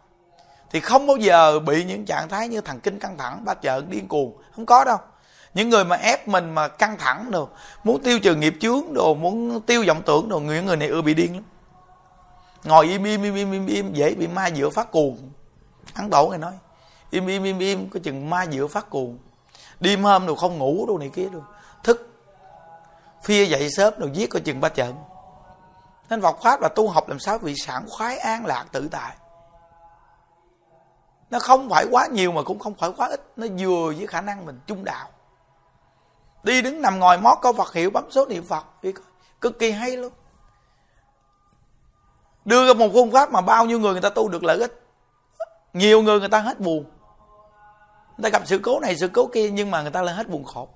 thì 0.72 0.80
không 0.80 1.08
bao 1.08 1.18
giờ 1.18 1.60
bị 1.60 1.84
những 1.84 2.06
trạng 2.06 2.30
thái 2.30 2.48
như 2.48 2.62
thần 2.62 2.80
kinh 2.80 3.00
căng 3.00 3.18
thẳng 3.18 3.46
ba 3.46 3.54
chợ 3.54 3.82
điên 3.90 4.08
cuồng. 4.08 4.38
Không 4.56 4.66
có 4.66 4.84
đâu. 4.84 4.98
Những 5.54 5.70
người 5.70 5.86
mà 5.86 5.96
ép 5.96 6.28
mình 6.28 6.56
mà 6.56 6.68
căng 6.68 6.98
thẳng 6.98 7.32
đồ 7.32 7.50
muốn 7.84 8.04
tiêu 8.04 8.20
trừ 8.20 8.36
nghiệp 8.36 8.56
chướng 8.62 8.94
đồ 8.94 9.14
muốn 9.14 9.62
tiêu 9.62 9.84
vọng 9.88 10.02
tưởng 10.06 10.30
đồ 10.30 10.40
những 10.40 10.66
người 10.66 10.78
này 10.78 10.88
ưa 10.88 11.02
bị 11.02 11.14
điên 11.14 11.34
lắm. 11.34 11.44
Ngồi 12.64 12.86
im 12.86 13.04
im 13.04 13.24
im 13.24 13.36
im 13.36 13.52
im, 13.52 13.68
im 13.68 13.94
dễ 13.94 14.16
bị 14.16 14.28
ma 14.28 14.50
dựa 14.50 14.70
phát 14.70 14.92
cuồng. 14.92 15.18
Ăn 15.94 16.10
tổ 16.10 16.28
người 16.28 16.38
nói 16.38 16.54
im 17.10 17.28
im 17.28 17.44
im 17.44 17.60
im 17.60 17.90
có 17.90 18.00
chừng 18.04 18.30
ma 18.30 18.46
dựa 18.52 18.68
phát 18.68 18.90
cuồng. 18.90 19.18
Đêm 19.80 20.04
hôm 20.04 20.28
đồ 20.28 20.36
không 20.36 20.58
ngủ 20.58 20.86
đồ 20.88 20.98
này 20.98 21.10
kia 21.14 21.30
đồ 21.30 21.40
thức 21.84 22.10
phia 23.24 23.46
dậy 23.46 23.70
sớm 23.70 23.94
đồ 23.98 24.08
giết 24.14 24.30
coi 24.30 24.42
chừng 24.42 24.62
ba 24.62 24.70
trận 24.70 24.96
nên 26.10 26.22
Phật 26.22 26.38
pháp 26.44 26.62
là 26.62 26.70
tu 26.76 26.88
học 26.90 27.10
làm 27.10 27.20
sao 27.20 27.38
vị 27.38 27.54
sản 27.66 27.86
khoái 27.90 28.18
an 28.18 28.46
lạc 28.46 28.66
tự 28.72 28.88
tại 28.92 29.16
nó 31.30 31.40
không 31.40 31.70
phải 31.70 31.86
quá 31.92 32.08
nhiều 32.08 32.32
mà 32.32 32.44
cũng 32.44 32.60
không 32.60 32.76
phải 32.76 32.92
quá 32.98 33.08
ít. 33.08 33.22
Nó 33.36 33.48
vừa 33.60 33.94
với 33.98 34.08
khả 34.08 34.22
năng 34.22 34.46
mình 34.46 34.60
trung 34.68 34.84
đạo. 34.84 35.10
Đi 36.44 36.62
đứng 36.62 36.82
nằm 36.82 37.00
ngồi 37.00 37.18
mót 37.18 37.38
câu 37.42 37.54
Phật 37.54 37.74
hiệu, 37.74 37.90
bấm 37.90 38.12
số 38.12 38.26
niệm 38.26 38.46
Phật. 38.46 38.66
Cực 39.42 39.60
kỳ 39.60 39.72
hay 39.72 39.98
luôn. 39.98 40.14
Đưa 42.46 42.68
ra 42.68 42.74
một 42.74 42.90
phương 42.94 43.12
pháp 43.12 43.32
mà 43.32 43.42
bao 43.42 43.66
nhiêu 43.66 43.80
người 43.80 43.92
người 43.92 44.02
ta 44.02 44.10
tu 44.10 44.30
được 44.30 44.44
lợi 44.44 44.58
ích. 44.58 44.82
Nhiều 45.74 46.02
người 46.02 46.20
người 46.20 46.30
ta 46.30 46.40
hết 46.40 46.60
buồn. 46.60 46.84
Người 48.18 48.24
ta 48.24 48.40
gặp 48.40 48.42
sự 48.46 48.60
cố 48.64 48.80
này, 48.80 48.96
sự 48.96 49.08
cố 49.08 49.28
kia, 49.34 49.50
nhưng 49.50 49.72
mà 49.72 49.82
người 49.82 49.92
ta 49.92 50.02
lên 50.02 50.16
hết 50.16 50.30
buồn 50.30 50.44
khổ. 50.44 50.68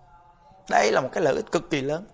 Đây 0.69 0.91
là 0.91 1.01
một 1.01 1.09
cái 1.11 1.23
lợi 1.23 1.35
ích 1.35 1.51
cực 1.51 1.69
kỳ 1.69 1.81
lớn. 1.81 2.05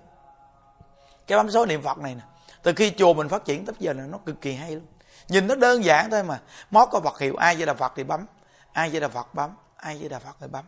Cái 1.28 1.38
bấm 1.38 1.52
số 1.52 1.66
niệm 1.66 1.82
phật 1.82 1.98
này 1.98 2.16
nè, 2.16 2.22
từ 2.64 2.74
khi 2.76 2.92
chùa 2.98 3.14
mình 3.14 3.30
phát 3.30 3.46
triển 3.46 3.66
tới 3.66 3.76
giờ 3.80 3.94
là 3.94 4.04
nó 4.04 4.18
cực 4.26 4.42
kỳ 4.42 4.54
hay 4.54 4.72
luôn 4.72 4.86
nhìn 5.28 5.48
nó 5.48 5.56
đơn 5.56 5.84
giản 5.84 6.10
thôi 6.10 6.24
mà. 6.24 6.40
Mót 6.72 6.90
có 6.92 7.00
vật 7.00 7.20
hiệu 7.20 7.36
ai 7.36 7.56
với 7.56 7.66
đà 7.66 7.74
Phật 7.74 7.94
thì 7.96 8.04
bấm. 8.04 8.26
Ai 8.74 8.90
với 8.90 9.00
đà 9.00 9.08
Phật 9.08 9.34
bấm. 9.34 9.52
Ai 9.78 9.98
với 9.98 10.10
đà 10.10 10.20
Phật 10.20 10.36
thì 10.40 10.48
bấm. 10.48 10.66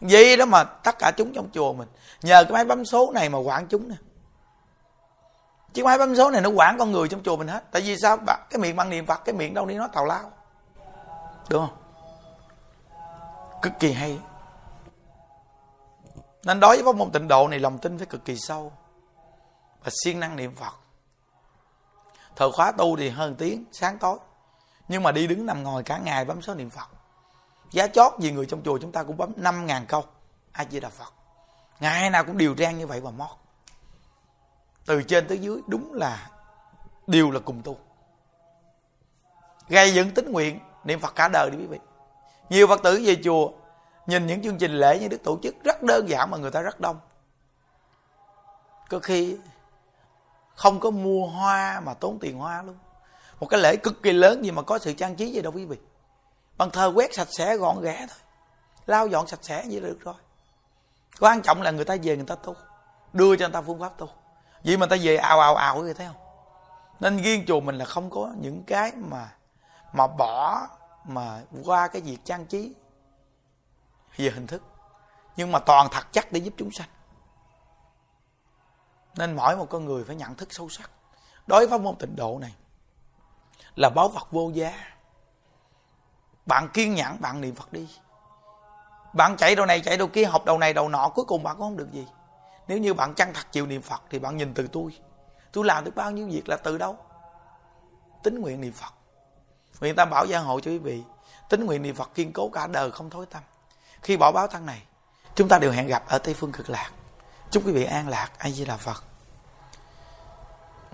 Vậy 0.00 0.36
đó 0.36 0.44
mà 0.44 0.64
tất 0.64 0.98
cả 0.98 1.12
chúng 1.16 1.32
trong 1.34 1.48
chùa 1.52 1.72
mình, 1.72 1.88
nhờ 2.22 2.44
cái 2.44 2.52
máy 2.52 2.64
bấm 2.64 2.84
số 2.84 3.12
này 3.12 3.28
mà 3.28 3.38
quản 3.38 3.66
chúng 3.66 3.88
nè. 3.88 3.94
Chiếc 5.72 5.84
máy 5.84 5.98
bấm 5.98 6.16
số 6.16 6.30
này 6.30 6.40
nó 6.40 6.50
quản 6.50 6.78
con 6.78 6.92
người 6.92 7.08
trong 7.08 7.22
chùa 7.22 7.36
mình 7.36 7.48
hết. 7.48 7.64
Tại 7.70 7.82
vì 7.82 7.96
sao? 8.02 8.16
Cái 8.26 8.58
miệng 8.58 8.76
bằng 8.76 8.90
niệm 8.90 9.06
phật, 9.06 9.24
cái 9.24 9.34
miệng 9.34 9.54
đâu 9.54 9.66
đi 9.66 9.74
nói 9.74 9.88
tào 9.92 10.06
lao. 10.06 10.32
Đúng 11.48 11.66
không? 11.66 11.76
Cực 13.62 13.72
kỳ 13.80 13.92
hay. 13.92 14.18
Nên 16.44 16.60
đối 16.60 16.76
với 16.76 16.84
pháp 16.84 16.96
môn 16.96 17.10
tịnh 17.10 17.28
độ 17.28 17.48
này, 17.48 17.58
lòng 17.58 17.78
tin 17.78 17.98
phải 17.98 18.06
cực 18.06 18.24
kỳ 18.24 18.36
sâu. 18.36 18.72
Và 19.84 19.90
siêng 20.04 20.20
năng 20.20 20.36
niệm 20.36 20.54
phật 20.54 20.74
thời 22.36 22.52
khóa 22.52 22.72
tu 22.72 22.96
thì 22.96 23.08
hơn 23.08 23.34
tiếng, 23.34 23.64
sáng 23.72 23.98
tối. 23.98 24.18
Nhưng 24.88 25.02
mà 25.02 25.12
đi 25.12 25.26
đứng 25.26 25.46
nằm 25.46 25.62
ngồi 25.62 25.82
cả 25.82 25.98
ngày 25.98 26.24
bấm 26.24 26.42
số 26.42 26.54
niệm 26.54 26.70
phật. 26.70 26.88
Giá 27.70 27.86
chót 27.86 28.12
gì 28.18 28.32
người 28.32 28.46
trong 28.46 28.62
chùa 28.62 28.78
chúng 28.78 28.92
ta 28.92 29.02
cũng 29.02 29.16
bấm 29.16 29.32
năm 29.36 29.66
ngàn 29.66 29.86
câu. 29.86 30.04
Ai 30.52 30.66
di 30.70 30.80
đà 30.80 30.88
phật. 30.88 31.12
Ngày 31.80 32.10
nào 32.10 32.24
cũng 32.24 32.38
điều 32.38 32.54
trang 32.54 32.78
như 32.78 32.86
vậy 32.86 33.00
và 33.00 33.10
mót. 33.10 33.30
Từ 34.86 35.02
trên 35.02 35.28
tới 35.28 35.38
dưới 35.38 35.60
đúng 35.66 35.92
là 35.92 36.30
đều 37.06 37.30
là 37.30 37.40
cùng 37.40 37.62
tu. 37.62 37.76
Gây 39.68 39.94
dựng 39.94 40.10
tính 40.10 40.32
nguyện, 40.32 40.60
niệm 40.84 41.00
phật 41.00 41.14
cả 41.14 41.28
đời 41.28 41.50
đi 41.50 41.58
quý 41.58 41.66
vị. 41.66 41.78
Nhiều 42.48 42.66
phật 42.66 42.82
tử 42.82 43.02
về 43.06 43.16
chùa, 43.24 43.50
nhìn 44.06 44.26
những 44.26 44.42
chương 44.42 44.58
trình 44.58 44.72
lễ 44.72 44.98
như 44.98 45.08
đức 45.08 45.22
tổ 45.24 45.38
chức, 45.42 45.54
rất 45.64 45.82
đơn 45.82 46.08
giản 46.08 46.30
mà 46.30 46.38
người 46.38 46.50
ta 46.50 46.60
rất 46.60 46.80
đông. 46.80 47.00
Có 48.88 48.98
khi 48.98 49.36
không 50.62 50.80
có 50.80 50.90
mua 50.90 51.26
hoa 51.26 51.80
mà 51.80 51.94
tốn 51.94 52.18
tiền 52.18 52.38
hoa 52.38 52.62
luôn. 52.62 52.78
Một 53.40 53.46
cái 53.46 53.60
lễ 53.60 53.76
cực 53.76 54.02
kỳ 54.02 54.12
lớn 54.12 54.44
gì 54.44 54.50
mà 54.50 54.62
có 54.62 54.78
sự 54.78 54.92
trang 54.92 55.14
trí 55.14 55.30
gì 55.30 55.40
đâu 55.40 55.52
quý 55.52 55.64
vị. 55.64 55.76
Bằng 56.56 56.70
thờ 56.70 56.92
quét 56.94 57.14
sạch 57.14 57.28
sẽ 57.30 57.56
gọn 57.56 57.80
ghẽ 57.82 58.06
thôi. 58.08 58.18
Lau 58.86 59.06
dọn 59.06 59.26
sạch 59.26 59.38
sẽ 59.42 59.64
vậy 59.70 59.80
là 59.80 59.88
được 59.88 59.98
rồi. 60.00 60.14
Quan 61.20 61.42
trọng 61.42 61.62
là 61.62 61.70
người 61.70 61.84
ta 61.84 61.96
về 62.02 62.16
người 62.16 62.26
ta 62.26 62.34
tu. 62.34 62.54
Đưa 63.12 63.36
cho 63.36 63.46
người 63.46 63.52
ta 63.52 63.60
phương 63.60 63.80
pháp 63.80 63.98
tu. 63.98 64.08
Vậy 64.64 64.76
mà 64.76 64.86
người 64.86 64.98
ta 64.98 65.02
về 65.04 65.16
ào 65.16 65.40
ào 65.40 65.54
ào 65.56 65.78
người 65.78 65.94
thấy 65.94 66.06
không? 66.06 66.16
Nên 67.00 67.22
riêng 67.22 67.44
chùa 67.46 67.60
mình 67.60 67.78
là 67.78 67.84
không 67.84 68.10
có 68.10 68.32
những 68.40 68.62
cái 68.66 68.92
mà 68.96 69.28
mà 69.92 70.06
bỏ, 70.06 70.66
mà 71.04 71.40
qua 71.64 71.88
cái 71.88 72.02
việc 72.02 72.18
trang 72.24 72.46
trí 72.46 72.74
về 74.16 74.30
hình 74.30 74.46
thức. 74.46 74.62
Nhưng 75.36 75.52
mà 75.52 75.58
toàn 75.58 75.88
thật 75.90 76.06
chắc 76.12 76.32
để 76.32 76.40
giúp 76.40 76.54
chúng 76.56 76.70
sanh 76.70 76.88
nên 79.16 79.36
mỗi 79.36 79.56
một 79.56 79.66
con 79.70 79.84
người 79.84 80.04
phải 80.04 80.16
nhận 80.16 80.34
thức 80.34 80.52
sâu 80.52 80.68
sắc. 80.68 80.90
Đối 81.46 81.66
với 81.66 81.78
môn 81.78 81.96
tịnh 81.96 82.16
độ 82.16 82.38
này, 82.38 82.54
là 83.76 83.90
báu 83.90 84.08
vật 84.08 84.28
vô 84.30 84.50
giá. 84.54 84.74
Bạn 86.46 86.68
kiên 86.72 86.94
nhẫn, 86.94 87.20
bạn 87.20 87.40
niệm 87.40 87.54
phật 87.54 87.72
đi. 87.72 87.88
Bạn 89.12 89.36
chạy 89.36 89.54
đầu 89.54 89.66
này, 89.66 89.80
chạy 89.80 89.96
đầu 89.96 90.08
kia, 90.08 90.24
học 90.24 90.44
đầu 90.44 90.58
này, 90.58 90.72
đầu 90.72 90.88
nọ, 90.88 91.08
cuối 91.08 91.24
cùng 91.24 91.42
bạn 91.42 91.56
cũng 91.56 91.66
không 91.66 91.76
được 91.76 91.92
gì. 91.92 92.06
Nếu 92.68 92.78
như 92.78 92.94
bạn 92.94 93.14
chân 93.14 93.32
thật 93.34 93.52
chịu 93.52 93.66
niệm 93.66 93.82
phật 93.82 94.02
thì 94.10 94.18
bạn 94.18 94.36
nhìn 94.36 94.54
từ 94.54 94.68
tôi. 94.72 94.98
Tôi 95.52 95.64
làm 95.64 95.84
được 95.84 95.94
bao 95.94 96.10
nhiêu 96.10 96.28
việc 96.30 96.48
là 96.48 96.56
từ 96.56 96.78
đâu? 96.78 96.96
Tính 98.22 98.40
nguyện 98.40 98.60
niệm 98.60 98.72
phật. 98.72 98.92
Nguyện 99.80 99.96
tam 99.96 100.10
bảo 100.10 100.26
gia 100.26 100.38
hộ 100.38 100.60
cho 100.60 100.70
quý 100.70 100.78
vị. 100.78 101.02
Tính 101.48 101.64
nguyện 101.64 101.82
niệm 101.82 101.94
phật 101.94 102.10
kiên 102.14 102.32
cố 102.32 102.48
cả 102.48 102.66
đời 102.66 102.90
không 102.90 103.10
thối 103.10 103.26
tâm. 103.26 103.42
Khi 104.02 104.16
bỏ 104.16 104.32
báo 104.32 104.46
thân 104.46 104.66
này, 104.66 104.82
chúng 105.34 105.48
ta 105.48 105.58
đều 105.58 105.72
hẹn 105.72 105.86
gặp 105.86 106.04
ở 106.08 106.18
tây 106.18 106.34
phương 106.34 106.52
cực 106.52 106.70
lạc 106.70 106.90
chúc 107.52 107.66
quý 107.66 107.72
vị 107.72 107.84
an 107.84 108.08
lạc, 108.08 108.30
a 108.38 108.50
di 108.50 108.64
đà 108.64 108.76
phật. 108.76 109.04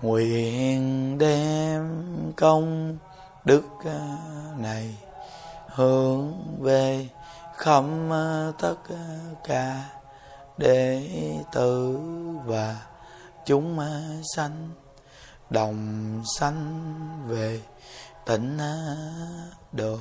Nguyện 0.01 1.17
đem 1.17 2.03
công 2.37 2.97
đức 3.45 3.63
à, 3.85 4.17
này 4.57 4.97
hướng 5.67 6.33
về 6.59 7.07
khắp 7.57 7.83
à, 8.11 8.51
tất 8.59 8.75
cả 9.47 9.89
đệ 10.57 11.07
tử 11.51 11.99
và 12.45 12.75
chúng 13.45 13.79
à, 13.79 14.01
sanh, 14.35 14.69
đồng 15.49 16.23
sanh 16.37 16.83
về 17.27 17.61
tịnh 18.25 18.57
độ. 19.71 19.97